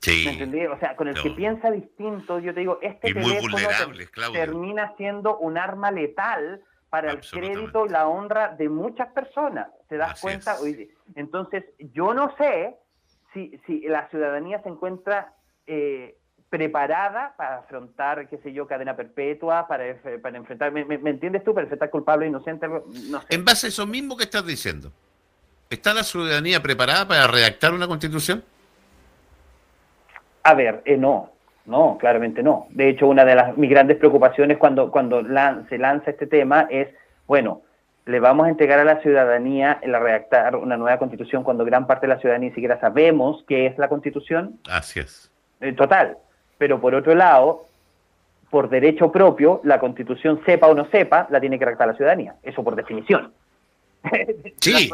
Sí. 0.03 0.23
¿Me 0.25 0.31
entendí? 0.33 0.65
O 0.65 0.77
sea, 0.79 0.97
con 0.97 1.07
el 1.07 1.21
que 1.21 1.31
piensa 1.31 1.71
distinto, 1.71 2.39
yo 2.39 2.53
te 2.53 2.59
digo, 2.59 2.77
este 2.81 3.13
teléfono 3.13 3.57
termina 4.33 4.93
siendo 4.97 5.37
un 5.37 5.57
arma 5.57 5.91
letal 5.91 6.61
para 6.89 7.11
el 7.11 7.21
crédito 7.21 7.85
y 7.85 7.89
la 7.89 8.07
honra 8.07 8.49
de 8.49 8.67
muchas 8.67 9.07
personas. 9.13 9.69
¿Te 9.87 9.95
das 9.95 10.19
cuenta? 10.19 10.57
Entonces, 11.15 11.63
yo 11.93 12.13
no 12.13 12.35
sé 12.37 12.75
si, 13.33 13.57
si 13.65 13.79
la 13.87 14.09
ciudadanía 14.09 14.61
se 14.61 14.69
encuentra 14.69 15.33
eh, 15.67 16.17
preparada 16.49 17.33
para 17.37 17.59
afrontar, 17.59 18.27
qué 18.27 18.37
sé 18.39 18.51
yo, 18.51 18.67
cadena 18.67 18.97
perpetua, 18.97 19.67
para, 19.69 19.85
para 20.21 20.37
enfrentar, 20.37 20.73
¿me, 20.73 20.81
entiendes 21.09 21.45
tú? 21.45 21.53
Para 21.53 21.63
enfrentar 21.63 21.89
culpable, 21.89 22.27
inocente, 22.27 22.67
no 22.67 23.21
sé. 23.21 23.27
En 23.29 23.45
base 23.45 23.67
a 23.67 23.69
eso 23.69 23.87
mismo 23.87 24.17
que 24.17 24.25
estás 24.25 24.45
diciendo, 24.45 24.91
¿está 25.69 25.93
la 25.93 26.03
ciudadanía 26.03 26.61
preparada 26.61 27.07
para 27.07 27.25
redactar 27.25 27.73
una 27.73 27.87
constitución? 27.87 28.43
A 30.43 30.53
ver, 30.53 30.81
eh, 30.85 30.97
no, 30.97 31.31
no, 31.65 31.97
claramente 31.99 32.43
no. 32.43 32.67
De 32.69 32.89
hecho, 32.89 33.07
una 33.07 33.23
de 33.25 33.35
las 33.35 33.57
mis 33.57 33.69
grandes 33.69 33.97
preocupaciones 33.97 34.57
cuando, 34.57 34.91
cuando 34.91 35.23
se 35.69 35.77
lanza 35.77 36.11
este 36.11 36.27
tema 36.27 36.67
es, 36.69 36.89
bueno, 37.27 37.61
le 38.05 38.19
vamos 38.19 38.47
a 38.47 38.49
entregar 38.49 38.79
a 38.79 38.83
la 38.83 39.01
ciudadanía 39.01 39.79
el 39.81 39.93
redactar 39.93 40.57
una 40.57 40.75
nueva 40.75 40.99
constitución 40.99 41.43
cuando 41.43 41.63
gran 41.63 41.87
parte 41.87 42.05
de 42.05 42.13
la 42.13 42.19
ciudadanía 42.19 42.49
ni 42.49 42.55
siquiera 42.55 42.79
sabemos 42.79 43.45
qué 43.47 43.67
es 43.67 43.77
la 43.77 43.87
constitución. 43.87 44.59
Así 44.69 44.99
es. 44.99 45.31
Eh, 45.61 45.71
total. 45.71 46.17
Pero 46.57 46.81
por 46.81 46.93
otro 46.95 47.15
lado, 47.15 47.65
por 48.49 48.69
derecho 48.69 49.11
propio, 49.11 49.61
la 49.63 49.79
constitución 49.79 50.41
sepa 50.45 50.67
o 50.67 50.75
no 50.75 50.89
sepa, 50.89 51.27
la 51.29 51.39
tiene 51.39 51.57
que 51.57 51.65
redactar 51.65 51.87
la 51.87 51.95
ciudadanía. 51.95 52.35
Eso 52.43 52.63
por 52.63 52.75
definición. 52.75 53.33
Sí. 54.59 54.91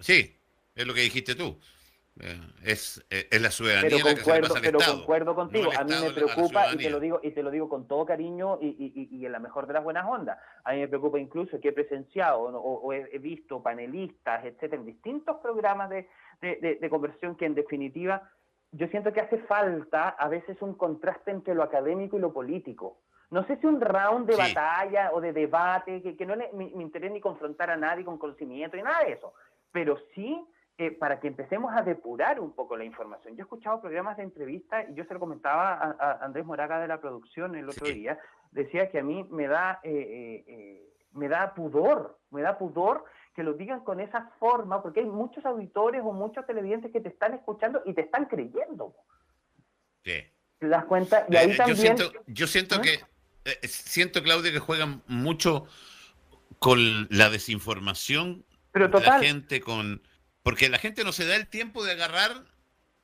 Sí, 0.00 0.36
es 0.74 0.86
lo 0.86 0.92
que 0.92 1.02
dijiste 1.02 1.34
tú. 1.36 1.56
Eh, 2.20 2.40
es, 2.62 3.04
eh, 3.10 3.26
es, 3.28 3.42
la 3.42 3.50
ciudadanía 3.50 3.90
pero 3.90 4.14
concuerdo, 4.14 4.54
la 4.54 4.60
que 4.60 4.66
se 4.66 4.72
pero 4.72 4.78
concuerdo 4.78 5.34
contigo. 5.34 5.70
a 5.76 5.82
mí 5.82 5.92
me 6.00 6.12
preocupa 6.12 6.72
y 6.72 6.76
te 6.76 6.88
lo 6.88 7.00
digo 7.00 7.18
y 7.24 7.32
te 7.32 7.42
lo 7.42 7.50
digo 7.50 7.68
con 7.68 7.88
todo 7.88 8.06
cariño 8.06 8.58
y, 8.60 8.68
y, 8.68 9.08
y, 9.10 9.26
en 9.26 9.32
la 9.32 9.40
mejor 9.40 9.66
de 9.66 9.72
las 9.72 9.82
buenas 9.82 10.06
ondas. 10.06 10.38
A 10.62 10.72
mí 10.74 10.78
me 10.78 10.86
preocupa 10.86 11.18
incluso 11.18 11.60
que 11.60 11.70
he 11.70 11.72
presenciado 11.72 12.40
o, 12.40 12.92
he, 12.92 13.18
visto 13.18 13.60
panelistas, 13.60 14.44
etcétera, 14.44 14.76
en 14.76 14.86
distintos 14.86 15.38
programas 15.38 15.90
de, 15.90 16.08
de, 16.40 16.78
de, 16.80 16.88
conversión 16.88 17.34
que 17.34 17.46
en 17.46 17.56
definitiva 17.56 18.30
yo 18.70 18.86
siento 18.88 19.12
que 19.12 19.20
hace 19.20 19.38
falta 19.38 20.10
a 20.10 20.28
veces 20.28 20.62
un 20.62 20.74
contraste 20.74 21.32
entre 21.32 21.54
lo 21.54 21.64
académico 21.64 22.16
y 22.16 22.20
lo 22.20 22.32
político. 22.32 23.00
No 23.30 23.44
sé 23.48 23.56
si 23.56 23.66
un 23.66 23.80
round 23.80 24.28
de 24.28 24.36
batalla 24.36 25.10
o 25.12 25.20
de 25.20 25.32
debate, 25.32 26.00
que, 26.00 26.16
que 26.16 26.26
no 26.26 26.36
me, 26.36 26.48
me 26.52 26.82
interesa 26.82 27.12
ni 27.12 27.20
confrontar 27.20 27.70
a 27.70 27.76
nadie 27.76 28.04
con 28.04 28.18
conocimiento 28.18 28.76
ni 28.76 28.84
nada 28.84 29.04
de 29.04 29.14
eso, 29.14 29.34
pero 29.72 29.98
sí 30.14 30.40
eh, 30.76 30.90
para 30.90 31.20
que 31.20 31.28
empecemos 31.28 31.72
a 31.72 31.82
depurar 31.82 32.40
un 32.40 32.52
poco 32.52 32.76
la 32.76 32.84
información. 32.84 33.36
Yo 33.36 33.42
he 33.42 33.44
escuchado 33.44 33.80
programas 33.80 34.16
de 34.16 34.24
entrevista 34.24 34.82
y 34.82 34.94
yo 34.94 35.04
se 35.04 35.14
lo 35.14 35.20
comentaba 35.20 35.96
a, 36.00 36.24
Andrés 36.24 36.44
Moraga 36.44 36.80
de 36.80 36.88
la 36.88 37.00
producción 37.00 37.54
el 37.54 37.68
otro 37.68 37.86
día, 37.86 38.18
decía 38.50 38.90
que 38.90 38.98
a 38.98 39.04
mí 39.04 39.24
me 39.30 39.46
da, 39.46 39.78
eh, 39.84 40.42
eh, 40.48 40.92
me 41.12 41.28
da 41.28 41.54
pudor, 41.54 42.18
me 42.30 42.42
da 42.42 42.58
pudor 42.58 43.04
que 43.36 43.44
lo 43.44 43.54
digan 43.54 43.84
con 43.84 44.00
esa 44.00 44.32
forma, 44.40 44.82
porque 44.82 44.98
hay 44.98 45.06
muchos 45.06 45.44
auditores 45.46 46.02
o 46.04 46.12
muchos 46.12 46.44
televidentes 46.44 46.90
que 46.90 47.00
te 47.00 47.08
están 47.08 47.34
escuchando 47.34 47.80
y 47.84 47.94
te 47.94 48.00
están 48.00 48.24
creyendo. 48.24 48.96
Sí. 50.02 50.24
¿Te 50.58 50.66
das 50.66 50.86
cuenta? 50.86 51.24
Y 51.28 51.36
ahí 51.36 51.56
también... 51.56 51.76
Yo 51.76 51.82
siento, 51.82 52.12
yo 52.26 52.46
siento 52.48 52.80
que, 52.80 52.98
siento, 53.68 54.24
Claudia, 54.24 54.50
que 54.50 54.58
juegan 54.58 55.04
mucho 55.06 55.66
con 56.58 57.06
la 57.10 57.30
desinformación 57.30 58.44
Pero 58.72 58.88
de 58.88 59.00
la 59.00 59.20
gente, 59.20 59.60
con 59.60 60.02
porque 60.44 60.68
la 60.68 60.78
gente 60.78 61.04
no 61.04 61.12
se 61.12 61.24
da 61.24 61.36
el 61.36 61.48
tiempo 61.48 61.82
de 61.84 61.92
agarrar 61.92 62.44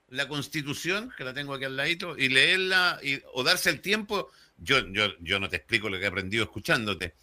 la 0.08 0.28
constitución, 0.28 1.10
que 1.16 1.24
la 1.24 1.32
tengo 1.32 1.54
aquí 1.54 1.64
al 1.64 1.74
ladito, 1.74 2.16
y 2.18 2.28
leerla, 2.28 3.00
o 3.32 3.42
darse 3.42 3.70
el 3.70 3.80
tiempo. 3.80 4.30
Yo, 4.58 4.86
yo, 4.92 5.16
yo 5.20 5.40
no 5.40 5.48
te 5.48 5.56
explico 5.56 5.88
lo 5.88 5.98
que 5.98 6.04
he 6.04 6.08
aprendido 6.08 6.44
escuchándote. 6.44 7.14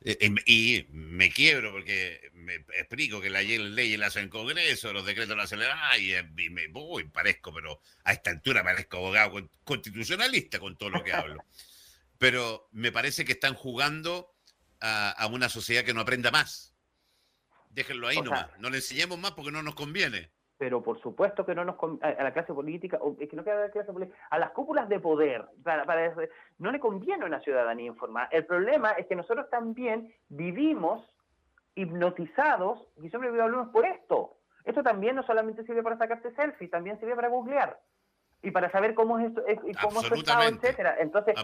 Eh, 0.00 0.30
y 0.46 0.86
me 0.90 1.30
quiebro 1.30 1.72
porque 1.72 2.30
me 2.32 2.54
explico 2.78 3.20
que 3.20 3.28
la 3.28 3.42
ley 3.42 3.96
la 3.98 4.06
hace 4.06 4.20
en 4.20 4.30
Congreso, 4.30 4.92
los 4.92 5.04
decretos 5.04 5.36
la 5.36 5.42
hacen 5.42 5.60
y, 5.98 6.14
y 6.14 6.50
me 6.50 6.68
voy, 6.68 7.04
parezco, 7.04 7.52
pero 7.52 7.82
a 8.04 8.14
esta 8.14 8.30
altura 8.30 8.64
parezco 8.64 8.96
abogado 8.96 9.50
constitucionalista 9.64 10.58
con 10.58 10.78
todo 10.78 10.88
lo 10.88 11.04
que 11.04 11.12
hablo. 11.12 11.44
Pero 12.16 12.70
me 12.72 12.90
parece 12.90 13.26
que 13.26 13.32
están 13.32 13.52
jugando 13.52 14.32
a 14.80 15.26
una 15.30 15.50
sociedad 15.50 15.84
que 15.84 15.92
no 15.92 16.00
aprenda 16.00 16.30
más 16.30 16.72
Déjenlo 17.78 18.08
ahí 18.08 18.20
nomás. 18.20 18.48
no 18.58 18.70
le 18.70 18.78
enseñemos 18.78 19.16
más 19.18 19.30
porque 19.30 19.52
no 19.52 19.62
nos 19.62 19.76
conviene. 19.76 20.30
Pero 20.58 20.82
por 20.82 21.00
supuesto 21.00 21.46
que 21.46 21.54
no 21.54 21.64
nos 21.64 21.76
a, 22.02 22.24
la 22.24 22.32
clase 22.32 22.52
política, 22.52 22.98
es 23.20 23.28
que 23.28 23.36
no 23.36 23.44
queda 23.44 23.70
clase 23.70 23.92
política, 23.92 24.18
a 24.30 24.38
las 24.40 24.50
cúpulas 24.50 24.88
de 24.88 24.98
poder, 24.98 25.44
para, 25.62 26.12
no 26.58 26.72
le 26.72 26.80
conviene 26.80 27.22
a 27.22 27.26
una 27.28 27.40
ciudadanía 27.40 27.86
informada. 27.86 28.28
El 28.32 28.44
problema 28.46 28.90
es 28.92 29.06
que 29.06 29.14
nosotros 29.14 29.48
también 29.50 30.12
vivimos 30.28 31.08
hipnotizados, 31.76 32.80
y 32.96 33.08
siempre 33.10 33.28
hablamos 33.28 33.68
por 33.68 33.86
esto. 33.86 34.38
Esto 34.64 34.82
también 34.82 35.14
no 35.14 35.22
solamente 35.22 35.62
sirve 35.62 35.84
para 35.84 35.98
sacarte 35.98 36.34
selfies, 36.34 36.72
también 36.72 36.98
sirve 36.98 37.14
para 37.14 37.28
googlear 37.28 37.78
y 38.42 38.50
para 38.50 38.70
saber 38.72 38.94
cómo 38.94 39.20
es 39.20 39.26
esto, 39.26 39.42
cómo 39.82 40.00
es 40.00 40.10
estado, 40.10 40.42
etcétera. 40.42 40.96
Entonces, 40.98 41.36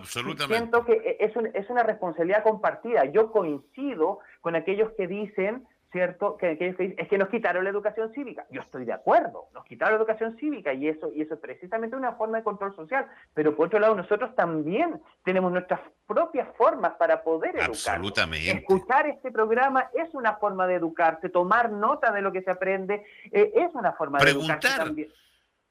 siento 0.48 0.84
que 0.84 1.16
es, 1.20 1.32
es 1.54 1.70
una 1.70 1.84
responsabilidad 1.84 2.42
compartida. 2.42 3.04
Yo 3.04 3.30
coincido 3.30 4.18
con 4.40 4.56
aquellos 4.56 4.90
que 4.96 5.06
dicen 5.06 5.66
¿cierto? 5.94 6.36
Que, 6.36 6.58
es 6.98 7.08
que 7.08 7.18
nos 7.18 7.28
quitaron 7.28 7.62
la 7.62 7.70
educación 7.70 8.12
cívica. 8.12 8.44
Yo 8.50 8.62
estoy 8.62 8.84
de 8.84 8.92
acuerdo, 8.92 9.46
nos 9.54 9.64
quitaron 9.64 9.94
la 9.94 9.98
educación 9.98 10.36
cívica 10.40 10.74
y 10.74 10.88
eso, 10.88 11.12
y 11.14 11.22
eso 11.22 11.34
es 11.34 11.40
precisamente 11.40 11.94
una 11.94 12.14
forma 12.14 12.38
de 12.38 12.42
control 12.42 12.74
social. 12.74 13.06
Pero 13.32 13.54
por 13.54 13.68
otro 13.68 13.78
lado, 13.78 13.94
nosotros 13.94 14.34
también 14.34 15.00
tenemos 15.24 15.52
nuestras 15.52 15.80
propias 16.08 16.48
formas 16.56 16.94
para 16.94 17.22
poder 17.22 17.50
educar. 17.50 17.68
Absolutamente. 17.68 18.50
Escuchar 18.50 19.06
este 19.06 19.30
programa 19.30 19.88
es 19.94 20.12
una 20.14 20.34
forma 20.34 20.66
de 20.66 20.74
educarse, 20.74 21.28
tomar 21.28 21.70
nota 21.70 22.10
de 22.10 22.22
lo 22.22 22.32
que 22.32 22.42
se 22.42 22.50
aprende 22.50 23.06
eh, 23.30 23.52
es 23.54 23.72
una 23.74 23.92
forma 23.92 24.18
de 24.18 24.32
educarse 24.32 24.76
también. 24.76 25.12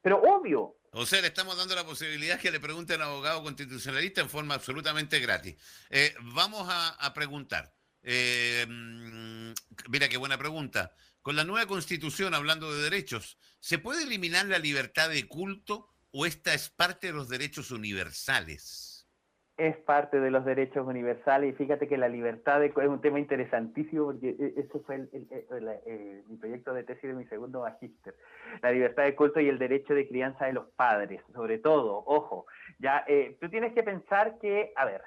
Pero 0.01 0.21
obvio, 0.21 0.75
o 0.93 1.05
sea, 1.05 1.19
le 1.19 1.27
estamos 1.27 1.57
dando 1.57 1.75
la 1.75 1.83
posibilidad 1.83 2.39
que 2.39 2.49
le 2.49 2.61
pregunten 2.61 3.01
al 3.01 3.09
abogado 3.09 3.43
constitucionalista 3.43 4.21
en 4.21 4.29
forma 4.29 4.53
absolutamente 4.53 5.19
gratis. 5.19 5.57
Eh, 5.89 6.15
vamos 6.21 6.65
a 6.69 7.13
preguntar. 7.13 7.73
Eh, 8.03 8.65
mm, 8.67 9.53
mira 9.89 10.09
qué 10.09 10.17
buena 10.17 10.37
pregunta. 10.37 10.91
Con 11.21 11.37
la 11.37 11.45
nueva 11.45 11.67
constitución, 11.67 12.33
hablando 12.33 12.73
de 12.73 12.83
derechos, 12.83 13.39
¿se 13.59 13.79
puede 13.79 14.03
eliminar 14.03 14.45
la 14.45 14.59
libertad 14.59 15.09
de 15.09 15.25
culto 15.25 15.87
o 16.11 16.25
esta 16.25 16.53
es 16.53 16.69
parte 16.69 17.07
de 17.07 17.13
los 17.13 17.29
derechos 17.29 17.71
universales? 17.71 19.07
Es 19.55 19.77
parte 19.77 20.19
de 20.19 20.31
los 20.31 20.43
derechos 20.43 20.85
universales 20.85 21.53
y 21.53 21.57
fíjate 21.57 21.87
que 21.87 21.95
la 21.95 22.09
libertad 22.09 22.59
de, 22.59 22.73
es 22.75 22.87
un 22.89 23.01
tema 23.01 23.19
interesantísimo 23.19 24.05
porque 24.05 24.35
e, 24.37 24.59
ese 24.59 24.79
fue 24.79 24.95
el, 24.95 26.23
mi 26.27 26.37
proyecto 26.37 26.73
de 26.73 26.83
tesis 26.83 27.03
de 27.03 27.13
mi 27.13 27.25
segundo 27.27 27.61
magíster. 27.61 28.15
La 28.61 28.71
libertad 28.71 29.03
de 29.03 29.15
culto 29.15 29.39
y 29.39 29.47
el 29.47 29.59
derecho 29.59 29.93
de 29.93 30.07
crianza 30.07 30.47
de 30.47 30.53
los 30.53 30.69
padres, 30.71 31.21
sobre 31.33 31.59
todo, 31.59 32.03
ojo, 32.05 32.47
ya 32.79 33.05
eh, 33.07 33.37
tú 33.39 33.47
tienes 33.49 33.73
que 33.73 33.83
pensar 33.83 34.39
que, 34.39 34.73
a 34.75 34.85
ver, 34.85 35.03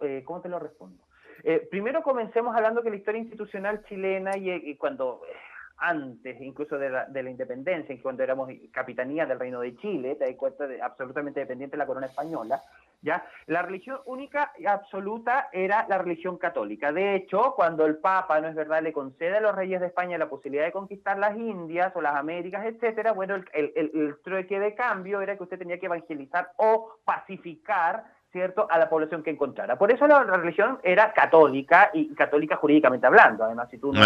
eh, 0.00 0.22
¿cómo 0.24 0.40
te 0.40 0.48
lo 0.48 0.58
respondo? 0.58 1.04
Eh, 1.44 1.66
primero 1.70 2.02
comencemos 2.02 2.54
hablando 2.54 2.82
que 2.82 2.90
la 2.90 2.96
historia 2.96 3.20
institucional 3.20 3.84
chilena 3.84 4.36
y, 4.36 4.76
cuando 4.76 5.22
eh, 5.28 5.32
antes 5.78 6.40
incluso 6.40 6.78
de 6.78 6.88
la, 6.88 7.06
de 7.06 7.22
la 7.22 7.30
independencia, 7.30 7.96
cuando 8.00 8.22
éramos 8.22 8.48
capitanía 8.70 9.26
del 9.26 9.40
Reino 9.40 9.60
de 9.60 9.76
Chile, 9.76 10.14
te 10.14 10.36
cuenta 10.36 10.66
de, 10.68 10.80
absolutamente 10.80 11.40
dependiente 11.40 11.76
de 11.76 11.78
la 11.78 11.86
corona 11.86 12.06
española, 12.06 12.62
¿ya? 13.00 13.26
La 13.46 13.62
religión 13.62 13.98
única 14.04 14.52
y 14.56 14.66
absoluta 14.66 15.48
era 15.52 15.84
la 15.88 15.98
religión 15.98 16.38
católica. 16.38 16.92
De 16.92 17.16
hecho, 17.16 17.54
cuando 17.56 17.86
el 17.86 17.96
Papa, 17.96 18.40
no 18.40 18.46
es 18.46 18.54
verdad, 18.54 18.80
le 18.80 18.92
concede 18.92 19.38
a 19.38 19.40
los 19.40 19.56
reyes 19.56 19.80
de 19.80 19.88
España 19.88 20.18
la 20.18 20.28
posibilidad 20.28 20.64
de 20.64 20.72
conquistar 20.72 21.18
las 21.18 21.36
Indias 21.36 21.90
o 21.96 22.00
las 22.00 22.14
Américas, 22.14 22.64
etcétera, 22.64 23.10
bueno, 23.10 23.34
el, 23.34 23.44
el, 23.52 23.72
el 23.76 24.16
trueque 24.22 24.60
de 24.60 24.76
cambio 24.76 25.20
era 25.20 25.36
que 25.36 25.42
usted 25.42 25.58
tenía 25.58 25.80
que 25.80 25.86
evangelizar 25.86 26.52
o 26.58 26.98
pacificar 27.04 28.04
¿cierto?, 28.32 28.66
a 28.70 28.78
la 28.78 28.88
población 28.88 29.22
que 29.22 29.30
encontrara. 29.30 29.76
Por 29.76 29.92
eso 29.92 30.06
la, 30.06 30.22
religión 30.24 30.78
era 30.82 31.12
católica 31.12 31.90
y 31.92 32.14
católica 32.14 32.56
jurídicamente 32.56 33.06
hablando. 33.06 33.44
Además, 33.44 33.68
si 33.70 33.76
tú 33.76 33.92
no, 33.92 34.00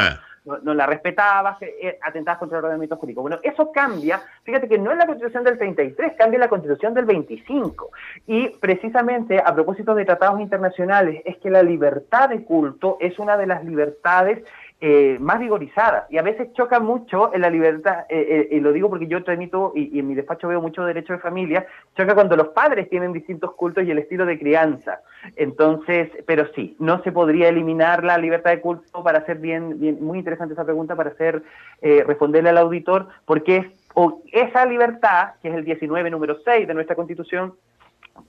no, 0.62 0.74
la 0.74 0.85
respetabas, 0.85 1.62
eh, 1.62 1.99
atentabas 2.03 2.41
contra 2.41 2.59
el 2.59 2.64
ordenamiento 2.64 2.97
jurídico. 2.97 3.22
Bueno, 3.22 3.39
eso 3.43 3.70
cambia, 3.70 4.20
fíjate 4.43 4.68
que 4.68 4.79
no 4.79 4.91
es 4.91 4.99
la 4.99 5.07
constitución 5.07 5.45
del 5.45 5.59
33, 5.59 6.14
cambia 6.18 6.41
la 6.41 6.49
constitución 6.49 6.93
del 6.93 7.05
25. 7.05 7.91
Y 8.27 8.49
precisamente 8.49 9.39
a 9.39 9.55
propósito 9.55 9.95
de 9.95 10.05
tratados 10.05 10.41
internacionales, 10.41 11.22
es 11.24 11.37
que 11.39 11.51
la 11.51 11.62
libertad 11.62 12.29
de 12.29 12.45
culto 12.45 12.97
es 13.01 13.18
una 13.20 13.37
de 13.37 13.47
las 13.47 13.64
libertades 13.64 14.43
eh, 14.79 15.16
más 15.20 15.39
vigorizadas 15.41 16.05
y 16.11 16.18
a 16.18 16.22
veces 16.22 16.53
choca 16.53 16.81
mucho 16.81 17.33
en 17.33 17.41
la 17.41 17.49
libertad, 17.49 18.01
eh, 18.11 18.49
eh, 18.51 18.57
y 18.57 18.61
lo 18.61 18.74
digo 18.74 18.91
porque 18.91 19.07
yo 19.07 19.24
transmito 19.24 19.72
y, 19.74 19.99
en 19.99 20.07
mi 20.07 20.14
despacho 20.14 20.49
veo 20.49 20.61
mucho 20.61 20.85
derecho 20.85 21.14
de 21.14 21.18
familia, 21.18 21.66
choca 21.97 22.14
cuando 22.14 22.37
los 22.37 22.49
padres 22.49 22.91
tienen 22.91 23.14
distintos 23.14 23.55
cultos 23.55 23.85
y 23.85 23.91
el 23.91 23.99
estilo 23.99 24.27
de 24.27 24.39
crianza. 24.39 25.01
Entonces, 25.35 26.11
pero 26.27 26.53
sí, 26.55 26.77
no 26.79 27.03
se 27.03 27.11
podría 27.11 27.49
eliminar 27.49 28.05
la 28.05 28.18
libertad 28.18 28.51
de 28.51 28.61
culto 28.61 29.03
para 29.03 29.20
hacer 29.20 29.39
bien, 29.39 29.81
bien 29.81 30.05
muy 30.05 30.18
interesante 30.18 30.53
esa 30.53 30.66
pregunta, 30.66 30.95
para 30.95 31.09
hacer, 31.09 31.43
responderle 31.81 32.51
al 32.51 32.59
auditor, 32.59 33.09
porque 33.24 33.57
es, 33.57 33.66
o 33.95 34.22
esa 34.31 34.66
libertad, 34.66 35.37
que 35.41 35.49
es 35.49 35.55
el 35.55 35.64
19, 35.64 36.11
número 36.11 36.37
6 36.45 36.68
de 36.68 36.74
nuestra 36.74 36.95
constitución, 36.95 37.55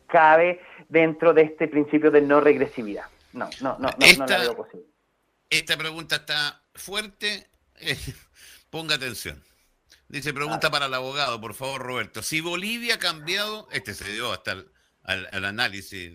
cabe 0.08 0.62
dentro 0.88 1.34
de 1.34 1.42
este 1.42 1.68
principio 1.68 2.10
de 2.10 2.22
no 2.22 2.40
regresividad. 2.40 3.04
No, 3.34 3.50
no, 3.62 3.76
no, 3.80 3.90
no, 3.90 4.18
no 4.18 4.26
la 4.26 4.38
veo 4.38 4.56
posible. 4.56 4.97
Esta 5.50 5.78
pregunta 5.78 6.18
está 6.18 6.64
fuerte. 6.76 7.50
ponga 8.70 8.96
atención. 8.96 9.44
Dice, 10.10 10.34
pregunta 10.34 10.72
para 10.72 10.86
el 10.86 10.94
abogado, 10.94 11.40
por 11.42 11.54
favor, 11.54 11.82
Roberto. 11.82 12.24
Si 12.24 12.40
Bolivia 12.40 12.96
ha 12.96 13.00
cambiado, 13.00 13.68
este 13.72 13.94
se 13.94 14.12
dio 14.14 14.32
hasta 14.32 14.52
al, 14.52 15.30
al 15.32 15.46
análisis. 15.46 16.14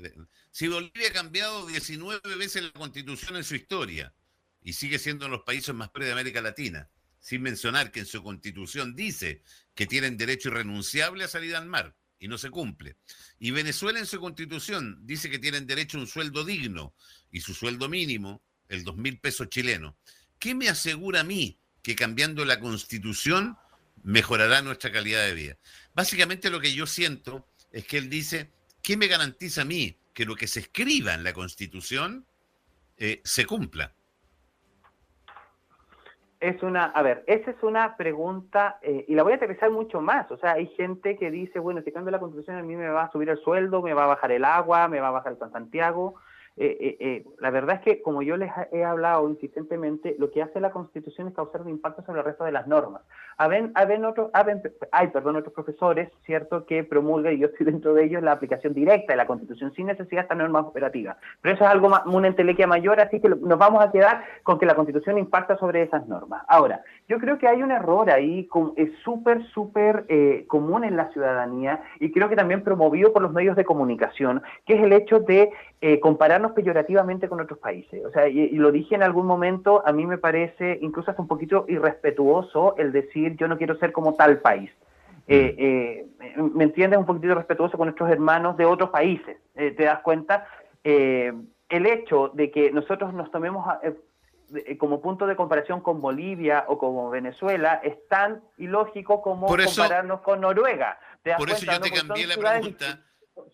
Si 0.51 0.69
Bolivia 0.69 1.09
ha 1.09 1.13
cambiado 1.13 1.67
19 1.67 2.37
veces 2.37 2.63
la 2.63 2.73
constitución 2.73 3.37
en 3.37 3.45
su 3.45 3.55
historia 3.55 4.15
y 4.63 4.75
sigue 4.75 4.99
siendo 4.99 5.27
uno 5.27 5.37
los 5.37 5.45
países 5.45 5.75
más 5.75 5.91
pre 5.91 6.07
de 6.07 6.13
América 6.13 6.41
Latina, 6.41 6.89
sin 7.19 7.43
mencionar 7.43 7.91
que 7.91 8.01
en 8.01 8.07
su 8.07 8.23
constitución 8.23 8.95
dice 8.95 9.43
que 9.75 9.87
tienen 9.87 10.17
derecho 10.17 10.49
irrenunciable 10.49 11.25
a 11.25 11.29
salir 11.29 11.55
al 11.57 11.67
mar 11.67 11.97
y 12.19 12.29
no 12.29 12.39
se 12.39 12.51
cumple. 12.51 12.97
Y 13.39 13.51
Venezuela 13.51 13.99
en 13.99 14.07
su 14.07 14.21
constitución 14.21 14.99
dice 15.03 15.31
que 15.31 15.39
tienen 15.39 15.67
derecho 15.67 15.99
a 15.99 16.03
un 16.03 16.07
sueldo 16.07 16.45
digno 16.45 16.95
y 17.31 17.41
su 17.41 17.55
sueldo 17.55 17.89
mínimo, 17.89 18.43
el 18.73 18.85
dos 18.85 18.97
mil 18.97 19.19
pesos 19.19 19.49
chilenos. 19.49 19.95
¿Qué 20.39 20.55
me 20.55 20.69
asegura 20.69 21.21
a 21.21 21.25
mí 21.25 21.59
que 21.83 21.95
cambiando 21.95 22.45
la 22.45 22.59
constitución 22.61 23.57
mejorará 24.03 24.63
nuestra 24.63 24.91
calidad 24.91 25.25
de 25.25 25.35
vida? 25.35 25.57
Básicamente 25.95 26.51
lo 26.51 26.61
que 26.61 26.75
yo 26.75 26.87
siento 26.87 27.47
es 27.71 27.87
que 27.87 27.99
él 27.99 28.11
dice, 28.11 28.51
¿qué 28.83 28.97
me 28.97 29.07
garantiza 29.07 29.63
a 29.63 29.67
mí 29.67 29.97
que 30.13 30.25
lo 30.25 30.35
que 30.35 30.47
se 30.47 30.61
escriba 30.61 31.15
en 31.15 31.25
la 31.25 31.33
constitución 31.33 32.27
eh, 32.97 33.21
se 33.25 33.47
cumpla? 33.47 33.95
es 36.43 36.61
una, 36.65 36.87
a 36.87 37.03
ver, 37.03 37.23
esa 37.29 37.53
es 37.53 37.63
una 37.63 37.97
pregunta, 37.97 38.81
eh, 38.83 39.05
y 39.07 39.15
la 39.15 39.23
voy 39.23 39.33
a 39.33 39.37
aterrizar 39.37 39.71
mucho 39.71 40.01
más. 40.01 40.29
O 40.33 40.37
sea, 40.39 40.55
hay 40.55 40.67
gente 40.77 41.17
que 41.17 41.31
dice, 41.31 41.61
bueno, 41.61 41.83
si 41.85 41.93
cambio 41.93 42.11
la 42.11 42.19
constitución 42.19 42.57
a 42.57 42.63
mí 42.63 42.75
me 42.75 42.89
va 42.89 43.05
a 43.05 43.13
subir 43.13 43.29
el 43.29 43.39
sueldo, 43.39 43.81
me 43.81 43.95
va 43.95 44.05
a 44.05 44.09
bajar 44.09 44.33
el 44.33 44.45
agua, 44.45 44.89
me 44.89 44.99
va 44.99 45.09
a 45.09 45.13
bajar 45.13 45.35
el 45.35 45.39
San 45.39 45.53
Santiago. 45.53 46.17
Eh, 46.59 46.77
eh, 46.81 46.97
eh, 47.01 47.25
la 47.41 47.51
verdad 47.51 47.77
es 47.77 47.83
que, 47.83 48.03
como 48.03 48.23
yo 48.23 48.37
les 48.37 48.51
he 48.73 48.85
hablado 48.85 49.29
insistentemente, 49.29 50.17
lo 50.19 50.31
que 50.31 50.43
hace 50.43 50.61
la 50.61 50.71
Constitución 50.71 51.29
es 51.29 51.35
causar 51.35 51.63
un 51.63 51.71
impacto 51.71 52.03
sobre 52.03 52.21
el 52.21 52.27
resto 52.27 52.45
de 52.45 52.53
las 52.53 52.67
normas. 52.67 53.03
Haben, 53.39 53.73
haben 53.75 54.05
otros, 54.05 54.31
hay 54.93 55.09
perdón, 55.09 55.37
otros 55.37 55.55
profesores, 55.55 56.11
¿cierto?, 56.27 56.67
que 56.67 56.85
promulgan, 56.85 57.35
y 57.35 57.39
yo 57.39 57.47
estoy 57.47 57.67
dentro 57.67 57.95
de 57.95 58.05
ellos, 58.05 58.23
la 58.23 58.33
aplicación 58.33 58.75
directa 58.75 59.15
de 59.15 59.17
la 59.17 59.27
Constitución 59.27 59.73
sin 59.73 59.87
necesidad 59.87 60.21
de 60.21 60.23
estas 60.25 60.39
normas 60.39 60.67
operativas. 60.67 61.17
Pero 61.41 61.55
eso 61.55 61.65
es 61.65 61.71
algo, 61.71 61.91
una 62.07 62.29
entelequia 62.29 62.67
mayor, 62.67 63.01
así 63.01 63.19
que 63.21 63.31
nos 63.31 63.59
vamos 63.59 63.83
a 63.83 63.91
quedar 63.91 64.23
con 64.43 64.59
que 64.59 64.67
la 64.67 64.75
Constitución 64.75 65.17
impacta 65.17 65.57
sobre 65.57 65.83
esas 65.83 66.07
normas. 66.07 66.43
Ahora, 66.49 66.83
yo 67.13 67.19
creo 67.19 67.37
que 67.37 67.47
hay 67.47 67.63
un 67.63 67.71
error 67.71 68.09
ahí, 68.09 68.49
es 68.77 68.91
súper, 69.05 69.45
súper 69.49 70.07
eh, 70.09 70.47
común 70.49 70.83
en 70.83 70.97
la 70.97 71.11
ciudadanía 71.13 71.83
y 72.01 72.11
creo 72.11 72.31
que 72.31 72.37
también 72.37 72.65
promovido 72.65 73.13
por 73.13 73.21
los 73.21 73.35
medios 73.35 73.55
de 73.55 73.67
comunicación, 73.67 74.43
que 74.65 74.77
es 74.77 74.83
el 74.83 74.95
hecho 74.95 75.21
de 75.21 75.51
eh, 75.83 76.01
compararnos 76.01 76.53
peyorativamente 76.53 77.29
con 77.29 77.39
otros 77.39 77.59
países. 77.59 78.03
O 78.07 78.11
sea, 78.13 78.29
y, 78.29 78.49
lo 78.53 78.73
dije 78.73 78.95
en 78.95 79.03
algún 79.03 79.27
momento, 79.27 79.83
a 79.85 79.93
mí 79.93 80.07
me 80.07 80.17
parece 80.17 80.79
incluso 80.81 81.11
hasta 81.11 81.21
un 81.21 81.29
poquito 81.29 81.67
irrespetuoso 81.69 82.77
el 82.79 82.93
decir 82.93 83.37
yo 83.37 83.47
no 83.47 83.59
quiero 83.59 83.77
ser 83.77 83.93
como 83.93 84.15
tal 84.15 84.39
país. 84.39 84.71
Eh, 85.29 86.07
mm. 86.39 86.57
¿Me 86.57 86.65
entiendes? 86.65 86.99
Un 86.99 87.05
poquito 87.05 87.27
irrespetuoso 87.27 87.77
con 87.77 87.89
nuestros 87.89 88.09
hermanos 88.09 88.57
de 88.57 88.65
otros 88.65 88.89
países. 88.89 89.37
¿Te 89.55 89.85
das 89.85 90.01
cuenta? 90.01 90.47
el 91.73 91.87
hecho 91.87 92.31
de 92.35 92.51
que 92.51 92.71
nosotros 92.71 93.15
nos 93.15 93.31
tomemos 93.31 93.67
eh, 93.83 93.95
como 94.79 95.01
punto 95.01 95.27
de 95.27 95.37
comparación 95.37 95.81
con 95.81 96.01
Bolivia 96.01 96.65
o 96.69 96.79
como 96.79 97.11
Venezuela 97.11 97.81
es 97.83 98.07
tan 98.09 98.43
ilógico 98.59 99.23
como 99.23 99.47
compararnos 99.47 100.21
con 100.21 100.41
Noruega. 100.41 100.99
por 101.39 101.51
eso 101.51 101.67
yo 101.67 101.81
te 101.81 101.91
cambié 101.91 102.27
la 102.27 102.37
pregunta. 102.37 103.05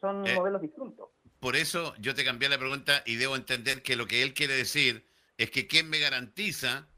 Son 0.01 0.27
eh, 0.27 0.35
modelos 0.35 0.61
distintos. 0.61 1.09
Por 1.41 1.55
eso 1.55 1.95
yo 1.99 2.15
te 2.15 2.25
cambié 2.25 2.49
la 2.49 2.59
pregunta 2.59 3.03
y 3.07 3.17
debo 3.17 3.37
entender 3.37 3.83
que 3.83 3.97
lo 3.97 4.07
que 4.07 4.23
él 4.23 4.35
quiere 4.35 4.55
decir 4.55 5.07
es 5.37 5.51
que 5.51 5.69
¿quién 5.69 5.89
me 5.89 6.01
garantiza 6.01 6.89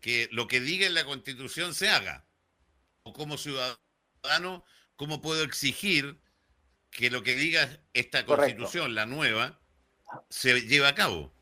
que 0.00 0.28
lo 0.30 0.46
que 0.46 0.60
diga 0.60 0.86
en 0.86 0.94
la 0.94 1.04
Constitución 1.04 1.72
se 1.74 1.88
haga? 1.88 2.26
O 3.02 3.12
como 3.12 3.38
ciudadano, 3.38 4.64
¿cómo 4.96 5.22
puedo 5.22 5.42
exigir 5.42 6.18
que 6.90 7.10
lo 7.10 7.22
que 7.22 7.34
diga 7.34 7.80
esta 7.94 8.26
Constitución, 8.26 8.94
la 8.94 9.06
nueva, 9.06 9.58
se 10.28 10.60
lleve 10.60 10.86
a 10.86 10.94
cabo? 10.94 11.32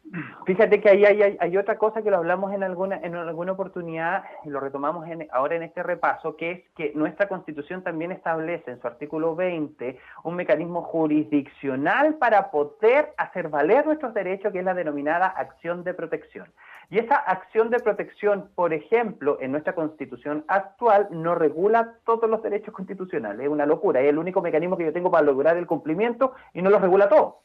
Fíjate 0.44 0.80
que 0.80 0.88
ahí 0.88 1.04
hay, 1.04 1.56
otra 1.56 1.78
cosa 1.78 2.02
que 2.02 2.11
lo 2.11 2.16
hablamos 2.16 2.52
en 2.52 2.64
alguna, 2.64 2.96
en 2.96 3.14
alguna 3.14 3.52
oportunidad 3.52 4.24
y 4.44 4.50
lo 4.50 4.58
retomamos 4.58 5.06
ahora 5.30 5.54
en 5.54 5.62
este 5.62 5.84
repaso, 5.84 6.36
que 6.36 6.50
es 6.50 6.61
que 6.74 6.92
nuestra 6.96 7.28
constitución 7.28 7.82
también 7.84 8.11
establece 8.11 8.72
en 8.72 8.80
su 8.80 8.86
artículo 8.88 9.36
20 9.36 9.98
un 10.24 10.34
mecanismo 10.34 10.82
jurisdiccional 10.82 12.14
para 12.14 12.50
poder 12.50 13.12
hacer 13.18 13.48
valer 13.48 13.86
nuestros 13.86 14.12
derechos, 14.12 14.52
que 14.52 14.58
es 14.58 14.64
la 14.64 14.74
denominada 14.74 15.26
acción 15.26 15.84
de 15.84 15.94
protección. 15.94 16.48
Y 16.90 16.98
esa 16.98 17.14
acción 17.14 17.70
de 17.70 17.78
protección, 17.78 18.50
por 18.56 18.72
ejemplo, 18.72 19.38
en 19.40 19.52
nuestra 19.52 19.76
constitución 19.76 20.44
actual 20.48 21.06
no 21.12 21.36
regula 21.36 21.94
todos 22.04 22.28
los 22.28 22.42
derechos 22.42 22.74
constitucionales. 22.74 23.42
Es 23.42 23.48
una 23.48 23.64
locura. 23.64 24.00
Es 24.00 24.08
el 24.08 24.18
único 24.18 24.42
mecanismo 24.42 24.76
que 24.76 24.86
yo 24.86 24.92
tengo 24.92 25.08
para 25.08 25.24
lograr 25.24 25.56
el 25.56 25.68
cumplimiento 25.68 26.34
y 26.52 26.62
no 26.62 26.70
lo 26.70 26.80
regula 26.80 27.08
todo. 27.08 27.42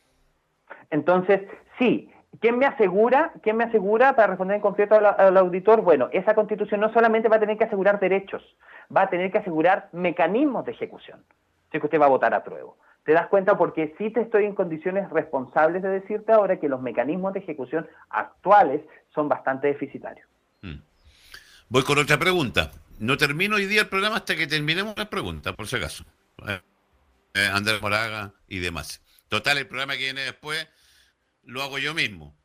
Entonces, 0.89 1.41
sí, 1.77 2.09
¿Quién 2.39 2.57
me 2.57 2.65
asegura, 2.65 3.33
quién 3.43 3.57
me 3.57 3.65
asegura, 3.65 4.15
para 4.15 4.27
responder 4.27 4.55
en 4.55 4.61
concreto 4.61 4.95
al, 4.95 5.37
auditor? 5.37 5.81
Bueno, 5.81 6.09
esa 6.11 6.33
constitución 6.33 6.79
no 6.79 6.91
solamente 6.91 7.29
va 7.29 7.37
a 7.37 7.39
tener 7.39 7.57
que 7.57 7.65
asegurar 7.65 7.99
derechos, 7.99 8.43
va 8.95 9.03
a 9.03 9.09
tener 9.09 9.31
que 9.31 9.37
asegurar 9.37 9.89
mecanismos 9.91 10.65
de 10.65 10.71
ejecución. 10.71 11.23
Si 11.71 11.79
que 11.79 11.85
usted 11.85 11.99
va 11.99 12.05
a 12.05 12.09
votar 12.09 12.33
a 12.33 12.43
prueba. 12.43 12.71
¿Te 13.03 13.13
das 13.13 13.27
cuenta? 13.27 13.57
Porque 13.57 13.93
sí 13.97 14.09
te 14.09 14.21
estoy 14.21 14.45
en 14.45 14.55
condiciones 14.55 15.09
responsables 15.11 15.83
de 15.83 15.89
decirte 15.89 16.31
ahora 16.31 16.59
que 16.59 16.67
los 16.67 16.81
mecanismos 16.81 17.33
de 17.33 17.39
ejecución 17.39 17.87
actuales 18.09 18.81
son 19.13 19.29
bastante 19.29 19.67
deficitarios. 19.67 20.27
Mm. 20.61 20.79
Voy 21.69 21.83
con 21.83 21.99
otra 21.99 22.17
pregunta. 22.17 22.71
No 22.99 23.17
termino 23.17 23.57
hoy 23.57 23.65
día 23.65 23.81
el 23.81 23.89
programa 23.89 24.17
hasta 24.17 24.35
que 24.35 24.47
terminemos 24.47 24.95
la 24.97 25.09
pregunta, 25.09 25.53
por 25.53 25.67
si 25.67 25.75
acaso. 25.75 26.03
Eh, 26.47 26.59
eh, 27.35 27.49
Andrés 27.53 27.81
Moraga 27.81 28.31
y 28.47 28.59
demás. 28.59 29.01
Total, 29.27 29.57
el 29.57 29.67
programa 29.67 29.93
que 29.93 29.99
viene 29.99 30.21
después 30.21 30.67
lo 31.45 31.61
hago 31.63 31.77
yo 31.77 31.93
mismo. 31.93 32.37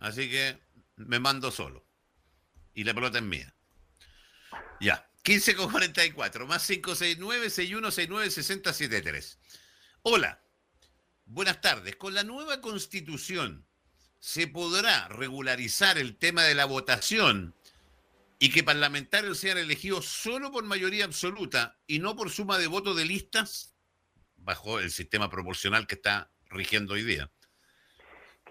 Así 0.00 0.30
que 0.30 0.58
me 0.96 1.18
mando 1.18 1.50
solo. 1.50 1.86
Y 2.74 2.84
la 2.84 2.94
pelota 2.94 3.18
es 3.18 3.24
mía. 3.24 3.54
Ya. 4.80 5.08
15 5.22 5.54
con 5.54 5.70
44, 5.70 6.46
más 6.46 6.66
569 6.66 7.50
6169 7.50 8.30
6073. 8.30 9.38
Hola. 10.02 10.42
Buenas 11.24 11.60
tardes. 11.60 11.96
Con 11.96 12.14
la 12.14 12.24
nueva 12.24 12.60
constitución, 12.60 13.66
¿se 14.18 14.48
podrá 14.48 15.08
regularizar 15.08 15.98
el 15.98 16.16
tema 16.16 16.42
de 16.42 16.54
la 16.54 16.64
votación 16.64 17.54
y 18.40 18.50
que 18.50 18.64
parlamentarios 18.64 19.38
sean 19.38 19.58
elegidos 19.58 20.06
solo 20.06 20.50
por 20.50 20.64
mayoría 20.64 21.04
absoluta 21.04 21.78
y 21.86 22.00
no 22.00 22.16
por 22.16 22.30
suma 22.30 22.58
de 22.58 22.66
votos 22.66 22.96
de 22.96 23.04
listas? 23.04 23.74
Bajo 24.36 24.80
el 24.80 24.90
sistema 24.90 25.30
proporcional 25.30 25.86
que 25.86 25.94
está 25.94 26.32
rigiendo 26.50 26.94
hoy 26.94 27.04
día 27.04 27.30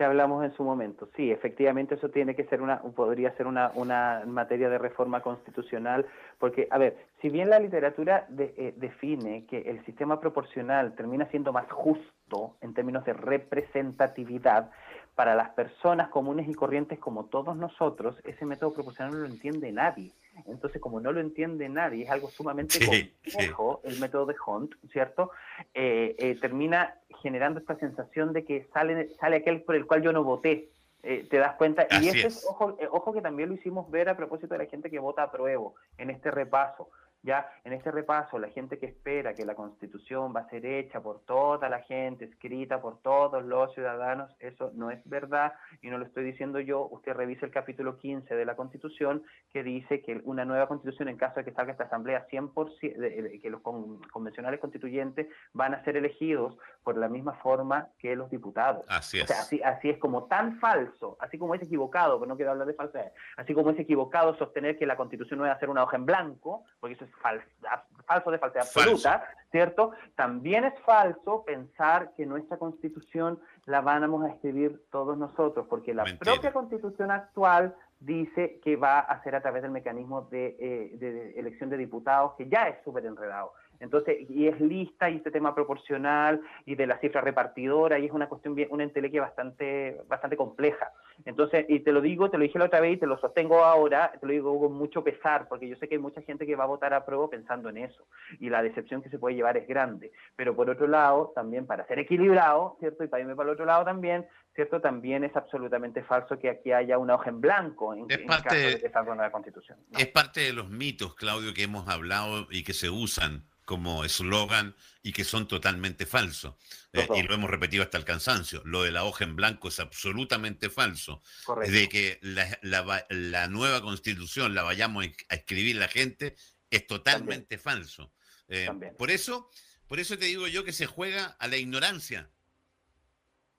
hablamos 0.04 0.44
en 0.44 0.54
su 0.54 0.64
momento. 0.64 1.10
Sí, 1.16 1.32
efectivamente 1.32 1.96
eso 1.96 2.10
tiene 2.10 2.36
que 2.36 2.46
ser 2.46 2.62
una, 2.62 2.82
podría 2.82 3.36
ser 3.38 3.48
una, 3.48 3.72
una 3.76 4.24
materia 4.26 4.70
de 4.70 4.78
reforma 4.78 5.22
constitucional, 5.22 6.06
porque, 6.40 6.68
a 6.72 6.78
ver, 6.78 6.98
si 7.22 7.30
bien 7.30 7.50
la 7.50 7.60
literatura 7.60 8.28
eh, 8.38 8.74
define 8.78 9.46
que 9.46 9.60
el 9.62 9.84
sistema 9.86 10.20
proporcional 10.20 10.94
termina 10.96 11.26
siendo 11.26 11.54
más 11.54 11.70
justo 11.72 12.56
en 12.62 12.74
términos 12.74 13.04
de 13.06 13.14
representatividad, 13.14 14.72
para 15.16 15.36
las 15.36 15.50
personas 15.50 16.10
comunes 16.10 16.48
y 16.48 16.54
corrientes 16.54 16.98
como 16.98 17.26
todos 17.26 17.56
nosotros, 17.56 18.16
ese 18.24 18.46
método 18.46 18.74
proporcional 18.74 19.14
no 19.14 19.20
lo 19.20 19.26
entiende 19.26 19.72
nadie. 19.72 20.12
Entonces, 20.48 20.82
como 20.82 21.00
no 21.00 21.12
lo 21.12 21.20
entiende 21.20 21.68
nadie, 21.70 22.06
es 22.06 22.10
algo 22.10 22.30
sumamente 22.30 22.80
complejo 22.86 23.82
el 23.84 24.00
método 24.00 24.28
de 24.28 24.36
Hunt, 24.46 24.74
¿cierto? 24.92 25.32
Eh, 25.74 26.16
eh, 26.18 26.38
termina 26.40 26.96
generando 27.22 27.60
esta 27.60 27.76
sensación 27.76 28.34
de 28.34 28.46
que 28.46 28.68
sale, 28.74 29.10
sale 29.20 29.38
aquel 29.38 29.62
por 29.62 29.76
el 29.76 29.86
cual 29.86 30.02
yo 30.02 30.14
no 30.14 30.24
voté. 30.24 30.70
Eh, 31.04 31.26
¿Te 31.30 31.38
das 31.38 31.56
cuenta? 31.56 31.88
y 32.00 32.10
ese 32.10 32.28
es, 32.28 32.46
ojo, 32.48 32.78
ojo 32.92 33.12
que 33.12 33.22
también 33.22 33.50
lo 33.50 33.56
hicimos 33.56 33.90
ver 33.90 34.08
a 34.08 34.16
propósito 34.16 34.54
de 34.54 34.64
la 34.64 34.70
gente 34.70 34.90
que 34.90 35.00
vota 35.00 35.24
a 35.24 35.32
prueba 35.32 35.72
en 35.98 36.12
este 36.12 36.30
repaso. 36.30 36.90
Ya 37.24 37.48
en 37.64 37.74
este 37.74 37.92
repaso, 37.92 38.40
la 38.40 38.50
gente 38.50 38.80
que 38.80 38.88
espera 38.88 39.34
que 39.34 39.46
la 39.46 39.54
constitución 39.54 40.34
va 40.36 40.42
a 40.42 40.50
ser 40.50 40.66
hecha 40.66 41.02
por 41.02 41.22
toda 41.22 41.70
la 41.70 41.82
gente, 41.84 42.26
escrita 42.26 42.82
por 42.82 43.02
todos 43.02 43.44
los 43.44 43.74
ciudadanos, 43.74 44.36
eso 44.40 44.72
no 44.74 44.90
es 44.90 45.00
verdad 45.08 45.54
y 45.82 45.90
no 45.90 46.00
lo 46.00 46.06
estoy 46.06 46.24
diciendo 46.24 46.60
yo. 46.60 46.88
Usted 46.90 47.14
revise 47.14 47.46
el 47.46 47.52
capítulo 47.52 47.98
15 47.98 48.34
de 48.34 48.46
la 48.46 48.56
constitución 48.56 49.24
que 49.54 49.62
dice 49.62 50.02
que 50.02 50.20
una 50.24 50.46
nueva 50.46 50.68
constitución, 50.68 51.10
en 51.10 51.18
caso 51.18 51.36
de 51.36 51.46
que 51.46 51.54
salga 51.54 51.74
esta 51.74 51.84
asamblea 51.84 52.28
100%, 52.28 53.42
que 53.42 53.50
los 53.50 53.62
convencionales 53.62 54.60
constituyentes 54.60 55.28
van 55.54 55.76
a 55.76 55.84
ser 55.84 55.98
elegidos 55.98 56.58
por 56.84 56.98
la 56.98 57.08
misma 57.08 57.34
forma 57.34 57.90
que 58.00 58.16
los 58.16 58.32
diputados. 58.32 58.86
Así 58.90 59.20
es. 59.20 59.30
así, 59.30 59.62
así 59.64 59.90
es 59.90 60.00
como 60.00 60.26
tan 60.26 60.60
falso, 60.60 61.18
así 61.20 61.38
como 61.38 61.54
es 61.54 61.62
equivocado, 61.62 62.20
pero 62.20 62.30
no 62.30 62.36
quiero 62.36 62.52
hablar 62.52 62.68
de 62.68 62.74
falsedad, 62.74 63.12
así 63.38 63.54
como 63.54 63.72
es 63.72 63.80
equivocado 63.80 64.36
sostener 64.38 64.78
que 64.78 64.86
la 64.86 64.98
constitución 64.98 65.40
no 65.40 65.46
va 65.46 65.52
a 65.52 65.60
ser 65.60 65.70
una 65.70 65.84
hoja 65.84 65.98
en 65.98 66.06
blanco, 66.06 66.64
porque 66.80 66.96
eso 66.96 67.06
es 67.06 67.11
falso 67.12 68.32
de 68.32 68.38
falsedad 68.38 68.66
absoluta, 68.66 69.24
¿cierto? 69.52 69.92
También 70.16 70.66
es 70.66 70.80
falso 70.82 71.44
pensar 71.46 72.12
que 72.16 72.26
nuestra 72.26 72.58
constitución 72.58 73.40
la 73.66 73.82
vamos 73.82 74.26
a 74.26 74.30
escribir 74.30 74.82
todos 74.92 75.18
nosotros, 75.18 75.68
porque 75.70 75.94
la 75.94 76.06
propia 76.20 76.52
constitución 76.52 77.12
actual 77.12 77.76
dice 78.00 78.60
que 78.64 78.76
va 78.76 79.00
a 79.00 79.22
ser 79.24 79.36
a 79.36 79.42
través 79.42 79.62
del 79.62 79.72
mecanismo 79.72 80.24
de, 80.24 80.58
eh, 80.60 80.98
de 80.98 81.40
elección 81.40 81.70
de 81.70 81.78
diputados, 81.78 82.34
que 82.38 82.50
ya 82.50 82.68
es 82.68 82.84
súper 82.84 83.06
enredado. 83.06 83.54
Entonces, 83.82 84.30
y 84.30 84.48
es 84.48 84.62
lista 84.62 85.10
y 85.10 85.18
este 85.18 85.32
tema 85.32 85.54
proporcional 85.54 86.40
y 86.66 86.76
de 86.76 86.88
la 86.88 87.00
cifra 87.00 87.20
repartidora, 87.20 88.00
y 88.00 88.06
es 88.06 88.12
una 88.12 88.30
cuestión, 88.30 88.56
una 88.70 88.84
entelequia 88.84 89.22
bastante, 89.22 90.00
bastante 90.08 90.38
compleja. 90.38 90.92
Entonces, 91.26 91.66
y 91.68 91.82
te 91.82 91.92
lo 91.92 92.00
digo, 92.02 92.30
te 92.30 92.38
lo 92.38 92.44
dije 92.44 92.60
la 92.60 92.66
otra 92.66 92.80
vez 92.80 92.94
y 92.94 92.98
te 92.98 93.08
lo 93.08 93.18
sostengo 93.18 93.64
ahora, 93.64 94.12
te 94.20 94.26
lo 94.26 94.32
digo 94.32 94.60
con 94.60 94.74
mucho 94.74 95.04
pesar, 95.04 95.48
porque 95.50 95.68
yo 95.68 95.76
sé 95.76 95.88
que 95.88 95.96
hay 95.96 96.02
mucha 96.02 96.22
gente 96.22 96.46
que 96.46 96.56
va 96.56 96.64
a 96.64 96.68
votar 96.68 96.94
a 96.94 97.06
prueba 97.06 97.30
pensando 97.30 97.70
en 97.70 97.78
eso, 97.78 98.06
y 98.40 98.50
la 98.50 98.64
decepción 98.64 99.02
que 99.02 99.10
se 99.10 99.20
puede 99.20 99.36
llevar 99.36 99.58
es 99.58 99.68
grande. 99.68 100.12
Pero 100.36 100.56
por 100.56 100.70
otro 100.70 100.88
lado, 100.88 101.32
también 101.36 101.66
para 101.66 101.86
ser 101.88 102.00
equilibrado, 102.00 102.78
¿cierto? 102.80 103.04
Y 103.04 103.08
para 103.08 103.22
irme 103.22 103.36
para 103.36 103.50
el 103.50 103.54
otro 103.54 103.66
lado 103.66 103.84
también, 103.84 104.26
¿cierto? 104.56 104.82
También 104.82 105.24
es 105.24 105.36
absolutamente 105.36 106.04
falso 106.04 106.38
que 106.38 106.50
aquí 106.50 106.72
haya 106.72 106.98
una 106.98 107.16
hoja 107.16 107.30
en 107.30 107.42
blanco 107.42 107.94
en, 107.94 108.06
es 108.10 108.20
parte, 108.20 108.56
de 108.56 108.88
esa 108.88 109.02
nueva 109.04 109.32
constitución. 109.32 109.80
Es 109.98 110.08
parte 110.08 110.42
de 110.42 110.54
los 110.54 110.70
mitos, 110.70 111.16
Claudio, 111.16 111.54
que 111.54 111.64
hemos 111.64 111.88
hablado 111.88 112.48
y 112.50 112.64
que 112.64 112.74
se 112.74 112.90
usan 112.90 113.46
como 113.66 114.04
eslogan 114.04 114.76
y 115.02 115.14
que 115.14 115.24
son 115.24 115.48
totalmente 115.48 116.06
falsos. 116.06 116.56
Eh, 116.92 117.08
y 117.16 117.24
lo 117.24 117.34
hemos 117.34 117.50
repetido 117.50 117.84
hasta 117.84 117.98
el 117.98 118.04
cansancio. 118.04 118.62
Lo 118.66 118.84
de 118.84 118.92
la 118.92 119.06
hoja 119.06 119.24
en 119.24 119.36
blanco 119.36 119.70
es 119.70 119.80
absolutamente 119.80 120.70
falso. 120.70 121.22
De 121.66 121.88
que 121.88 122.20
la, 122.22 123.48
nueva 123.48 123.82
constitución 123.82 124.54
la 124.56 124.64
vayamos 124.64 125.08
a 125.30 125.36
escribir 125.36 125.78
la 125.78 125.88
gente 125.88 126.36
es 126.70 126.86
totalmente 126.86 127.58
falso. 127.58 128.12
Eh, 128.50 128.70
por, 128.98 129.10
eso, 129.10 129.50
por 129.88 130.00
eso 130.00 130.18
te 130.18 130.26
digo 130.26 130.48
yo 130.48 130.66
que 130.66 130.74
se 130.74 130.86
juega 130.86 131.38
a 131.40 131.48
la 131.48 131.56
ignorancia. 131.56 132.30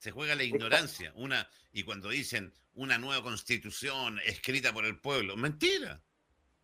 Se 0.03 0.11
juega 0.11 0.35
la 0.35 0.43
ignorancia. 0.43 1.13
Una, 1.15 1.47
y 1.73 1.85
cuando 1.85 2.09
dicen 2.09 2.53
una 2.75 2.99
nueva 2.99 3.23
constitución 3.23 4.19
escrita 4.27 4.73
por 4.73 4.85
el 4.85 4.99
pueblo, 4.99 5.37
mentira. 5.37 6.01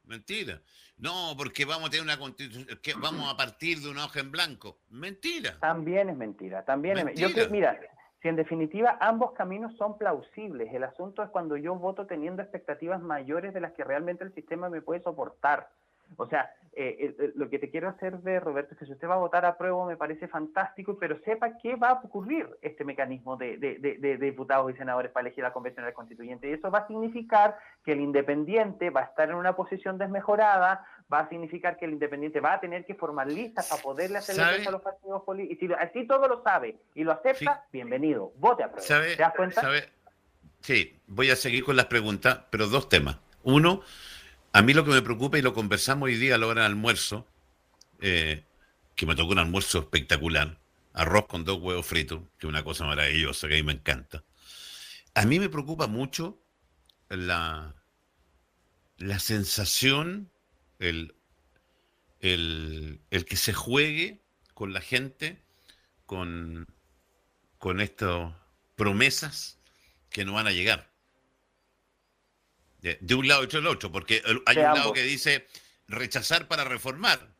Mentira. 0.03 0.61
No, 0.97 1.37
porque 1.39 1.65
vamos 1.65 1.87
a 1.87 1.91
tener 1.91 2.03
una 2.03 2.19
constitución, 2.19 2.67
que 2.83 2.95
vamos 2.95 3.33
a 3.33 3.37
partir 3.37 3.79
de 3.79 3.91
una 3.91 4.07
hoja 4.07 4.19
en 4.19 4.33
blanco. 4.33 4.81
Mentira. 4.89 5.57
También 5.61 6.09
es 6.09 6.17
mentira. 6.17 6.65
También 6.65 6.99
Es, 6.99 7.15
yo 7.15 7.29
mira, 7.49 7.79
si 8.21 8.27
en 8.27 8.35
definitiva 8.35 8.99
ambos 9.01 9.31
caminos 9.35 9.73
son 9.77 9.97
plausibles, 9.99 10.75
el 10.75 10.83
asunto 10.83 11.23
es 11.23 11.31
cuando 11.31 11.57
yo 11.57 11.77
voto 11.77 12.09
teniendo 12.09 12.43
expectativas 12.43 13.01
mayores 13.01 13.55
de 13.55 13.61
las 13.61 13.73
que 13.75 13.85
realmente 13.85 14.25
el 14.25 14.35
sistema 14.35 14.69
me 14.69 14.83
puede 14.83 15.01
soportar. 15.05 15.71
O 16.17 16.27
sea, 16.29 16.51
eh, 16.73 17.33
lo 17.35 17.51
que 17.51 17.59
te 17.59 17.71
quiero 17.71 17.89
hacer 17.89 18.19
ver, 18.19 18.45
Roberto, 18.45 18.75
es 18.75 18.79
que 18.79 18.87
si 18.87 18.93
usted 18.93 19.09
va 19.09 19.15
a 19.15 19.19
votar 19.19 19.45
a 19.45 19.59
prueba 19.59 19.85
me 19.87 19.97
parece 19.97 20.29
fantástico, 20.29 20.97
pero 20.99 21.19
sepa 21.25 21.59
qué 21.59 21.75
va 21.77 21.89
a 21.89 21.93
ocurrir 21.95 22.49
este 22.63 22.85
mecanismo 22.85 23.37
de, 23.37 24.19
diputados 24.21 24.73
y 24.73 24.77
senadores 24.77 25.11
para 25.11 25.27
elegir 25.27 25.43
la 25.43 25.53
convención 25.53 25.85
del 25.85 25.95
constituyente. 25.95 26.49
Y 26.49 26.53
eso 26.53 26.71
va 26.71 26.81
a 26.81 26.87
significar 26.87 27.59
que 27.85 27.93
el 27.93 28.01
independiente 28.01 28.91
va 28.91 29.01
a 29.01 29.05
estar 29.05 29.29
en 29.29 29.35
una 29.35 29.57
posición 29.57 29.99
desmejorada, 29.99 30.87
va 31.13 31.21
a 31.21 31.29
significar 31.29 31.77
que 31.77 31.87
el 31.87 31.93
independiente 31.93 32.41
va 32.41 32.55
a 32.55 32.61
tener 32.61 32.85
que 32.85 32.95
formar 32.95 33.27
listas 33.27 33.69
para 33.69 33.83
poderle 33.83 34.19
hacer 34.19 34.41
a 34.41 34.71
los 34.71 34.83
partidos 34.83 35.23
políticos. 35.25 35.63
Y 35.63 35.67
si 35.67 35.73
así 35.73 36.07
todo 36.07 36.29
lo 36.29 36.43
sabe 36.43 36.79
y 36.95 37.03
lo 37.03 37.13
acepta, 37.13 37.65
bienvenido, 37.73 38.33
vote 38.37 38.63
a 38.63 38.71
prueba. 38.71 38.87
¿Te 38.87 39.17
das 39.17 39.35
cuenta? 39.35 39.63
Sí, 40.61 41.01
voy 41.07 41.31
a 41.31 41.37
seguir 41.37 41.65
con 41.65 41.77
las 41.77 41.87
preguntas, 41.87 42.45
pero 42.51 42.67
dos 42.67 42.89
temas. 42.89 43.19
Uno, 43.43 43.83
a 44.53 44.63
mí 44.63 44.75
lo 44.75 44.85
que 44.85 44.91
me 44.91 45.03
preocupa, 45.03 45.39
y 45.39 45.43
lo 45.43 45.55
conversamos 45.55 46.07
hoy 46.07 46.17
día 46.17 46.35
a 46.35 46.39
la 46.39 46.47
hora 46.47 46.63
del 46.63 46.73
almuerzo, 46.73 47.27
eh, 48.01 48.45
que 48.95 49.07
me 49.07 49.15
tocó 49.15 49.33
un 49.33 49.39
almuerzo 49.39 49.81
espectacular, 49.81 50.59
arroz 50.93 51.27
con 51.27 51.45
dos 51.45 51.61
huevos 51.61 51.87
fritos, 51.87 52.21
que 52.39 52.47
es 52.47 52.49
una 52.49 52.65
cosa 52.65 52.85
maravillosa, 52.85 53.49
que 53.49 53.55
a 53.55 53.57
mí 53.57 53.63
me 53.63 53.73
encanta. 53.73 54.25
A 55.15 55.25
mí 55.25 55.39
me 55.39 55.49
preocupa 55.49 55.87
mucho 55.87 56.39
la, 57.09 57.75
la 58.99 59.19
sensación, 59.19 60.31
el, 60.79 61.15
el, 62.21 63.01
que 63.11 63.37
se 63.37 63.53
juegue 63.53 64.21
con 64.55 64.73
la 64.73 64.81
gente, 64.81 65.43
con, 66.07 66.67
con 67.59 67.81
estas 67.81 68.33
promesas 68.77 69.59
que 70.11 70.25
no 70.25 70.35
van 70.35 70.47
a 70.47 70.53
llegar. 70.53 70.91
De, 72.79 73.15
un 73.15 73.27
lado 73.27 73.43
y 73.43 73.47
del 73.49 73.67
otro, 73.67 73.91
porque 73.91 74.23
hay 74.47 74.57
un 74.57 74.63
lado 74.63 74.93
que 74.93 75.03
dice 75.03 75.47
rechazar 75.89 76.47
para 76.47 76.65
reformar. 76.65 77.35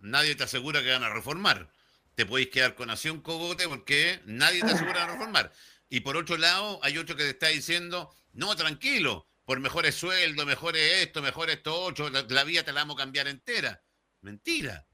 Nadie 0.00 0.34
te 0.34 0.44
asegura 0.44 0.82
que 0.82 0.90
van 0.90 1.04
a 1.04 1.08
reformar. 1.08 1.70
Te 2.14 2.26
podéis 2.26 2.48
quedar 2.48 2.74
con 2.74 2.90
acción 2.90 3.20
cogote 3.20 3.66
porque 3.68 4.20
nadie 4.26 4.60
te 4.60 4.72
asegura 4.72 5.00
de 5.06 5.12
reformar. 5.12 5.52
Y 5.88 6.00
por 6.00 6.16
otro 6.16 6.36
lado, 6.36 6.80
hay 6.82 6.98
otro 6.98 7.16
que 7.16 7.22
te 7.22 7.30
está 7.30 7.48
diciendo, 7.48 8.12
no, 8.32 8.54
tranquilo, 8.56 9.26
por 9.44 9.60
mejores 9.60 9.94
sueldos, 9.94 10.44
mejores 10.44 11.04
esto, 11.04 11.22
mejores 11.22 11.56
esto 11.56 11.80
otro, 11.80 12.10
la, 12.10 12.44
vida 12.44 12.62
te 12.64 12.72
la 12.72 12.80
vamos 12.80 12.96
a 12.96 13.04
cambiar 13.04 13.28
entera. 13.28 13.80
Mentira. 14.20 14.84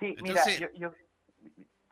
Sí, 0.00 0.16
mira, 0.20 0.42
yo, 0.74 0.92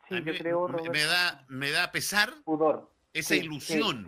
sí, 0.09 0.15
yo 0.25 0.33
creo, 0.37 0.67
me, 0.67 1.03
da, 1.03 1.45
me 1.47 1.71
da 1.71 1.91
pesar 1.91 2.33
Pudor. 2.43 2.91
esa 3.13 3.35
ilusión. 3.35 4.05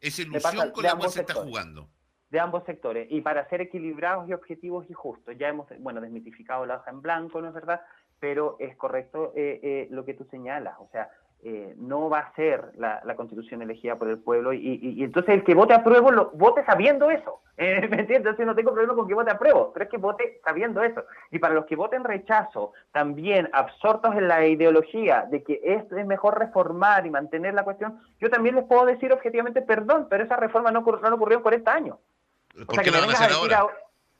Esa 0.00 0.22
ilusión 0.22 0.70
con 0.70 0.84
la 0.84 0.96
cual 0.96 1.10
se 1.10 1.20
está 1.20 1.34
jugando. 1.34 1.88
De 2.30 2.40
ambos 2.40 2.64
sectores. 2.64 3.06
Y 3.10 3.20
para 3.20 3.48
ser 3.48 3.60
equilibrados 3.60 4.28
y 4.28 4.32
objetivos 4.32 4.88
y 4.90 4.92
justos, 4.92 5.36
ya 5.38 5.48
hemos, 5.48 5.66
bueno, 5.78 6.00
desmitificado 6.00 6.66
la 6.66 6.76
hoja 6.76 6.90
en 6.90 7.00
blanco, 7.00 7.40
¿no 7.40 7.48
es 7.48 7.54
verdad? 7.54 7.80
Pero 8.18 8.56
es 8.58 8.76
correcto 8.76 9.32
eh, 9.36 9.60
eh, 9.62 9.88
lo 9.90 10.04
que 10.04 10.14
tú 10.14 10.24
señalas. 10.30 10.74
O 10.80 10.88
sea, 10.90 11.08
eh, 11.42 11.74
no 11.76 12.08
va 12.08 12.20
a 12.20 12.34
ser 12.34 12.72
la, 12.76 13.00
constitución 13.14 13.62
elegida 13.62 13.96
por 13.96 14.08
el 14.08 14.18
pueblo 14.18 14.52
y, 14.52 15.04
entonces 15.04 15.34
el 15.34 15.44
que 15.44 15.54
vote 15.54 15.74
a 15.74 15.84
prueba 15.84 16.10
lo 16.10 16.30
vote 16.30 16.64
sabiendo 16.64 17.10
eso. 17.10 17.40
Eh, 17.58 17.88
¿Me 17.88 18.00
entiendes? 18.00 18.18
Entonces 18.18 18.44
no 18.44 18.54
tengo 18.54 18.74
problema 18.74 18.94
con 18.94 19.08
que 19.08 19.14
vote 19.14 19.30
a 19.30 19.38
prueba, 19.38 19.72
pero 19.72 19.84
es 19.84 19.90
que 19.90 19.96
vote 19.96 20.42
sabiendo 20.44 20.82
eso. 20.82 21.02
Y 21.30 21.38
para 21.38 21.54
los 21.54 21.64
que 21.64 21.74
voten 21.74 22.04
rechazo, 22.04 22.74
también 22.92 23.48
absortos 23.54 24.14
en 24.14 24.28
la 24.28 24.46
ideología 24.46 25.26
de 25.30 25.42
que 25.42 25.62
esto 25.64 25.96
es 25.96 26.06
mejor 26.06 26.38
reformar 26.38 27.06
y 27.06 27.10
mantener 27.10 27.54
la 27.54 27.64
cuestión, 27.64 27.98
yo 28.20 28.28
también 28.28 28.56
les 28.56 28.66
puedo 28.66 28.84
decir 28.84 29.10
objetivamente, 29.10 29.62
perdón, 29.62 30.06
pero 30.10 30.22
esa 30.22 30.36
reforma 30.36 30.70
no, 30.70 30.82
no 30.82 31.14
ocurrió 31.14 31.38
en 31.38 31.42
40 31.42 31.72
años. 31.72 31.96
¿Por 32.66 32.82
qué 32.82 32.90
la 32.90 33.00
van 33.00 33.08
a 33.08 33.12
hacer 33.14 33.32
ahora? 33.32 33.66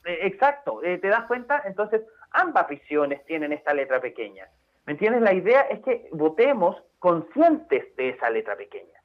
Eh, 0.06 0.18
exacto, 0.22 0.80
¿te 0.80 1.06
das 1.06 1.26
cuenta? 1.26 1.60
Entonces, 1.66 2.00
ambas 2.30 2.66
visiones 2.68 3.22
tienen 3.26 3.52
esta 3.52 3.74
letra 3.74 4.00
pequeña. 4.00 4.48
¿Me 4.86 4.92
entiendes? 4.92 5.22
La 5.22 5.34
idea 5.34 5.62
es 5.62 5.80
que 5.82 6.08
votemos 6.12 6.76
conscientes 6.98 7.84
de 7.96 8.10
esa 8.10 8.30
letra 8.30 8.56
pequeña. 8.56 9.00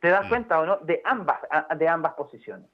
¿Te 0.00 0.08
das 0.08 0.26
mm. 0.26 0.28
cuenta 0.28 0.60
o 0.60 0.66
no? 0.66 0.76
De 0.78 1.00
ambas, 1.04 1.40
de 1.76 1.88
ambas 1.88 2.14
posiciones. 2.14 2.68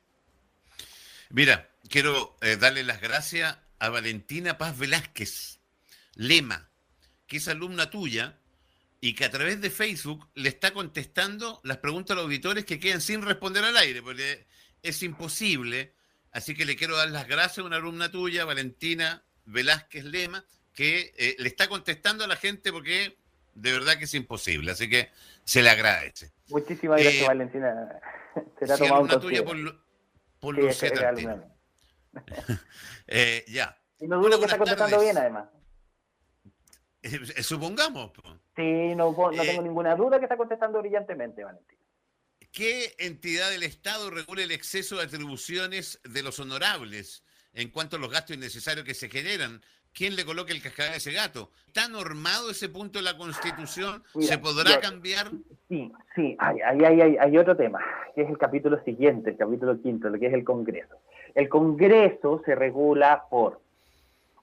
Mira, 1.31 1.69
quiero 1.89 2.37
eh, 2.41 2.57
darle 2.57 2.83
las 2.85 3.01
gracias 3.01 3.59
a 3.79 3.89
Valentina 3.91 4.59
Paz 4.59 4.79
Velázquez, 4.79 5.61
Lema, 6.15 6.69
que 7.27 7.37
es 7.37 7.49
alumna 7.49 7.91
tuya 7.91 8.39
y 9.01 9.15
que 9.15 9.25
a 9.25 9.31
través 9.31 9.61
de 9.61 9.71
Facebook 9.71 10.29
le 10.35 10.49
está 10.49 10.73
contestando 10.73 11.61
las 11.63 11.77
preguntas 11.77 12.13
a 12.13 12.15
los 12.17 12.25
auditores 12.25 12.65
que 12.65 12.81
quedan 12.81 13.01
sin 13.01 13.23
responder 13.23 13.63
al 13.65 13.77
aire, 13.77 14.03
porque 14.03 14.47
es 14.83 15.03
imposible. 15.03 15.95
Así 16.33 16.55
que 16.55 16.65
le 16.65 16.77
quiero 16.77 16.97
dar 16.97 17.11
las 17.11 17.29
gracias 17.29 17.59
a 17.59 17.65
una 17.65 17.77
alumna 17.77 18.11
tuya, 18.11 18.45
Valentina 18.45 19.23
Velázquez 19.45 20.05
Lema, 20.05 20.45
que 20.75 21.13
eh, 21.17 21.37
le 21.39 21.49
está 21.49 21.69
contestando 21.69 22.25
a 22.25 22.27
la 22.27 22.37
gente 22.37 22.73
porque 22.73 23.17
de 23.55 23.73
verdad 23.73 23.99
que 23.99 24.05
es 24.05 24.15
imposible. 24.15 24.71
Así 24.71 24.89
que 24.89 25.11
se 25.45 25.63
le 25.63 25.71
agradece. 25.71 26.33
Muchísimas 26.49 27.01
gracias, 27.01 27.23
eh, 27.23 27.27
Valentina. 27.27 28.01
Será 28.59 28.77
sí, 28.77 28.87
tomado 28.87 29.21
tuya 29.21 29.45
por, 29.45 29.57
por 30.41 30.73
sí, 30.73 30.87
eh, 33.07 33.45
ya. 33.49 33.77
Y 33.99 34.07
no 34.07 34.19
dudo 34.19 34.39
que 34.39 34.45
está 34.47 34.59
contestando 34.59 35.01
bien, 35.01 35.19
además. 35.19 35.49
Eh, 37.03 37.43
supongamos. 37.43 38.13
Sí, 38.57 38.95
no, 38.95 39.13
no 39.13 39.31
tengo 39.31 39.63
ninguna 39.63 39.95
duda 39.95 40.19
que 40.19 40.25
está 40.25 40.37
contestando 40.37 40.81
brillantemente, 40.81 41.45
Valentina. 41.45 41.81
¿Qué 42.53 42.95
entidad 42.99 43.51
del 43.51 43.63
Estado 43.63 44.11
regula 44.11 44.43
el 44.43 44.51
exceso 44.51 44.97
de 44.97 45.05
atribuciones 45.05 46.01
de 46.05 46.23
los 46.23 46.39
honorables 46.39 47.23
en 47.53 47.71
cuanto 47.71 47.97
a 47.97 47.99
los 47.99 48.11
gastos 48.11 48.37
innecesarios 48.37 48.87
que 48.87 48.95
se 48.95 49.09
generan 49.09 49.63
quién 49.99 50.15
le 50.15 50.25
coloca 50.25 50.53
el 50.53 50.63
cascabel 50.63 50.93
a 50.93 50.97
ese 50.97 51.13
gato. 51.13 51.51
¿Está 51.67 51.89
normado 51.89 52.51
ese 52.51 52.69
punto 52.69 53.01
de 53.01 53.05
la 53.05 53.17
Constitución? 53.19 54.05
¿Se 54.21 54.39
podrá 54.39 54.79
cambiar? 54.81 55.27
Sí, 55.69 55.93
sí, 56.15 56.37
hay, 56.39 56.61
hay, 56.61 57.01
hay, 57.01 57.17
hay, 57.17 57.37
otro 57.37 57.57
tema, 57.57 57.81
que 58.15 58.23
es 58.23 58.31
el 58.31 58.39
capítulo 58.39 58.83
siguiente, 58.85 59.31
el 59.31 59.37
capítulo 59.37 59.83
quinto, 59.83 60.09
lo 60.09 60.19
que 60.19 60.29
es 60.29 60.33
el 60.33 60.45
Congreso. 60.45 60.97
El 61.35 61.49
Congreso 61.49 62.41
se 62.47 62.55
regula 62.55 63.25
por 63.29 63.61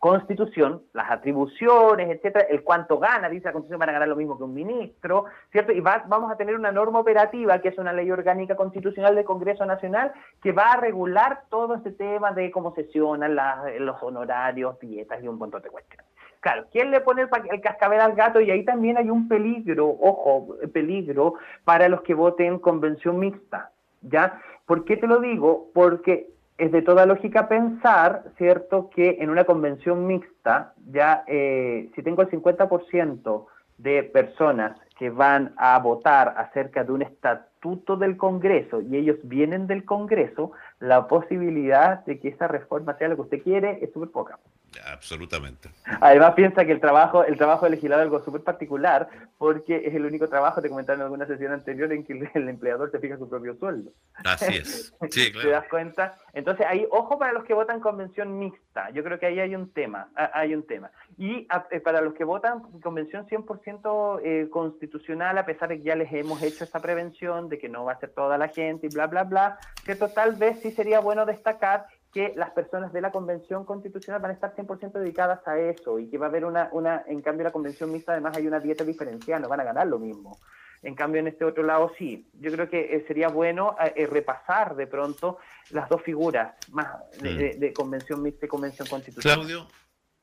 constitución, 0.06 0.84
las 0.94 1.10
atribuciones, 1.10 2.12
etcétera, 2.12 2.46
el 2.52 2.62
cuánto 2.62 3.00
gana, 3.00 3.28
dice 3.28 3.46
la 3.46 3.54
constitución, 3.54 3.80
van 3.80 3.90
a 3.90 3.94
ganar 3.94 4.08
lo 4.08 4.16
mismo 4.16 4.38
que 4.38 4.44
un 4.44 4.54
ministro, 4.54 5.26
¿cierto? 5.52 5.72
Y 5.72 5.80
vamos 5.80 6.32
a 6.32 6.38
tener 6.38 6.56
una 6.56 6.72
norma 6.72 7.00
operativa, 7.00 7.58
que 7.60 7.70
es 7.70 7.78
una 7.80 7.92
ley 7.92 8.12
orgánica 8.12 8.56
constitucional 8.56 9.16
del 9.16 9.26
Congreso 9.26 9.66
Nacional, 9.66 10.12
que 10.44 10.52
va 10.52 10.74
a 10.74 10.78
regular 10.78 11.46
todo 11.50 11.74
este 11.74 11.92
tema 11.92 12.34
de 12.34 12.52
cómo 12.52 12.76
sesionan 12.76 13.36
los 13.80 14.04
honorarios, 14.04 14.80
dietas 14.80 15.24
y 15.24 15.28
un 15.28 15.40
montón 15.40 15.64
de 15.64 15.72
cuestiones. 15.72 16.06
Claro, 16.40 16.68
¿quién 16.72 16.92
le 16.92 17.02
pone 17.02 17.24
el, 17.24 17.30
el, 17.50 17.62
cascabel 17.62 18.00
al 18.00 18.14
gato? 18.14 18.40
Y 18.40 18.52
ahí 18.52 18.64
también 18.64 19.00
hay 19.00 19.10
un 19.10 19.28
peligro, 19.28 19.88
ojo, 19.88 20.56
peligro 20.72 21.34
para 21.64 21.90
los 21.90 22.04
que 22.04 22.14
voten 22.14 22.60
convención 22.60 23.18
mixta, 23.18 23.72
¿ya? 24.04 24.40
¿Por 24.68 24.86
qué 24.86 24.98
te 24.98 25.08
lo 25.08 25.18
digo? 25.18 25.72
Porque 25.74 26.35
es 26.58 26.72
de 26.72 26.82
toda 26.82 27.06
lógica 27.06 27.48
pensar, 27.48 28.24
¿cierto?, 28.38 28.90
que 28.90 29.18
en 29.20 29.30
una 29.30 29.44
convención 29.44 30.08
mixta, 30.08 30.74
ya 30.92 31.24
eh, 31.28 31.90
si 31.96 32.04
tengo 32.04 32.22
el 32.22 32.30
50% 32.30 33.46
de 33.78 34.04
personas 34.04 34.78
que 34.98 35.10
van 35.10 35.54
a 35.58 35.78
votar 35.80 36.34
acerca 36.38 36.86
de 36.86 36.94
un 36.94 37.02
estatuto 37.02 37.98
del 37.98 38.16
Congreso 38.16 38.80
y 38.82 38.96
ellos 38.96 39.18
vienen 39.24 39.68
del 39.68 39.84
Congreso, 39.84 40.54
la 40.80 41.08
posibilidad 41.08 42.06
de 42.06 42.20
que 42.20 42.30
esa 42.30 42.48
reforma 42.48 42.98
sea 42.98 43.10
lo 43.10 43.16
que 43.16 43.22
usted 43.24 43.44
quiere 43.44 43.80
es 43.84 43.92
súper 43.92 44.12
poca. 44.12 44.40
Absolutamente. 44.86 45.70
Además 46.02 46.34
piensa 46.34 46.66
que 46.66 46.72
el 46.72 46.80
trabajo, 46.80 47.24
el 47.24 47.38
trabajo 47.38 47.66
de 47.66 47.72
legislador 47.72 48.06
es 48.06 48.12
algo 48.12 48.24
súper 48.24 48.42
particular 48.42 49.08
porque 49.38 49.84
es 49.86 49.94
el 49.94 50.06
único 50.06 50.28
trabajo, 50.28 50.62
te 50.62 50.70
comentaron 50.70 51.02
en 51.02 51.06
alguna 51.06 51.26
sesión 51.26 51.52
anterior, 51.52 51.92
en 51.92 52.04
que 52.04 52.14
el, 52.34 52.50
empleador 52.50 52.92
se 52.92 53.00
fija 53.00 53.18
su 53.18 53.30
propio 53.30 53.56
sueldo. 53.56 53.92
Así 54.24 54.58
es. 54.58 54.94
Sí, 55.10 55.32
claro. 55.32 55.48
¿Te 55.48 55.54
das 55.54 55.68
cuenta? 55.70 56.18
Entonces 56.34 56.66
ahí, 56.68 56.86
ojo 56.90 57.18
para 57.18 57.32
los 57.32 57.46
que 57.46 57.54
votan 57.54 57.80
convención 57.80 58.38
mixta. 58.38 58.90
Yo 58.90 59.04
creo 59.04 59.20
que 59.20 59.28
ahí 59.28 59.40
hay 59.40 59.56
un 59.56 59.72
tema. 59.72 60.10
Hay 60.16 60.54
un 60.54 60.66
tema. 60.66 60.92
Y 61.18 61.48
eh, 61.72 61.80
para 61.80 62.02
los 62.02 62.14
que 62.14 62.24
votan 62.24 62.62
convención 62.82 63.26
100% 63.28 64.22
eh, 64.24 64.50
constitucional, 64.50 65.38
a 65.38 65.46
pesar 65.46 65.70
de 65.70 65.78
que 65.78 65.84
ya 65.84 65.96
les 65.96 66.12
hemos 66.12 66.42
hecho 66.42 66.64
esta 66.64 66.82
prevención 66.82 67.50
de 67.50 67.58
que 67.58 67.70
no 67.70 67.86
va 67.86 67.94
a 67.94 68.00
ser 68.00 68.10
toda 68.10 68.38
la 68.38 68.50
gente 68.50 68.88
y 68.88 68.90
bla, 68.90 69.08
bla, 69.08 69.24
bla, 69.24 69.60
que 69.86 69.96
tal 69.96 70.36
vez 70.36 70.60
sí 70.62 70.72
sería 70.72 71.00
bueno 71.00 71.26
destacar 71.26 71.86
que 72.16 72.32
las 72.38 72.52
personas 72.52 72.94
de 72.94 73.02
la 73.02 73.12
Convención 73.12 73.66
Constitucional 73.66 74.22
van 74.22 74.32
a 74.32 74.36
estar 74.36 74.56
100% 74.56 74.94
dedicadas 74.94 75.46
a 75.46 75.60
eso 75.60 76.00
y 76.00 76.10
que 76.10 76.18
va 76.18 76.28
a 76.28 76.30
haber 76.30 76.46
una, 76.46 76.70
una, 76.72 77.04
en 77.08 77.22
cambio 77.22 77.44
la 77.44 77.52
Convención 77.52 77.92
Mixta 77.92 78.14
además 78.14 78.38
hay 78.38 78.48
una 78.48 78.62
dieta 78.62 78.86
diferenciada, 78.86 79.42
no 79.42 79.50
van 79.50 79.60
a 79.60 79.66
ganar 79.66 79.86
lo 79.86 80.00
mismo. 80.00 80.40
En 80.82 80.96
cambio, 80.96 81.20
en 81.20 81.28
este 81.28 81.44
otro 81.44 81.64
lado 81.64 81.92
sí. 81.98 82.30
Yo 82.40 82.54
creo 82.54 82.70
que 82.70 82.96
eh, 82.96 83.04
sería 83.06 83.28
bueno 83.28 83.76
eh, 83.84 83.92
eh, 83.98 84.08
repasar 84.08 84.78
de 84.78 84.88
pronto 84.88 85.40
las 85.72 85.90
dos 85.90 86.04
figuras 86.04 86.56
más 86.72 86.88
de, 87.20 87.72
mm. 87.72 87.74
convención 87.74 88.24
mixta 88.24 88.46
y 88.46 88.50
convención 88.50 88.88
constitucional. 88.88 89.40
Claudio, 89.40 89.68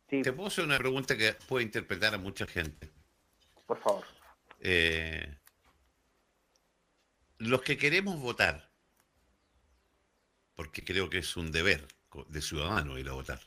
te 0.09 0.33
puedo 0.33 0.49
hacer 0.49 0.65
una 0.65 0.79
pregunta 0.79 1.15
que 1.15 1.35
puede 1.47 1.65
interpretar 1.65 2.15
a 2.15 2.19
mucha 2.19 2.47
gente. 2.47 2.89
Por 3.67 3.77
favor. 3.77 4.05
los 7.37 7.61
que 7.61 7.77
queremos 7.77 8.19
votar, 8.19 8.72
porque 10.63 10.85
creo 10.85 11.11
que 11.11 11.19
es 11.19 11.37
un 11.37 11.51
deber 11.51 11.89
de 12.29 12.41
ciudadano 12.41 12.97
ir 12.97 13.09
a 13.09 13.15
votar. 13.15 13.41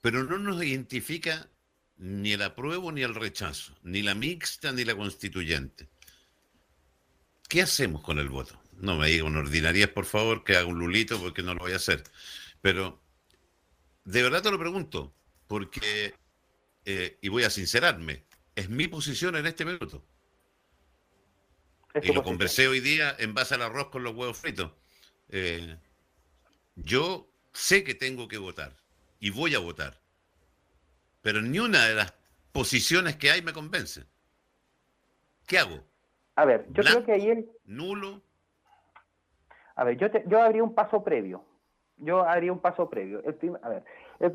Pero 0.00 0.24
no 0.24 0.38
nos 0.38 0.64
identifica 0.64 1.50
ni 1.98 2.32
el 2.32 2.40
apruebo 2.40 2.90
ni 2.92 3.02
el 3.02 3.14
rechazo, 3.14 3.76
ni 3.82 4.00
la 4.00 4.14
mixta 4.14 4.72
ni 4.72 4.86
la 4.86 4.96
constituyente. 4.96 5.86
¿Qué 7.46 7.60
hacemos 7.60 8.02
con 8.02 8.18
el 8.18 8.30
voto? 8.30 8.58
No 8.78 8.96
me 8.96 9.08
digan 9.08 9.36
ordinarias, 9.36 9.90
por 9.90 10.06
favor, 10.06 10.44
que 10.44 10.56
haga 10.56 10.64
un 10.64 10.78
lulito 10.78 11.20
porque 11.20 11.42
no 11.42 11.52
lo 11.52 11.60
voy 11.60 11.72
a 11.72 11.76
hacer. 11.76 12.02
Pero 12.62 13.02
de 14.04 14.22
verdad 14.22 14.42
te 14.42 14.50
lo 14.50 14.58
pregunto, 14.58 15.14
porque, 15.46 16.14
eh, 16.86 17.18
y 17.20 17.28
voy 17.28 17.44
a 17.44 17.50
sincerarme, 17.50 18.24
es 18.56 18.70
mi 18.70 18.88
posición 18.88 19.36
en 19.36 19.46
este 19.46 19.66
minuto. 19.66 20.02
y 22.02 22.14
lo 22.14 22.22
conversé 22.22 22.66
hoy 22.66 22.80
día 22.80 23.14
en 23.18 23.34
base 23.34 23.56
al 23.56 23.62
arroz 23.62 23.90
con 23.90 24.02
los 24.04 24.14
huevos 24.14 24.38
fritos. 24.38 24.72
Eh, 25.28 25.76
yo 26.84 27.28
sé 27.52 27.84
que 27.84 27.94
tengo 27.94 28.28
que 28.28 28.38
votar 28.38 28.72
y 29.20 29.30
voy 29.30 29.54
a 29.54 29.58
votar, 29.58 29.94
pero 31.22 31.42
ni 31.42 31.58
una 31.58 31.86
de 31.86 31.94
las 31.94 32.14
posiciones 32.52 33.16
que 33.16 33.30
hay 33.30 33.42
me 33.42 33.52
convence. 33.52 34.04
¿Qué 35.46 35.58
hago? 35.58 35.78
A 36.36 36.44
ver, 36.44 36.66
yo 36.70 36.82
creo 36.82 37.04
que 37.04 37.12
ahí 37.12 37.30
el... 37.30 37.48
Nulo. 37.64 38.22
A 39.74 39.84
ver, 39.84 39.96
yo, 39.96 40.10
te, 40.10 40.24
yo 40.26 40.42
haría 40.42 40.62
un 40.62 40.74
paso 40.74 41.02
previo. 41.02 41.44
Yo 41.96 42.22
haría 42.22 42.52
un 42.52 42.60
paso 42.60 42.88
previo. 42.88 43.22
a 43.62 43.68
ver, 43.68 43.84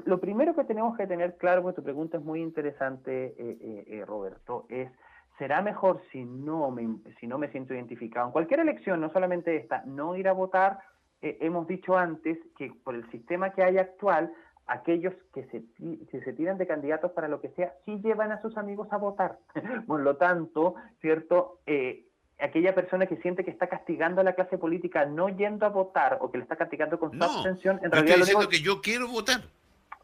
lo 0.05 0.19
primero 0.19 0.55
que 0.55 0.63
tenemos 0.65 0.97
que 0.97 1.07
tener 1.07 1.37
claro, 1.37 1.61
porque 1.61 1.77
tu 1.77 1.83
pregunta 1.83 2.17
es 2.17 2.23
muy 2.23 2.41
interesante, 2.41 3.35
eh, 3.37 3.57
eh, 3.61 3.83
eh, 3.87 4.05
Roberto, 4.05 4.65
es, 4.69 4.89
¿será 5.37 5.61
mejor 5.61 6.01
si 6.11 6.25
no, 6.25 6.71
me, 6.71 6.97
si 7.19 7.27
no 7.27 7.37
me 7.37 7.49
siento 7.51 7.73
identificado 7.73 8.27
en 8.27 8.33
cualquier 8.33 8.61
elección, 8.61 8.99
no 8.99 9.11
solamente 9.11 9.55
esta, 9.55 9.83
no 9.85 10.15
ir 10.15 10.27
a 10.27 10.33
votar 10.33 10.79
eh, 11.23 11.37
hemos 11.39 11.67
dicho 11.67 11.97
antes 11.97 12.37
que 12.57 12.71
por 12.83 12.95
el 12.95 13.09
sistema 13.09 13.51
que 13.53 13.63
hay 13.63 13.77
actual, 13.77 14.31
aquellos 14.67 15.13
que 15.33 15.45
se, 15.45 16.19
se 16.19 16.33
tiran 16.33 16.57
de 16.57 16.67
candidatos 16.67 17.11
para 17.13 17.29
lo 17.29 17.39
que 17.39 17.49
sea, 17.51 17.73
sí 17.85 17.99
llevan 18.03 18.33
a 18.33 18.41
sus 18.41 18.57
amigos 18.57 18.89
a 18.91 18.97
votar. 18.97 19.37
por 19.87 20.01
lo 20.01 20.17
tanto, 20.17 20.75
¿cierto? 20.99 21.59
Eh, 21.65 22.05
aquella 22.39 22.75
persona 22.75 23.05
que 23.05 23.15
siente 23.17 23.45
que 23.45 23.51
está 23.51 23.67
castigando 23.67 24.19
a 24.19 24.25
la 24.25 24.33
clase 24.33 24.57
política 24.57 25.05
no 25.05 25.29
yendo 25.29 25.65
a 25.65 25.69
votar 25.69 26.17
o 26.19 26.29
que 26.29 26.39
le 26.39 26.43
está 26.43 26.57
castigando 26.57 26.99
con 26.99 27.17
su 27.17 27.23
abstención, 27.23 27.79
en 27.81 27.91
realidad... 27.91 28.17
Estoy 28.17 28.35
diciendo 28.35 28.49
que 28.49 28.59
yo 28.59 28.81
quiero 28.81 29.07
votar. 29.07 29.41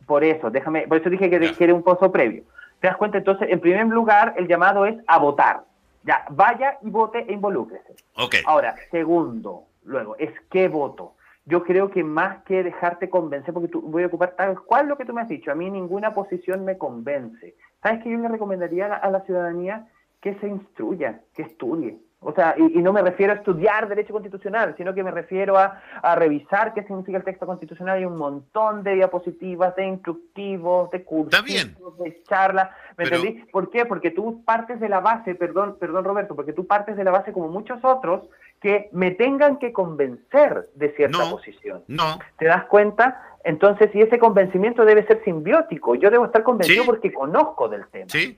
Por 0.06 0.24
eso, 0.24 0.50
déjame, 0.50 0.88
por 0.88 0.98
eso 0.98 1.10
dije 1.10 1.30
que 1.30 1.38
requiere 1.38 1.74
un 1.74 1.84
pozo 1.84 2.12
previo. 2.12 2.44
¿Te 2.80 2.88
das 2.88 2.96
cuenta? 2.96 3.18
Entonces, 3.18 3.50
en 3.52 3.60
primer 3.60 3.86
lugar, 3.88 4.36
el 4.38 4.48
llamado 4.48 4.86
es 4.86 4.96
a 5.06 5.20
votar. 5.20 5.66
Ya, 6.04 6.26
vaya 6.30 6.78
y 6.82 6.90
vote 6.90 7.26
e 7.28 7.34
involúcrese. 7.34 7.94
Okay. 8.16 8.42
Ahora, 8.46 8.76
segundo, 8.90 9.66
luego, 9.90 10.16
es 10.18 10.32
qué 10.50 10.68
voto. 10.68 11.16
Yo 11.46 11.64
creo 11.64 11.90
que 11.90 12.04
más 12.04 12.44
que 12.44 12.64
dejarte 12.64 13.10
convencer, 13.10 13.54
porque 13.54 13.70
tú, 13.70 13.82
voy 13.82 14.04
a 14.04 14.08
ocupar 14.08 14.36
tal 14.36 14.62
cual 14.62 14.88
lo 14.88 14.98
que 14.98 15.06
tú 15.06 15.14
me 15.14 15.22
has 15.22 15.28
dicho, 15.28 15.52
a 15.52 15.56
mí 15.56 15.70
ninguna 15.70 16.14
posición 16.14 16.64
me 16.64 16.78
convence. 16.78 17.56
¿Sabes 17.82 18.04
qué 18.04 18.12
yo 18.12 18.20
le 18.20 18.28
recomendaría 18.28 18.94
a 18.94 19.10
la, 19.10 19.22
ciudadanía? 19.22 19.88
Que 20.22 20.36
se 20.36 20.48
instruya, 20.48 21.22
que 21.34 21.44
estudie, 21.44 21.98
o 22.22 22.34
sea, 22.34 22.54
y, 22.58 22.80
no 22.80 22.92
me 22.92 23.02
refiero 23.02 23.32
a 23.32 23.38
estudiar 23.38 23.88
derecho 23.88 24.12
constitucional, 24.12 24.76
sino 24.78 24.94
que 24.94 25.04
me 25.04 25.12
refiero 25.12 25.58
a, 25.58 25.82
revisar 26.16 26.74
qué 26.74 26.84
significa 26.84 27.18
el 27.18 27.24
texto 27.24 27.46
constitucional. 27.46 27.98
Hay 27.98 28.06
un 28.06 28.18
montón 28.18 28.84
de 28.84 28.96
diapositivas, 28.96 29.74
de 29.78 29.88
instructivos, 29.88 30.92
de 30.92 31.04
cursos, 31.04 31.46
de 31.46 32.24
charlas. 32.28 32.72
¿Me 32.98 33.06
entendí? 33.06 33.44
¿Por 33.52 33.70
qué? 33.70 33.86
Porque 33.86 34.12
tú 34.12 34.44
partes 34.44 34.82
de 34.82 34.90
la 34.90 35.00
base, 35.00 35.34
perdón, 35.36 35.78
perdón 35.80 36.04
Roberto, 36.04 36.36
porque 36.36 36.52
tú 36.52 36.68
partes 36.68 36.98
de 36.98 37.06
la 37.06 37.12
base 37.12 37.32
como 37.32 37.48
muchos 37.48 37.80
otros 37.86 38.24
que 38.62 38.90
me 38.92 39.12
tengan 39.12 39.58
que 39.58 39.72
convencer 39.72 40.70
de 40.76 40.94
cierta 40.96 41.30
posición. 41.30 41.84
No. 41.88 42.20
¿Te 42.38 42.46
das 42.46 42.66
cuenta? 42.66 43.24
Entonces, 43.46 43.90
y 43.96 44.02
ese 44.02 44.20
convencimiento 44.20 44.84
debe 44.84 45.08
ser 45.08 45.24
simbiótico. 45.24 45.96
Yo 45.96 46.10
debo 46.10 46.26
estar 46.26 46.44
convencido 46.44 46.84
porque 46.84 47.14
conozco 47.14 47.70
del 47.70 47.88
tema. 47.88 48.08
Sí, 48.10 48.38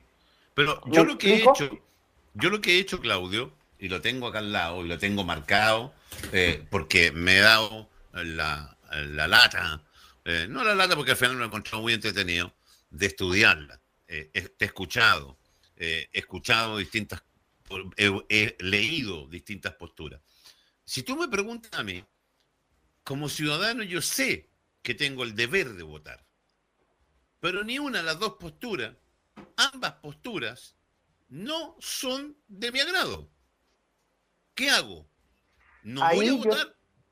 pero 0.54 0.80
yo 0.86 1.04
lo 1.04 1.18
que 1.18 1.34
he 1.34 1.38
hecho, 1.38 1.70
yo 2.36 2.50
lo 2.52 2.62
que 2.62 2.74
he 2.74 2.80
hecho, 2.80 3.00
Claudio, 3.00 3.50
y 3.82 3.90
lo 3.90 4.00
tengo 4.00 4.28
acá 4.28 4.40
al 4.40 4.54
lado, 4.54 4.86
y 4.86 4.88
lo 4.88 5.00
tengo 5.00 5.24
marcado, 5.24 5.94
eh, 6.32 6.64
porque 6.70 7.12
me 7.12 7.38
he 7.38 7.42
dado 7.42 7.90
la, 8.14 8.78
lata, 9.28 9.84
eh, 10.24 10.46
no 10.48 10.64
la 10.64 10.76
lata 10.76 10.96
porque 10.96 11.12
al 11.12 11.18
final 11.18 11.36
me 11.36 11.44
he 11.44 11.48
encontrado 11.48 11.82
muy 11.82 11.94
entretenido, 11.94 12.54
de 12.92 13.08
estudiarla. 13.08 13.82
Eh, 14.08 14.30
he, 14.34 14.66
escuchado, 14.66 15.40
he 15.78 16.10
escuchado 16.14 16.78
distintas 16.78 17.24
he, 17.98 18.56
leído 18.60 19.28
distintas 19.28 19.74
posturas. 19.74 20.22
Si 20.86 21.02
tú 21.02 21.16
me 21.16 21.28
preguntas 21.28 21.72
a 21.74 21.84
mí, 21.84 22.04
como 23.04 23.30
ciudadano 23.30 23.82
yo 23.82 24.02
sé 24.02 24.50
que 24.84 24.94
tengo 24.94 25.24
el 25.24 25.34
deber 25.34 25.74
de 25.74 25.84
votar, 25.84 26.24
pero 27.40 27.64
ni 27.64 27.80
una 27.80 28.00
de 28.00 28.04
las 28.04 28.20
dos 28.20 28.36
posturas, 28.40 28.94
ambas 29.56 29.94
posturas, 29.94 30.76
no 31.30 31.78
son 31.80 32.38
de 32.48 32.72
mi 32.72 32.80
agrado. 32.80 33.32
¿Qué 34.54 34.70
hago? 34.70 35.06
¿No 35.84 36.02
voy 36.14 36.30
a 36.30 36.34
votar? 36.34 36.68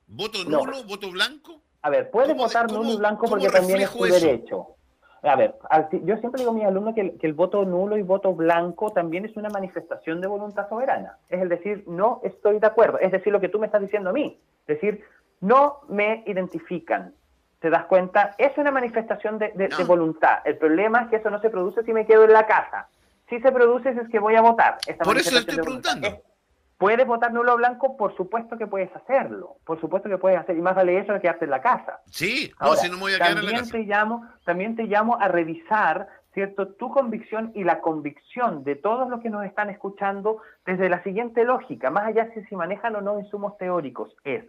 ¿Voto 0.07 0.43
nulo, 0.43 0.83
voto 0.83 1.11
blanco? 1.11 1.61
A 1.81 1.89
ver, 1.89 2.09
puedes 2.09 2.35
votar 2.35 2.71
nulo 2.71 2.93
y 2.93 2.97
blanco 2.97 3.27
porque 3.27 3.49
también 3.49 3.81
es 3.81 3.91
tu 3.91 4.03
derecho. 4.03 4.75
A 5.21 5.35
ver, 5.35 5.55
yo 6.03 6.17
siempre 6.17 6.39
digo 6.39 6.51
a 6.51 6.53
mis 6.53 6.63
alumnos 6.63 6.95
que 6.95 7.15
el, 7.19 7.33
voto 7.33 7.65
nulo 7.65 7.97
y 7.97 8.03
voto 8.03 8.33
blanco 8.33 8.91
también 8.91 9.25
es 9.25 9.35
una 9.35 9.49
manifestación 9.49 10.21
de 10.21 10.27
voluntad 10.27 10.69
soberana. 10.69 11.17
Es 11.27 11.41
el 11.41 11.49
decir, 11.49 11.83
no 11.87 12.21
estoy 12.23 12.59
de 12.59 12.67
acuerdo. 12.67 12.99
Es 12.99 13.11
decir, 13.11 13.33
lo 13.33 13.41
que 13.41 13.49
tú 13.49 13.59
me 13.59 13.65
estás 13.65 13.81
diciendo 13.81 14.11
a 14.11 14.13
mí. 14.13 14.39
Es 14.65 14.79
decir, 14.79 15.03
no 15.41 15.81
me 15.89 16.23
identifican. 16.25 17.13
¿Te 17.59 17.69
das 17.69 17.85
cuenta? 17.85 18.35
Es 18.37 18.57
una 18.57 18.71
manifestación 18.71 19.37
de, 19.37 19.69
voluntad. 19.85 20.39
El 20.45 20.57
problema 20.57 21.01
es 21.01 21.09
que 21.09 21.17
eso 21.17 21.29
no 21.29 21.41
se 21.41 21.49
produce 21.49 21.83
si 21.83 21.91
me 21.91 22.05
quedo 22.05 22.23
en 22.23 22.31
la 22.31 22.47
casa. 22.47 22.87
Si 23.27 23.39
se 23.41 23.51
produce 23.51 23.89
es 23.89 24.09
que 24.09 24.19
voy 24.19 24.35
a 24.35 24.41
votar. 24.41 24.77
Por 25.03 25.17
eso 25.17 25.37
estoy 25.37 25.57
preguntando. 25.57 26.07
¿Puedes 26.79 27.05
votar 27.05 27.33
nulo 27.33 27.55
o 27.55 27.57
blanco? 27.57 27.97
Por 27.97 28.15
supuesto 28.15 28.57
que 28.57 28.65
puedes 28.65 28.89
hacerlo. 28.95 29.57
Por 29.65 29.81
supuesto 29.81 30.07
que 30.07 30.17
puedes 30.17 30.39
hacer. 30.39 30.57
Y 30.57 30.61
más 30.61 30.75
vale 30.75 30.97
eso 30.97 31.11
que 31.13 31.19
quedarte 31.19 31.43
en 31.43 31.51
la 31.51 31.61
casa. 31.61 31.99
Sí, 32.05 32.53
no, 32.61 32.73
si 32.75 32.87
no 32.87 32.95
me 32.95 33.01
voy 33.01 33.13
a 33.15 33.17
quedar 33.17 33.37
en 33.37 33.45
la 33.45 33.51
casa. 33.51 33.71
Te 33.73 33.83
llamo, 33.83 34.25
también 34.45 34.77
te 34.77 34.83
llamo 34.83 35.19
a 35.19 35.27
revisar, 35.27 36.07
¿cierto? 36.33 36.69
Tu 36.69 36.89
convicción 36.89 37.51
y 37.53 37.65
la 37.65 37.81
convicción 37.81 38.63
de 38.63 38.77
todos 38.77 39.09
los 39.09 39.19
que 39.19 39.29
nos 39.29 39.43
están 39.43 39.69
escuchando 39.69 40.37
desde 40.65 40.87
la 40.87 41.03
siguiente 41.03 41.43
lógica, 41.43 41.91
más 41.91 42.05
allá 42.05 42.23
de 42.33 42.45
si 42.45 42.55
manejan 42.55 42.95
o 42.95 43.01
no 43.01 43.19
insumos 43.19 43.57
teóricos, 43.57 44.15
es, 44.23 44.45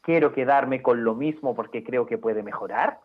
¿quiero 0.00 0.32
quedarme 0.32 0.80
con 0.80 1.04
lo 1.04 1.14
mismo 1.14 1.54
porque 1.54 1.84
creo 1.84 2.06
que 2.06 2.16
puede 2.16 2.42
mejorar? 2.42 3.00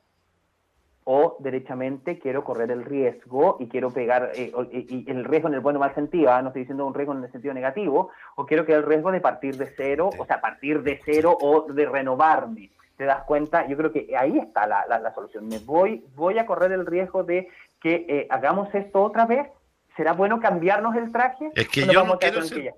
O 1.10 1.38
derechamente 1.40 2.20
quiero 2.20 2.44
correr 2.44 2.70
el 2.70 2.84
riesgo 2.84 3.56
y 3.62 3.70
quiero 3.70 3.92
pegar, 3.92 4.34
eh, 4.36 4.52
y, 4.74 5.10
el 5.10 5.24
riesgo 5.24 5.48
en 5.48 5.54
el 5.54 5.62
bueno 5.62 5.80
o 5.80 5.82
mal 5.82 5.96
sentido, 5.96 6.34
¿ah? 6.34 6.42
no 6.42 6.50
estoy 6.50 6.64
diciendo 6.64 6.86
un 6.86 6.94
riesgo 6.94 7.14
en 7.14 7.24
el 7.24 7.32
sentido 7.32 7.54
negativo, 7.54 8.12
o 8.36 8.46
quiero 8.46 8.66
que 8.66 8.74
el 8.74 8.84
riesgo 8.84 9.14
de 9.14 9.22
partir 9.22 9.56
de 9.56 9.74
cero, 9.78 10.10
o 10.20 10.26
sea, 10.26 10.42
partir 10.42 10.84
de 10.84 11.00
cero 11.06 11.38
o 11.40 11.66
de 11.72 11.86
renovarme. 11.86 12.72
te 12.98 13.06
das 13.06 13.24
cuenta, 13.24 13.66
yo 13.70 13.78
creo 13.78 13.94
que 13.94 14.14
ahí 14.20 14.38
está 14.38 14.68
la, 14.68 14.86
la, 14.86 15.14
solución. 15.14 15.48
Me 15.48 15.60
voy, 15.60 16.04
voy 16.14 16.40
a 16.40 16.46
correr 16.46 16.74
el 16.74 16.86
riesgo 16.86 17.24
de 17.24 17.48
que 17.82 18.06
eh, 18.10 18.28
hagamos 18.30 18.68
esto 18.76 19.02
otra 19.02 19.26
vez. 19.26 19.48
¿Será 19.96 20.12
bueno 20.12 20.42
cambiarnos 20.42 20.94
el 20.98 21.14
traje? 21.14 21.52
Es 21.56 21.70
que 21.70 21.86
yo 21.88 22.04
no 22.04 22.20
quiero 22.20 22.42
ser, 22.42 22.74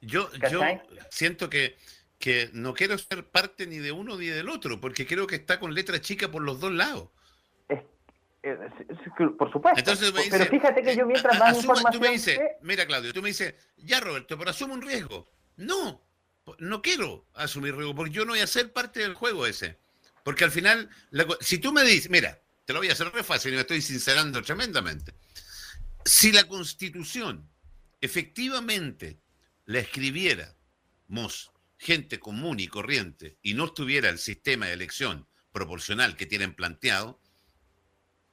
yo, 0.00 0.30
yo 0.50 0.60
siento 1.10 1.50
que, 1.50 1.76
que 2.18 2.48
no 2.54 2.72
quiero 2.72 2.96
ser 2.96 3.26
parte 3.26 3.66
ni 3.66 3.76
de 3.76 3.92
uno 3.92 4.16
ni 4.16 4.28
del 4.28 4.48
otro, 4.48 4.80
porque 4.80 5.06
creo 5.06 5.26
que 5.26 5.36
está 5.36 5.60
con 5.60 5.74
letra 5.74 6.00
chica 6.00 6.30
por 6.30 6.40
los 6.40 6.60
dos 6.60 6.72
lados. 6.72 7.10
Por 9.38 9.50
supuesto. 9.50 9.92
pero 10.30 10.46
fíjate 10.46 10.82
que 10.82 10.96
yo 10.96 11.06
mientras 11.06 11.38
más 11.38 11.56
información... 11.56 11.92
Tú 11.92 12.00
me 12.00 12.10
dices, 12.10 12.38
mira 12.62 12.86
Claudio, 12.86 13.12
tú 13.12 13.22
me 13.22 13.28
dices, 13.28 13.54
ya 13.76 14.00
Roberto, 14.00 14.36
pero 14.38 14.50
asumo 14.50 14.74
un 14.74 14.82
riesgo. 14.82 15.30
No, 15.56 16.02
no 16.58 16.82
quiero 16.82 17.26
asumir 17.34 17.74
riesgo, 17.74 17.94
porque 17.94 18.12
yo 18.12 18.24
no 18.24 18.32
voy 18.32 18.40
a 18.40 18.46
ser 18.46 18.72
parte 18.72 19.00
del 19.00 19.14
juego 19.14 19.46
ese. 19.46 19.78
Porque 20.22 20.44
al 20.44 20.50
final, 20.50 20.88
si 21.40 21.58
tú 21.58 21.72
me 21.72 21.82
dices, 21.82 22.10
mira, 22.10 22.40
te 22.64 22.72
lo 22.72 22.80
voy 22.80 22.88
a 22.88 22.92
hacer 22.92 23.12
re 23.12 23.22
fácil 23.22 23.52
y 23.52 23.56
me 23.56 23.62
estoy 23.62 23.82
sincerando 23.82 24.42
tremendamente. 24.42 25.14
Si 26.04 26.32
la 26.32 26.44
constitución 26.44 27.48
efectivamente 28.00 29.18
la 29.64 29.78
escribiéramos 29.78 31.50
gente 31.78 32.20
común 32.20 32.60
y 32.60 32.68
corriente 32.68 33.38
y 33.42 33.54
no 33.54 33.66
estuviera 33.66 34.10
el 34.10 34.18
sistema 34.18 34.66
de 34.66 34.74
elección 34.74 35.26
proporcional 35.52 36.16
que 36.16 36.26
tienen 36.26 36.54
planteado, 36.54 37.20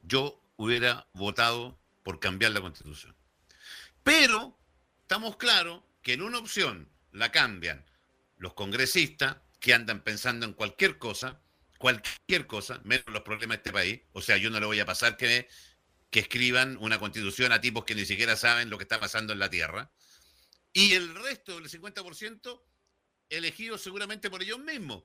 yo 0.03 0.41
hubiera 0.57 1.07
votado 1.13 1.79
por 2.03 2.19
cambiar 2.19 2.51
la 2.51 2.61
constitución. 2.61 3.15
Pero 4.03 4.57
estamos 5.01 5.37
claros 5.37 5.83
que 6.01 6.13
en 6.13 6.21
una 6.21 6.39
opción 6.39 6.89
la 7.11 7.31
cambian 7.31 7.85
los 8.37 8.53
congresistas 8.53 9.37
que 9.59 9.73
andan 9.73 10.03
pensando 10.03 10.45
en 10.45 10.53
cualquier 10.53 10.97
cosa, 10.97 11.39
cualquier 11.77 12.47
cosa, 12.47 12.81
menos 12.83 13.05
los 13.07 13.21
problemas 13.21 13.57
de 13.57 13.59
este 13.59 13.71
país. 13.71 14.01
O 14.13 14.21
sea, 14.21 14.37
yo 14.37 14.49
no 14.49 14.59
le 14.59 14.65
voy 14.65 14.79
a 14.79 14.85
pasar 14.85 15.17
que, 15.17 15.47
que 16.09 16.19
escriban 16.21 16.77
una 16.77 16.99
constitución 16.99 17.51
a 17.51 17.61
tipos 17.61 17.85
que 17.85 17.93
ni 17.93 18.05
siquiera 18.05 18.35
saben 18.35 18.69
lo 18.69 18.77
que 18.77 18.83
está 18.83 18.99
pasando 18.99 19.33
en 19.33 19.39
la 19.39 19.49
tierra. 19.49 19.91
Y 20.73 20.93
el 20.93 21.13
resto 21.13 21.59
del 21.59 21.69
50% 21.69 22.63
elegido 23.29 23.77
seguramente 23.77 24.29
por 24.29 24.41
ellos 24.41 24.59
mismos, 24.59 25.03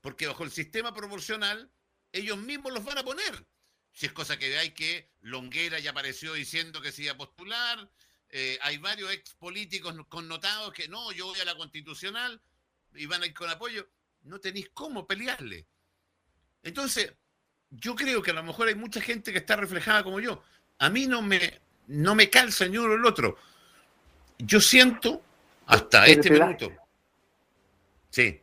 porque 0.00 0.26
bajo 0.26 0.44
el 0.44 0.50
sistema 0.50 0.92
proporcional 0.92 1.70
ellos 2.12 2.38
mismos 2.38 2.72
los 2.72 2.84
van 2.84 2.98
a 2.98 3.04
poner. 3.04 3.46
Si 3.94 4.06
es 4.06 4.12
cosa 4.12 4.36
que 4.38 4.58
hay 4.58 4.72
que 4.72 5.08
Longuera 5.22 5.78
ya 5.78 5.92
apareció 5.92 6.34
diciendo 6.34 6.82
que 6.82 6.92
se 6.92 7.04
iba 7.04 7.12
a 7.12 7.16
postular, 7.16 7.88
eh, 8.28 8.58
hay 8.60 8.78
varios 8.78 9.12
ex 9.12 9.32
políticos 9.34 9.94
connotados 10.08 10.72
que 10.72 10.88
no, 10.88 11.12
yo 11.12 11.26
voy 11.26 11.40
a 11.40 11.44
la 11.44 11.56
constitucional, 11.56 12.40
y 12.92 13.06
van 13.06 13.22
a 13.22 13.26
ir 13.26 13.34
con 13.34 13.48
apoyo, 13.48 13.86
no 14.24 14.40
tenéis 14.40 14.70
cómo 14.74 15.06
pelearle. 15.06 15.64
Entonces, 16.64 17.14
yo 17.70 17.94
creo 17.94 18.20
que 18.20 18.32
a 18.32 18.34
lo 18.34 18.42
mejor 18.42 18.66
hay 18.66 18.74
mucha 18.74 19.00
gente 19.00 19.30
que 19.30 19.38
está 19.38 19.56
reflejada 19.56 20.02
como 20.02 20.18
yo. 20.18 20.42
A 20.78 20.90
mí 20.90 21.06
no 21.06 21.22
me, 21.22 21.60
no 21.86 22.16
me 22.16 22.28
calza 22.28 22.66
ni 22.66 22.76
uno 22.76 22.94
el 22.94 23.04
otro. 23.04 23.36
Yo 24.38 24.60
siento 24.60 25.22
hasta 25.66 26.06
este 26.06 26.30
minuto. 26.30 26.72
sí. 28.10 28.40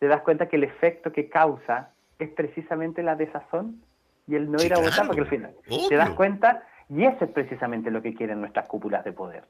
¿Te 0.00 0.06
das 0.06 0.22
cuenta 0.22 0.48
que 0.48 0.56
el 0.56 0.64
efecto 0.64 1.12
que 1.12 1.28
causa 1.28 1.92
es 2.20 2.28
precisamente 2.30 3.02
la 3.02 3.16
desazón 3.16 3.82
y 4.28 4.36
el 4.36 4.50
no 4.50 4.62
ir 4.62 4.74
a 4.74 4.78
votar? 4.78 5.06
Porque 5.06 5.22
al 5.22 5.26
final, 5.26 5.54
¿te 5.88 5.96
das 5.96 6.10
cuenta? 6.10 6.62
Y 6.88 7.04
eso 7.04 7.24
es 7.24 7.30
precisamente 7.30 7.90
lo 7.90 8.00
que 8.00 8.14
quieren 8.14 8.40
nuestras 8.40 8.68
cúpulas 8.68 9.04
de 9.04 9.12
poder 9.12 9.44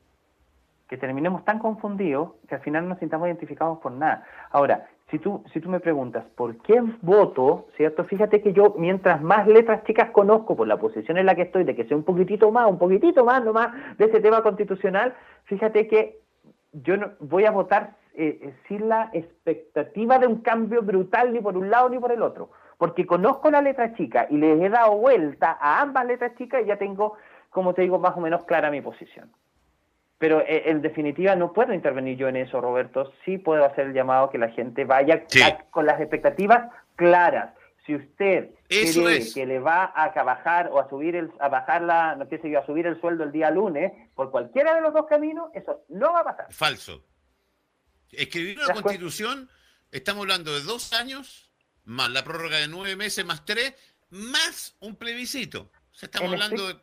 que 0.89 0.97
terminemos 0.97 1.45
tan 1.45 1.59
confundidos 1.59 2.31
que 2.49 2.55
al 2.55 2.62
final 2.62 2.89
nos 2.89 2.99
sintamos 2.99 3.29
identificados 3.29 3.79
por 3.79 3.93
nada. 3.93 4.24
Ahora, 4.51 4.89
si 5.11 5.18
tú, 5.18 5.45
si 5.53 5.61
tú 5.61 5.68
me 5.68 5.81
preguntas 5.81 6.24
por 6.35 6.57
qué 6.62 6.83
voto, 7.03 7.68
¿cierto? 7.76 8.05
Fíjate 8.05 8.41
que 8.41 8.53
yo, 8.53 8.74
mientras 8.79 9.22
más 9.22 9.47
letras 9.47 9.85
chicas 9.85 10.11
conozco 10.11 10.57
por 10.57 10.66
la 10.66 10.79
posición 10.79 11.18
en 11.18 11.26
la 11.26 11.35
que 11.35 11.43
estoy, 11.43 11.64
de 11.64 11.76
que 11.76 11.85
sea 11.85 11.97
un 11.97 12.05
poquitito 12.05 12.51
más, 12.51 12.68
un 12.68 12.79
poquitito 12.79 13.24
más 13.24 13.45
nomás 13.45 13.97
de 13.99 14.07
ese 14.07 14.20
tema 14.20 14.43
constitucional, 14.43 15.14
fíjate 15.45 15.87
que 15.87 16.20
yo 16.72 16.97
no, 16.97 17.11
voy 17.20 17.45
a 17.45 17.51
votar 17.51 17.97
eh, 18.14 18.39
eh, 18.43 18.55
sin 18.66 18.89
la 18.89 19.11
expectativa 19.12 20.18
de 20.18 20.26
un 20.26 20.41
cambio 20.41 20.83
brutal 20.83 21.33
ni 21.33 21.41
por 21.41 21.57
un 21.57 21.70
lado 21.70 21.91
ni 21.91 21.99
por 21.99 22.12
el 22.12 22.22
otro, 22.22 22.51
porque 22.79 23.07
conozco 23.07 23.51
la 23.51 23.61
letra 23.61 23.95
chica 23.95 24.29
y 24.31 24.37
les 24.39 24.61
he 24.61 24.68
dado 24.70 24.97
vuelta 24.97 25.59
a 25.61 25.81
ambas 25.81 26.07
letras 26.07 26.33
chicas 26.39 26.62
y 26.62 26.68
ya 26.68 26.79
tengo, 26.79 27.18
como 27.51 27.74
te 27.74 27.83
digo, 27.83 27.99
más 27.99 28.16
o 28.16 28.20
menos 28.20 28.45
clara 28.45 28.70
mi 28.70 28.81
posición. 28.81 29.31
Pero 30.16 30.41
eh, 30.41 30.62
en 30.66 30.81
definitiva 30.81 31.37
no 31.37 31.53
puedo 31.53 31.74
intervenir 31.74 32.16
yo 32.16 32.29
en 32.29 32.37
eso, 32.37 32.61
Roberto. 32.61 33.12
Sí 33.24 33.37
puedo 33.39 33.64
hacer 33.64 33.89
el 33.89 33.95
llamado 33.95 34.31
que 34.31 34.39
la 34.39 34.51
gente 34.51 34.85
vaya 34.85 35.24
con 35.70 35.87
las 35.87 36.01
expectativas 36.01 36.72
claras. 36.97 37.53
Si 37.85 37.95
usted 37.95 38.51
cree 38.68 39.33
que 39.33 39.47
le 39.47 39.59
va 39.59 39.85
a 39.85 40.22
bajar 40.22 40.68
o 40.70 40.79
a 40.79 40.89
subir 40.89 41.16
el, 41.16 41.33
a 41.41 41.49
bajar 41.49 41.83
la, 41.83 42.16
no 42.16 42.26
sé 42.26 42.41
yo, 42.49 42.61
a 42.61 42.66
subir 42.66 42.87
el 42.87 43.01
sueldo 43.01 43.24
el 43.24 43.33
día 43.33 43.51
lunes 43.51 43.93
por 44.14 44.31
cualquiera 44.31 44.74
de 44.74 44.83
los 44.83 44.93
dos 44.93 45.07
caminos, 45.07 45.51
eso 45.55 45.85
no 45.89 46.12
va 46.12 46.20
a 46.20 46.24
pasar. 46.24 46.53
Falso. 46.53 47.03
Escribir 48.11 48.59
una 48.64 48.74
constitución, 48.74 49.49
estamos 49.91 50.22
hablando 50.22 50.53
de 50.53 50.62
dos 50.62 50.93
años, 50.93 51.48
más 51.89 52.11
la 52.11 52.22
prórroga 52.22 52.59
de 52.59 52.68
nueve 52.68 52.97
meses, 52.97 53.24
más 53.24 53.45
tres, 53.45 53.74
más 54.11 54.76
un 54.80 54.97
plebiscito. 54.97 55.70
O 55.91 55.95
sea, 55.95 56.07
estamos 56.07 56.32
hablando 56.32 56.68
de 56.68 56.76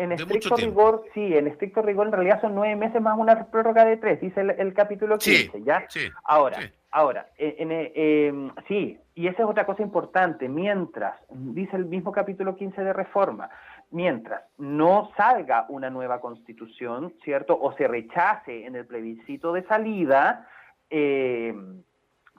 en 0.00 0.12
estricto 0.12 0.56
rigor, 0.56 1.04
sí, 1.12 1.36
en 1.36 1.46
estricto 1.46 1.82
rigor 1.82 2.06
en 2.06 2.12
realidad 2.12 2.40
son 2.40 2.54
nueve 2.54 2.74
meses 2.74 3.02
más 3.02 3.18
una 3.18 3.50
prórroga 3.50 3.84
de 3.84 3.98
tres, 3.98 4.20
dice 4.20 4.40
el, 4.40 4.72
capítulo 4.72 5.18
15, 5.18 5.62
¿ya? 5.62 5.84
Sí, 5.90 6.08
ahora, 6.24 6.58
ahora, 6.90 7.28
en, 7.36 7.70
em, 7.70 8.50
sí, 8.66 8.98
y 9.14 9.26
esa 9.26 9.42
es 9.42 9.48
otra 9.48 9.66
cosa 9.66 9.82
importante, 9.82 10.48
mientras, 10.48 11.16
dice 11.28 11.76
el 11.76 11.84
mismo 11.84 12.12
capítulo 12.12 12.56
15 12.56 12.82
de 12.82 12.92
reforma, 12.94 13.50
mientras 13.90 14.42
no 14.56 15.10
salga 15.18 15.66
una 15.68 15.90
nueva 15.90 16.18
constitución, 16.20 17.12
¿cierto? 17.22 17.58
O 17.60 17.76
se 17.76 17.86
rechace 17.86 18.64
en 18.64 18.76
el 18.76 18.86
plebiscito 18.86 19.52
de 19.52 19.64
salida, 19.64 20.48
em, 20.88 21.82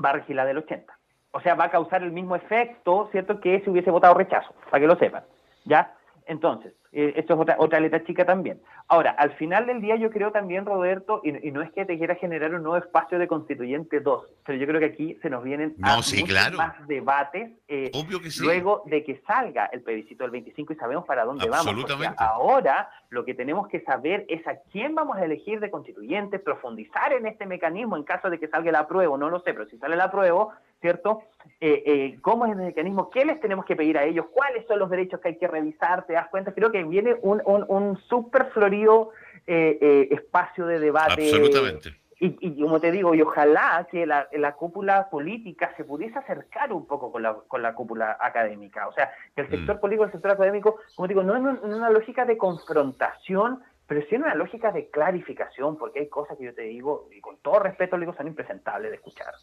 va 0.03 0.09
a 0.09 0.13
regir 0.13 0.35
la 0.35 0.45
del 0.45 0.57
80. 0.57 0.93
O 1.31 1.39
sea, 1.41 1.55
va 1.55 1.65
a 1.65 1.71
causar 1.71 2.03
el 2.03 2.11
mismo 2.11 2.35
efecto, 2.35 3.07
¿cierto? 3.11 3.39
Que 3.39 3.61
si 3.61 3.69
hubiese 3.69 3.91
votado 3.91 4.13
rechazo, 4.13 4.53
para 4.69 4.81
que 4.81 4.87
lo 4.87 4.95
sepan, 4.97 5.23
¿ya? 5.65 5.93
Entonces, 6.31 6.73
eh, 6.93 7.11
esto 7.17 7.33
es 7.33 7.39
otra, 7.41 7.57
otra 7.59 7.81
letra 7.81 8.05
chica 8.05 8.25
también. 8.25 8.61
Ahora, 8.87 9.11
al 9.11 9.33
final 9.33 9.65
del 9.65 9.81
día 9.81 9.97
yo 9.97 10.09
creo 10.09 10.31
también, 10.31 10.65
Roberto, 10.65 11.19
y, 11.25 11.51
no 11.51 11.61
es 11.61 11.73
que 11.73 11.83
te 11.83 11.97
quiera 11.97 12.15
generar 12.15 12.55
un 12.55 12.63
nuevo 12.63 12.77
espacio 12.77 13.19
de 13.19 13.27
constituyente 13.27 13.99
2, 13.99 14.25
pero 14.45 14.57
yo 14.57 14.65
creo 14.65 14.79
que 14.79 14.85
aquí 14.85 15.17
se 15.21 15.29
nos 15.29 15.43
vienen 15.43 15.75
más 15.77 16.87
debates 16.87 17.51
eh, 17.67 17.91
luego 18.39 18.83
de 18.85 19.03
que 19.03 19.21
salga 19.27 19.65
el 19.73 19.81
plebiscito 19.81 20.23
del 20.23 20.31
25 20.31 20.71
y 20.71 20.75
sabemos 20.77 21.03
para 21.05 21.25
dónde 21.25 21.49
vamos. 21.49 21.75
ahora 22.17 22.89
lo 23.09 23.25
que 23.25 23.33
tenemos 23.33 23.67
que 23.67 23.81
saber 23.81 24.25
es 24.29 24.47
a 24.47 24.55
quién 24.71 24.95
vamos 24.95 25.17
a 25.17 25.25
elegir 25.25 25.59
de 25.59 25.69
constituyente, 25.69 26.39
profundizar 26.39 27.11
en 27.11 27.27
este 27.27 27.45
mecanismo 27.45 27.97
en 27.97 28.03
caso 28.03 28.29
de 28.29 28.39
que 28.39 28.47
salga 28.47 28.69
el 28.69 28.75
apruebo, 28.77 29.17
no 29.17 29.29
lo 29.29 29.41
sé, 29.41 29.53
pero 29.53 29.65
si 29.67 29.77
sale 29.77 29.95
el 29.95 30.01
apruebo, 30.01 30.53
¿cierto? 30.81 31.21
Eh, 31.59 31.83
eh, 31.85 32.17
¿Cómo 32.21 32.45
es 32.45 32.51
el 32.51 32.57
mecanismo? 32.57 33.09
¿Qué 33.09 33.23
les 33.23 33.39
tenemos 33.39 33.65
que 33.65 33.75
pedir 33.75 33.97
a 33.97 34.03
ellos? 34.03 34.25
¿Cuáles 34.33 34.65
son 34.67 34.79
los 34.79 34.89
derechos 34.89 35.21
que 35.21 35.29
hay 35.29 35.37
que 35.37 35.47
revisar? 35.47 36.05
¿Te 36.05 36.13
das 36.13 36.27
cuenta? 36.29 36.53
Creo 36.53 36.71
que 36.71 36.83
viene 36.83 37.15
un, 37.21 37.41
un, 37.45 37.65
un 37.67 37.97
súper 38.09 38.47
florido 38.47 39.11
eh, 39.47 40.07
espacio 40.11 40.65
de 40.65 40.79
debate. 40.79 41.29
Absolutamente. 41.29 42.01
Y, 42.23 42.61
como 42.61 42.79
te 42.79 42.91
digo, 42.91 43.15
y 43.15 43.21
ojalá 43.23 43.87
que 43.89 44.05
la, 44.05 44.27
la, 44.33 44.53
cúpula 44.53 45.09
política 45.09 45.73
se 45.75 45.83
pudiese 45.83 46.19
acercar 46.19 46.71
un 46.71 46.85
poco 46.85 47.11
con 47.11 47.23
la, 47.23 47.33
con 47.33 47.63
la 47.63 47.73
cúpula 47.73 48.15
académica. 48.19 48.87
O 48.87 48.93
sea, 48.93 49.11
que 49.35 49.41
el 49.41 49.47
mm. 49.47 49.49
sector 49.49 49.79
político 49.79 50.03
y 50.03 50.05
el 50.05 50.11
sector 50.11 50.29
académico, 50.29 50.77
como 50.95 51.07
te 51.07 51.15
digo, 51.15 51.23
no 51.23 51.35
en, 51.35 51.47
una 51.47 51.89
lógica 51.89 52.23
de 52.25 52.37
confrontación, 52.37 53.63
pero 53.87 54.01
sí 54.07 54.13
en 54.13 54.21
una 54.21 54.35
lógica 54.35 54.71
de 54.71 54.91
clarificación, 54.91 55.79
porque 55.79 56.01
hay 56.01 56.09
cosas 56.09 56.37
que 56.37 56.43
yo 56.43 56.53
te 56.53 56.61
digo, 56.61 57.09
y 57.11 57.21
con 57.21 57.37
todo 57.37 57.57
respeto, 57.57 57.97
le 57.97 58.05
digo, 58.05 58.15
son 58.15 58.27
impresentables 58.27 58.91
de 58.91 58.97
escuchar 58.97 59.33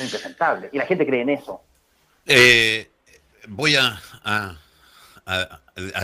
impresentable. 0.00 0.70
Y 0.72 0.78
la 0.78 0.86
gente 0.86 1.06
cree 1.06 1.22
en 1.22 1.30
eso. 1.30 1.62
Eh, 2.26 2.90
voy 3.48 3.76
a, 3.76 4.00
a, 4.24 4.58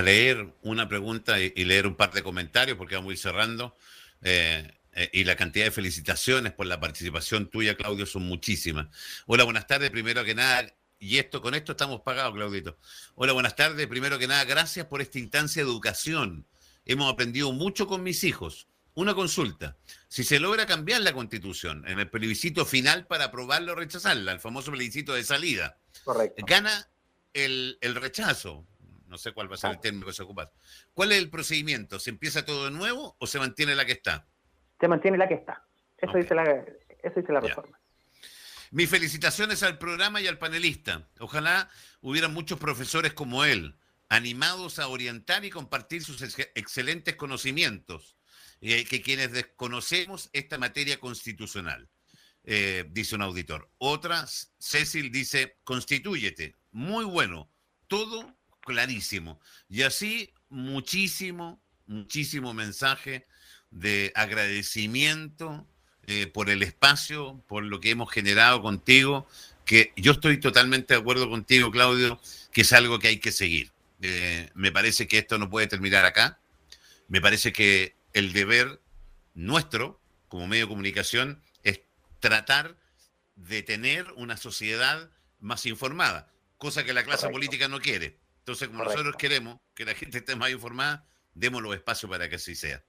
leer 0.02 0.46
una 0.62 0.88
pregunta 0.88 1.38
y, 1.40 1.50
leer 1.64 1.86
un 1.86 1.94
par 1.94 2.12
de 2.12 2.22
comentarios 2.22 2.76
porque 2.76 2.94
vamos 2.94 3.10
a 3.10 3.12
ir 3.12 3.18
cerrando. 3.18 3.76
Eh, 4.22 4.70
eh, 4.94 5.10
y 5.12 5.24
la 5.24 5.36
cantidad 5.36 5.64
de 5.64 5.70
felicitaciones 5.70 6.52
por 6.52 6.66
la 6.66 6.80
participación 6.80 7.48
tuya, 7.48 7.76
Claudio, 7.76 8.06
son 8.06 8.22
muchísimas. 8.22 8.88
Hola, 9.26 9.44
buenas 9.44 9.66
tardes. 9.66 9.90
Primero 9.90 10.24
que 10.24 10.34
nada, 10.34 10.66
y 10.98 11.18
esto 11.18 11.40
con 11.40 11.54
esto 11.54 11.72
estamos 11.72 12.00
pagados, 12.00 12.34
Claudito. 12.34 12.78
Hola, 13.14 13.32
buenas 13.32 13.54
tardes. 13.54 13.86
Primero 13.86 14.18
que 14.18 14.26
nada, 14.26 14.44
gracias 14.44 14.86
por 14.86 15.00
esta 15.00 15.18
instancia 15.18 15.62
de 15.62 15.70
educación. 15.70 16.46
Hemos 16.84 17.12
aprendido 17.12 17.52
mucho 17.52 17.86
con 17.86 18.02
mis 18.02 18.24
hijos. 18.24 18.66
Una 18.98 19.14
consulta. 19.14 19.76
Si 20.08 20.24
se 20.24 20.40
logra 20.40 20.66
cambiar 20.66 21.02
la 21.02 21.12
constitución 21.12 21.84
en 21.86 22.00
el 22.00 22.10
plebiscito 22.10 22.66
final 22.66 23.06
para 23.06 23.26
aprobarla 23.26 23.70
o 23.70 23.74
rechazarla, 23.76 24.32
el 24.32 24.40
famoso 24.40 24.72
plebiscito 24.72 25.14
de 25.14 25.22
salida, 25.22 25.78
gana 26.38 26.90
el, 27.32 27.78
rechazo. 27.94 28.66
No 29.06 29.16
sé 29.16 29.30
cuál 29.30 29.48
va 29.48 29.54
a 29.54 29.58
ser 29.58 29.70
el 29.70 29.78
término 29.78 30.04
que 30.04 30.12
se 30.12 30.24
ocupa. 30.24 30.50
¿Cuál 30.94 31.12
es 31.12 31.18
el 31.18 31.30
procedimiento? 31.30 32.00
¿Se 32.00 32.10
empieza 32.10 32.44
todo 32.44 32.64
de 32.64 32.72
nuevo 32.72 33.14
o 33.20 33.26
se 33.28 33.38
mantiene 33.38 33.76
la 33.76 33.84
que 33.84 33.92
está? 33.92 34.26
Se 34.80 34.88
mantiene 34.88 35.16
la 35.16 35.28
que 35.28 35.34
está. 35.34 35.64
Eso 35.96 36.18
dice 36.18 36.34
la, 36.34 36.42
eso 36.42 37.20
dice 37.20 37.32
la 37.32 37.38
reforma. 37.38 37.78
Mis 38.72 38.90
felicitaciones 38.90 39.62
al 39.62 39.78
programa 39.78 40.20
y 40.20 40.26
al 40.26 40.38
panelista. 40.38 41.06
Ojalá 41.20 41.70
hubieran 42.00 42.34
muchos 42.34 42.58
profesores 42.58 43.12
como 43.12 43.44
él, 43.44 43.78
animados 44.08 44.80
a 44.80 44.88
orientar 44.88 45.44
y 45.44 45.50
compartir 45.50 46.02
sus 46.02 46.20
excelentes 46.20 47.14
conocimientos, 47.14 48.17
eh, 48.60 48.84
que 48.84 49.02
quienes 49.02 49.32
desconocemos 49.32 50.30
esta 50.32 50.58
materia 50.58 50.98
constitucional, 50.98 51.88
eh, 52.44 52.84
dice 52.90 53.14
un 53.14 53.22
auditor. 53.22 53.70
Otra, 53.78 54.26
Cecil 54.58 55.10
dice, 55.10 55.56
constitúyete. 55.64 56.54
Muy 56.72 57.04
bueno, 57.04 57.50
todo 57.86 58.34
clarísimo. 58.60 59.40
Y 59.68 59.82
así 59.82 60.32
muchísimo, 60.48 61.60
muchísimo 61.86 62.54
mensaje 62.54 63.26
de 63.70 64.12
agradecimiento 64.14 65.66
eh, 66.06 66.26
por 66.26 66.48
el 66.48 66.62
espacio, 66.62 67.42
por 67.46 67.64
lo 67.64 67.80
que 67.80 67.90
hemos 67.90 68.10
generado 68.10 68.62
contigo, 68.62 69.26
que 69.66 69.92
yo 69.96 70.12
estoy 70.12 70.40
totalmente 70.40 70.94
de 70.94 71.00
acuerdo 71.00 71.28
contigo, 71.28 71.70
Claudio, 71.70 72.18
que 72.50 72.62
es 72.62 72.72
algo 72.72 72.98
que 72.98 73.08
hay 73.08 73.18
que 73.18 73.32
seguir. 73.32 73.72
Eh, 74.00 74.48
me 74.54 74.72
parece 74.72 75.06
que 75.06 75.18
esto 75.18 75.36
no 75.38 75.50
puede 75.50 75.66
terminar 75.66 76.06
acá. 76.06 76.40
Me 77.08 77.20
parece 77.20 77.52
que 77.52 77.94
el 78.12 78.32
deber 78.32 78.80
nuestro 79.34 80.00
como 80.28 80.46
medio 80.46 80.64
de 80.64 80.68
comunicación 80.68 81.42
es 81.62 81.80
tratar 82.20 82.76
de 83.36 83.62
tener 83.62 84.06
una 84.16 84.36
sociedad 84.36 85.10
más 85.38 85.66
informada, 85.66 86.30
cosa 86.56 86.84
que 86.84 86.92
la 86.92 87.04
clase 87.04 87.28
política 87.28 87.68
no 87.68 87.80
quiere. 87.80 88.18
Entonces, 88.40 88.68
como 88.68 88.84
nosotros 88.84 89.14
queremos 89.16 89.58
que 89.74 89.84
la 89.84 89.94
gente 89.94 90.18
esté 90.18 90.34
más 90.34 90.50
informada, 90.50 91.06
demos 91.34 91.62
los 91.62 91.74
espacios 91.74 92.10
para 92.10 92.28
que 92.28 92.36
así 92.36 92.54
sea. 92.54 92.82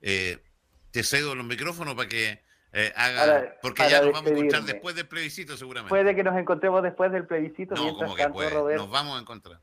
Eh, 0.00 0.42
te 0.90 1.02
cedo 1.02 1.34
los 1.34 1.46
micrófonos 1.46 1.94
para 1.94 2.08
que 2.08 2.42
eh, 2.72 2.92
haga, 2.94 3.56
porque 3.62 3.88
ya 3.88 4.02
nos 4.02 4.12
vamos 4.12 4.30
a 4.30 4.34
encontrar 4.34 4.64
después 4.64 4.94
del 4.94 5.08
plebiscito 5.08 5.56
seguramente. 5.56 5.88
Puede 5.88 6.14
que 6.14 6.22
nos 6.22 6.36
encontremos 6.36 6.82
después 6.82 7.10
del 7.12 7.26
plebiscito. 7.26 7.74
No, 7.74 7.94
como 7.94 8.14
que 8.14 8.28
puede. 8.28 8.76
nos 8.76 8.90
vamos 8.90 9.16
a 9.16 9.20
encontrar. 9.20 9.60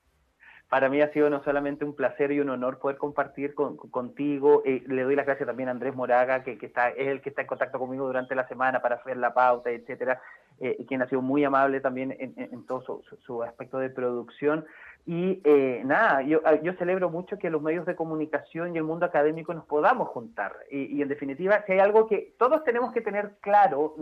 Para 0.74 0.89
mí 0.89 0.99
ha 1.01 1.13
sido 1.13 1.30
no 1.30 1.43
solamente 1.43 1.86
un 1.86 1.93
placer 1.93 2.32
y 2.32 2.39
un 2.39 2.49
honor 2.49 2.80
poder 2.80 2.97
compartir 2.97 3.53
contigo. 3.53 4.63
Eh, 4.65 4.82
le 4.88 5.03
doy 5.03 5.15
las 5.15 5.28
gracias 5.28 5.45
también 5.45 5.69
a 5.69 5.71
Andrés 5.71 5.93
Moraga, 5.93 6.43
que, 6.43 6.57
está, 6.59 6.89
es 6.89 7.09
el 7.09 7.21
que 7.21 7.30
está 7.30 7.43
en 7.43 7.47
contacto 7.47 7.78
conmigo 7.78 8.07
durante 8.07 8.34
la 8.34 8.47
semana 8.47 8.82
para 8.82 8.95
hacer 8.95 9.17
la 9.17 9.36
pauta, 9.36 9.69
etcétera, 9.69 10.19
eh, 10.59 10.84
quien 10.88 11.03
ha 11.03 11.07
sido 11.07 11.21
muy 11.21 11.43
amable 11.43 11.80
también 11.80 12.17
en, 12.17 12.65
todo 12.65 13.03
su, 13.24 13.43
aspecto 13.43 13.78
de 13.78 13.91
producción. 13.91 14.65
Y 15.06 15.41
eh, 15.43 15.82
nada, 15.84 16.22
yo, 16.22 16.39
ah, 16.45 16.56
yo 16.62 16.74
celebro 16.76 17.10
mucho 17.10 17.38
que 17.38 17.49
los 17.49 17.62
medios 17.62 17.86
de 17.86 17.95
comunicación 17.95 18.74
y 18.74 18.78
el 18.78 18.86
mundo 18.86 19.06
académico 19.06 19.54
nos 19.54 19.66
podamos 19.66 20.08
juntar. 20.10 20.56
Y, 20.72 21.01
en 21.01 21.10
definitiva, 21.10 21.62
si 21.66 21.74
hay 21.74 21.80
algo 21.80 22.08
que 22.08 22.34
todos 22.38 22.64
tenemos 22.64 22.93
que 22.93 23.01
tener 23.01 23.36
claro, 23.41 23.95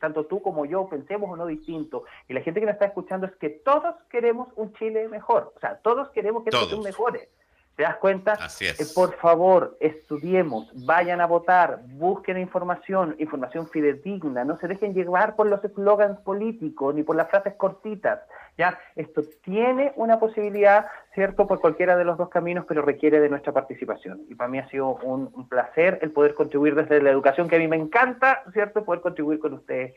tanto 0.00 0.26
tú 0.26 0.40
como 0.42 0.64
yo, 0.64 0.88
pensemos 0.88 1.28
o 1.28 1.36
no 1.36 1.46
distinto, 1.46 2.04
y 2.28 2.34
la 2.34 2.40
gente 2.40 2.60
que 2.60 2.66
nos 2.66 2.74
está 2.74 2.86
escuchando, 2.86 3.26
es 3.26 3.34
que 3.36 3.50
todos 3.50 3.96
queremos 4.08 4.48
un 4.54 4.72
Chile 4.74 5.08
mejor. 5.08 5.52
O 5.56 5.58
sea, 5.58 5.78
todos 5.78 6.10
queremos 6.10 6.44
que 6.44 6.50
todos 6.50 6.78
mejores. 6.84 7.28
¿Te 7.76 7.82
das 7.82 7.96
cuenta? 7.96 8.32
Así 8.34 8.66
es. 8.66 8.80
Eh, 8.80 8.92
por 8.94 9.14
favor, 9.16 9.76
estudiemos, 9.80 10.70
vayan 10.86 11.20
a 11.20 11.26
votar, 11.26 11.80
busquen 11.86 12.38
información, 12.38 13.16
información 13.18 13.68
fidedigna, 13.68 14.44
no 14.44 14.56
se 14.58 14.68
dejen 14.68 14.94
llevar 14.94 15.34
por 15.34 15.48
los 15.48 15.64
eslogans 15.64 16.20
políticos 16.20 16.94
ni 16.94 17.02
por 17.02 17.16
las 17.16 17.28
frases 17.28 17.54
cortitas. 17.54 18.20
Ya, 18.56 18.78
esto 18.94 19.22
tiene 19.42 19.92
una 19.96 20.20
posibilidad, 20.20 20.86
¿cierto?, 21.14 21.48
por 21.48 21.60
cualquiera 21.60 21.96
de 21.96 22.04
los 22.04 22.16
dos 22.16 22.28
caminos, 22.28 22.64
pero 22.68 22.82
requiere 22.82 23.18
de 23.18 23.28
nuestra 23.28 23.52
participación. 23.52 24.22
Y 24.28 24.36
para 24.36 24.48
mí 24.48 24.60
ha 24.60 24.68
sido 24.68 24.94
un, 25.02 25.28
un 25.34 25.48
placer 25.48 25.98
el 26.02 26.12
poder 26.12 26.34
contribuir 26.34 26.76
desde 26.76 27.02
la 27.02 27.10
educación, 27.10 27.48
que 27.48 27.56
a 27.56 27.58
mí 27.58 27.66
me 27.66 27.76
encanta, 27.76 28.44
¿cierto?, 28.52 28.84
poder 28.84 29.00
contribuir 29.00 29.40
con 29.40 29.52
ustedes 29.52 29.94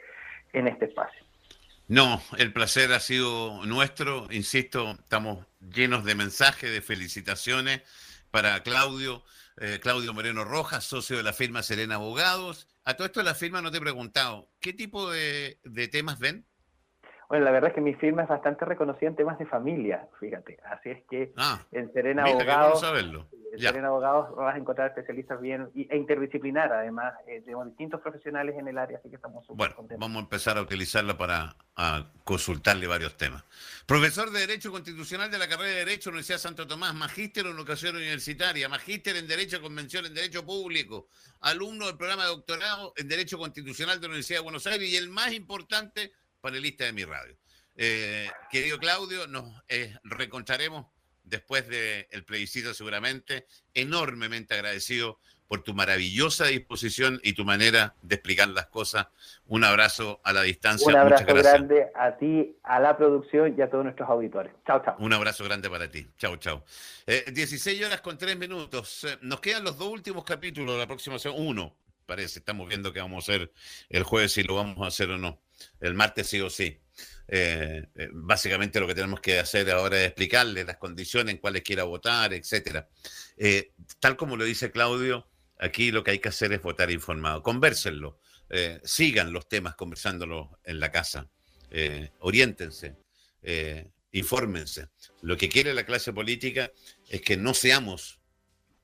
en 0.52 0.68
este 0.68 0.86
espacio. 0.86 1.27
No, 1.88 2.22
el 2.38 2.52
placer 2.52 2.92
ha 2.92 3.00
sido 3.00 3.66
nuestro, 3.66 4.28
insisto, 4.30 4.92
estamos 5.00 5.46
llenos 5.74 6.04
de 6.04 6.16
mensajes, 6.16 6.70
de 6.70 6.82
felicitaciones 6.82 7.82
para 8.30 8.62
Claudio, 8.62 9.24
eh, 9.56 9.80
Claudio 9.82 10.14
Moreno 10.14 10.44
Rojas, 10.44 10.84
socio 10.84 11.16
de 11.16 11.24
la 11.24 11.32
firma 11.32 11.64
Serena 11.64 11.96
Abogados. 11.96 12.68
A 12.84 12.96
todo 12.96 13.08
esto 13.08 13.22
de 13.22 13.26
la 13.26 13.36
firma 13.36 13.62
no 13.62 13.72
te 13.72 13.78
he 13.78 13.82
preguntado, 13.82 14.52
¿qué 14.60 14.74
tipo 14.74 15.10
de, 15.10 15.62
de 15.64 15.88
temas 15.88 16.20
ven? 16.20 16.46
Bueno, 17.30 17.44
la 17.44 17.52
verdad 17.52 17.72
es 17.72 17.76
que 17.76 17.82
mi 17.82 17.94
firma 17.94 18.24
es 18.24 18.30
bastante 18.30 18.64
reconocida 18.64 19.10
en 19.10 19.16
temas 19.18 19.38
de 19.38 19.46
familia, 19.46 20.08
fíjate. 20.18 20.58
Así 20.64 20.92
es 20.92 21.04
que 21.10 21.34
ah, 21.36 21.60
en 21.74 21.92
Serena 21.92 22.24
Abogados, 22.24 22.82
en 23.52 23.60
Serena 23.60 23.88
Abogados 23.90 24.34
vas 24.34 24.56
a 24.56 24.58
encontrar 24.58 24.88
especialistas 24.90 25.42
bien 25.42 25.70
e 25.76 25.98
interdisciplinar, 25.98 26.72
además, 26.72 27.16
eh, 27.28 27.42
tenemos 27.42 27.68
distintos 27.68 28.00
profesionales 28.00 28.56
en 28.58 28.70
el 28.70 28.78
área, 28.78 29.00
así 29.00 29.10
que 29.10 29.18
estamos 29.18 29.46
súper 29.46 29.74
Bueno, 29.76 29.98
vamos 30.00 30.18
a 30.18 30.20
empezar 30.22 30.58
a 30.58 30.62
utilizarla 30.62 31.18
para 31.18 31.54
consultarle 32.24 32.88
varios 32.88 33.18
temas. 33.18 33.44
Profesor 33.86 34.32
de 34.32 34.40
Derecho 34.40 34.72
Constitucional 34.72 35.30
de 35.30 35.38
la 35.38 35.50
carrera 35.50 35.70
de 35.70 35.86
Derecho, 35.86 36.10
Universidad 36.10 36.40
Santo 36.40 36.66
Tomás, 36.66 36.96
magíster 36.96 37.46
en 37.46 37.58
educación 37.58 37.98
universitaria, 37.98 38.70
magíster 38.70 39.18
en 39.18 39.28
Derecho 39.28 39.62
Convención 39.62 40.06
en 40.06 40.14
Derecho 40.14 40.46
Público, 40.46 41.10
alumno 41.42 41.88
del 41.88 41.98
programa 41.98 42.24
de 42.24 42.30
doctorado 42.30 42.94
en 42.96 43.10
Derecho 43.10 43.38
Constitucional 43.38 44.00
de 44.00 44.08
la 44.08 44.12
Universidad 44.12 44.40
de 44.40 44.44
Buenos 44.44 44.66
Aires 44.66 44.90
y 44.90 44.96
el 44.96 45.10
más 45.10 45.34
importante 45.34 46.14
panelista 46.42 46.86
de 46.86 46.94
mi 46.94 47.04
radio. 47.04 47.36
Eh, 47.76 48.30
querido 48.50 48.80
Claudio, 48.80 49.28
nos 49.28 49.46
eh, 49.68 49.96
reencontraremos 50.04 50.88
después 51.24 51.68
del 51.68 52.24
plebiscito 52.26 52.74
seguramente. 52.74 53.46
Enormemente 53.74 54.54
agradecido 54.54 55.20
por 55.48 55.64
tu 55.64 55.74
maravillosa 55.74 56.48
disposición 56.48 57.20
y 57.24 57.34
tu 57.34 57.46
manera 57.46 57.96
de 58.02 58.16
explicar 58.16 58.50
las 58.50 58.68
cosas. 58.68 59.08
Un 59.46 59.64
abrazo 59.64 60.20
a 60.24 60.34
la 60.34 60.42
distancia. 60.42 60.88
Un 60.88 60.98
abrazo 60.98 61.26
grande 61.26 61.88
a 61.96 62.18
ti, 62.18 62.58
a 62.64 62.80
la 62.80 62.98
producción 62.98 63.56
y 63.58 63.62
a 63.62 63.70
todos 63.70 63.86
nuestros 63.86 64.10
auditores. 64.10 64.54
Chao, 64.66 64.82
chao. 64.84 64.96
Un 65.00 65.14
abrazo 65.14 65.44
grande 65.46 65.70
para 65.70 65.90
ti. 65.90 66.08
Chao, 66.18 66.36
chao. 66.38 66.64
Eh, 67.06 67.26
16 67.32 67.86
horas 67.86 68.02
con 68.02 68.18
3 68.18 68.38
minutos. 68.38 69.06
Eh, 69.06 69.18
nos 69.22 69.40
quedan 69.40 69.64
los 69.64 69.78
dos 69.78 69.88
últimos 69.88 70.26
capítulos 70.26 70.76
de 70.76 70.80
la 70.80 70.88
próxima 70.88 71.18
semana. 71.18 71.42
Uno, 71.42 71.76
parece. 72.06 72.40
Estamos 72.40 72.68
viendo 72.68 72.92
qué 72.92 73.00
vamos 73.00 73.30
a 73.30 73.32
hacer 73.32 73.52
el 73.90 74.04
jueves, 74.04 74.34
si 74.34 74.44
lo 74.44 74.56
vamos 74.56 74.84
a 74.84 74.88
hacer 74.88 75.10
o 75.12 75.18
no 75.18 75.40
el 75.80 75.94
martes 75.94 76.28
sí 76.28 76.42
o 76.42 76.50
sí. 76.50 76.80
Eh, 77.30 77.86
eh, 77.96 78.10
básicamente 78.14 78.80
lo 78.80 78.88
que 78.88 78.96
tenemos 78.96 79.20
que 79.20 79.38
hacer 79.38 79.70
ahora 79.72 80.00
es 80.00 80.08
explicarle 80.08 80.64
las 80.64 80.78
condiciones 80.78 81.36
en 81.36 81.42
cuáles 81.42 81.62
quiera 81.62 81.84
votar, 81.84 82.34
etcétera. 82.34 82.88
Eh, 83.36 83.74
tal 84.00 84.16
como 84.16 84.38
lo 84.38 84.46
dice 84.46 84.72
Claudio, 84.72 85.28
aquí 85.60 85.92
lo 85.92 86.04
que 86.04 86.12
hay 86.12 86.20
que 86.20 86.30
hacer 86.30 86.54
es 86.54 86.62
votar 86.62 86.90
informado. 86.90 87.44
Convérsenlo, 87.44 88.20
sigan 88.84 89.34
los 89.34 89.50
temas 89.50 89.76
conversándolo 89.76 90.58
en 90.64 90.80
la 90.80 90.90
casa, 90.90 91.30
oriéntense, 92.20 92.96
infórmense. 94.14 94.88
Lo 95.22 95.36
que 95.36 95.50
quiere 95.50 95.74
la 95.74 95.86
clase 95.86 96.14
política 96.14 96.72
es 97.10 97.22
que 97.22 97.36
no 97.36 97.54
seamos 97.54 98.22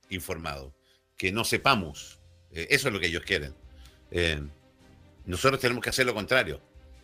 informados, 0.09 0.73
que 1.15 1.31
no 1.31 1.45
sepamos. 1.45 2.19
eso 2.51 2.87
es 2.89 2.93
lo 2.93 2.99
que 2.99 3.07
ellos 3.07 3.23
quieren. 3.23 3.55
Nosotros 5.25 5.59
tenemos 5.61 5.83
que 5.83 5.89
hacer 5.89 6.05
lo 6.05 6.13
contrario, 6.13 6.59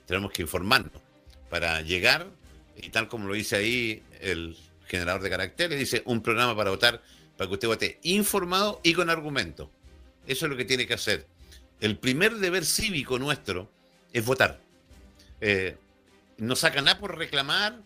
tenemos 0.06 0.32
que 0.32 0.42
informarnos 0.42 1.02
para 1.50 1.82
llegar, 1.82 2.28
y 2.76 2.90
tal 2.90 3.08
como 3.08 3.28
lo 3.28 3.34
dice 3.34 3.56
ahí 3.56 4.04
el 4.20 4.58
generador 4.88 5.22
de 5.22 5.30
caracteres, 5.30 5.80
dice 5.80 6.02
un 6.06 6.22
programa 6.22 6.56
para 6.56 6.70
votar, 6.70 7.02
para 7.38 7.48
que 7.48 7.54
usted 7.54 7.68
vote 7.68 8.00
informado 8.04 8.82
y 8.84 8.94
con 8.94 9.10
argumento. 9.10 9.72
Eso 10.28 10.46
es 10.46 10.52
lo 10.52 10.58
que 10.58 10.66
tiene 10.66 10.86
que 10.86 10.94
hacer. 10.94 11.26
El 11.80 11.98
primer 11.98 12.36
deber 12.36 12.66
cívico 12.66 13.18
nuestro 13.18 13.72
es 14.12 14.26
votar. 14.26 14.60
Eh, 15.40 15.78
no 16.38 16.56
saca 16.56 16.82
nada 16.82 17.00
por 17.00 17.18
reclamar, 17.18 17.80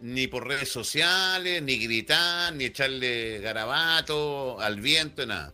ni 0.00 0.28
por 0.28 0.46
redes 0.46 0.70
sociales, 0.70 1.62
ni 1.62 1.78
gritar, 1.78 2.54
ni 2.54 2.66
echarle 2.66 3.40
garabato 3.40 4.60
al 4.60 4.80
viento, 4.80 5.26
nada. 5.26 5.52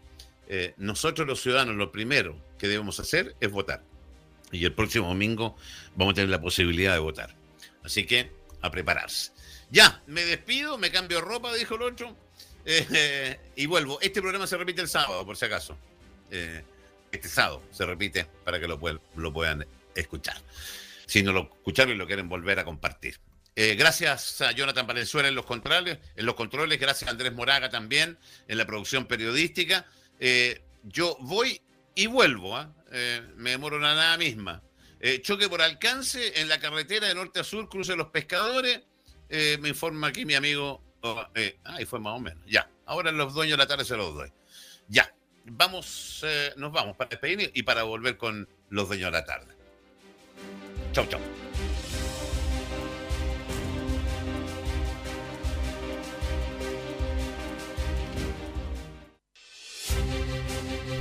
Eh, 0.49 0.75
nosotros 0.77 1.27
los 1.27 1.41
ciudadanos 1.41 1.77
lo 1.77 1.91
primero 1.91 2.37
que 2.59 2.69
debemos 2.69 3.01
hacer 3.01 3.35
es 3.41 3.51
votar 3.51 3.83
y 4.53 4.65
el 4.65 4.73
próximo 4.73 5.09
domingo 5.09 5.57
vamos 5.95 6.13
a 6.13 6.15
tener 6.17 6.31
la 6.31 6.41
posibilidad 6.41 6.93
de 6.93 6.99
votar. 6.99 7.35
Así 7.83 8.05
que 8.05 8.31
a 8.63 8.71
prepararse. 8.71 9.33
Ya, 9.71 10.03
me 10.07 10.25
despido, 10.25 10.79
me 10.79 10.91
cambio 10.91 11.21
ropa, 11.21 11.53
dijo 11.55 11.75
el 11.75 11.83
otro, 11.83 12.17
eh, 12.65 13.39
y 13.57 13.67
vuelvo. 13.67 14.01
Este 14.01 14.21
programa 14.21 14.47
se 14.47 14.57
repite 14.57 14.83
el 14.83 14.89
sábado, 14.89 15.25
por 15.25 15.37
si 15.37 15.45
acaso. 15.45 15.77
Eh, 16.31 16.63
este 17.13 17.29
sábado 17.29 17.63
se 17.71 17.87
repite 17.87 18.27
para 18.45 18.61
que 18.61 18.67
lo, 18.67 18.79
puedan 18.79 19.67
escuchar. 19.95 20.37
Si 21.07 21.23
no 21.23 21.33
lo 21.33 21.43
escucharon 21.43 21.95
y 21.95 21.97
lo 21.97 22.07
quieren 22.07 22.29
volver 22.29 22.59
a 22.59 22.65
compartir. 22.65 23.19
Eh, 23.55 23.75
gracias 23.75 24.41
a 24.43 24.53
Jonathan 24.53 24.87
Valenzuela 24.87 25.29
en 25.29 25.35
los 25.35 25.47
controles, 25.47 25.99
en 26.15 26.27
los 26.27 26.35
controles, 26.35 26.79
gracias 26.79 27.09
a 27.09 27.13
Andrés 27.13 27.33
Moraga 27.33 27.71
también 27.71 28.19
en 28.49 28.59
la 28.59 28.67
producción 28.67 29.07
periodística. 29.07 29.87
yo 30.83 31.17
voy 31.21 31.61
y 31.97 32.07
vuelvo, 32.07 32.57
¿ah? 32.57 32.73
Eh, 32.93 33.23
me 33.37 33.51
demoro 33.51 33.79
una 33.79 33.95
nada 33.95 34.17
misma. 34.17 34.63
Eh, 35.01 35.21
choque 35.23 35.49
por 35.49 35.63
alcance 35.63 36.41
en 36.41 36.49
la 36.49 36.61
carretera 36.61 37.09
de 37.09 37.15
norte 37.15 37.41
a 37.41 37.45
sur, 37.45 37.69
cruce 37.69 37.97
los 37.97 38.09
pescadores. 38.09 38.83
Eh, 39.29 39.59
me 39.61 39.71
informa 39.71 40.09
aquí 40.09 40.25
mi 40.25 40.35
amigo. 40.35 40.83
Oh, 41.01 41.25
ahí 41.65 41.85
fue 41.87 41.99
más 41.99 42.15
o 42.15 42.21
menos. 42.21 42.45
Ya. 42.47 42.71
Ahora 42.85 43.11
los 43.13 43.35
dueños 43.35 43.59
de 43.59 43.65
la 43.65 43.67
tarde 43.67 43.85
se 43.85 43.97
los 43.97 44.15
doy. 44.15 44.31
Ya. 44.89 45.13
Vamos, 45.45 46.25
nos 46.57 46.73
vamos 46.73 46.97
para 46.97 47.11
despedir 47.11 47.51
y 47.55 47.63
para 47.63 47.85
volver 47.85 48.17
con 48.17 48.49
los 48.69 48.89
dueños 48.89 49.07
de 49.07 49.13
la 49.13 49.25
tarde. 49.25 49.55
Chau, 50.93 51.07
chau. 51.07 51.21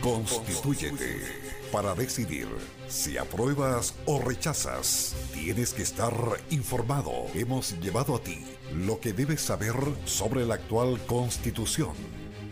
Constitúyete. 0.05 1.19
Para 1.71 1.95
decidir 1.95 2.47
si 2.87 3.17
apruebas 3.17 3.95
o 4.05 4.19
rechazas, 4.19 5.15
tienes 5.33 5.73
que 5.73 5.81
estar 5.81 6.13
informado. 6.51 7.25
Hemos 7.33 7.79
llevado 7.79 8.15
a 8.15 8.19
ti 8.19 8.45
lo 8.71 8.99
que 8.99 9.13
debes 9.13 9.41
saber 9.41 9.73
sobre 10.05 10.45
la 10.45 10.53
actual 10.55 11.03
constitución. 11.07 11.95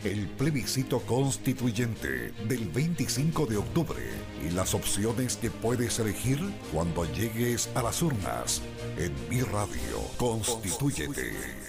El 0.04 0.28
plebiscito 0.30 1.02
constituyente 1.02 2.32
del 2.48 2.70
25 2.70 3.46
de 3.46 3.58
octubre 3.58 4.02
y 4.44 4.50
las 4.50 4.74
opciones 4.74 5.38
que 5.38 5.52
puedes 5.52 6.00
elegir 6.00 6.40
cuando 6.74 7.06
llegues 7.14 7.70
a 7.76 7.84
las 7.84 8.02
urnas 8.02 8.64
en 8.98 9.14
mi 9.30 9.42
radio. 9.42 10.02
Constitúyete. 10.18 11.63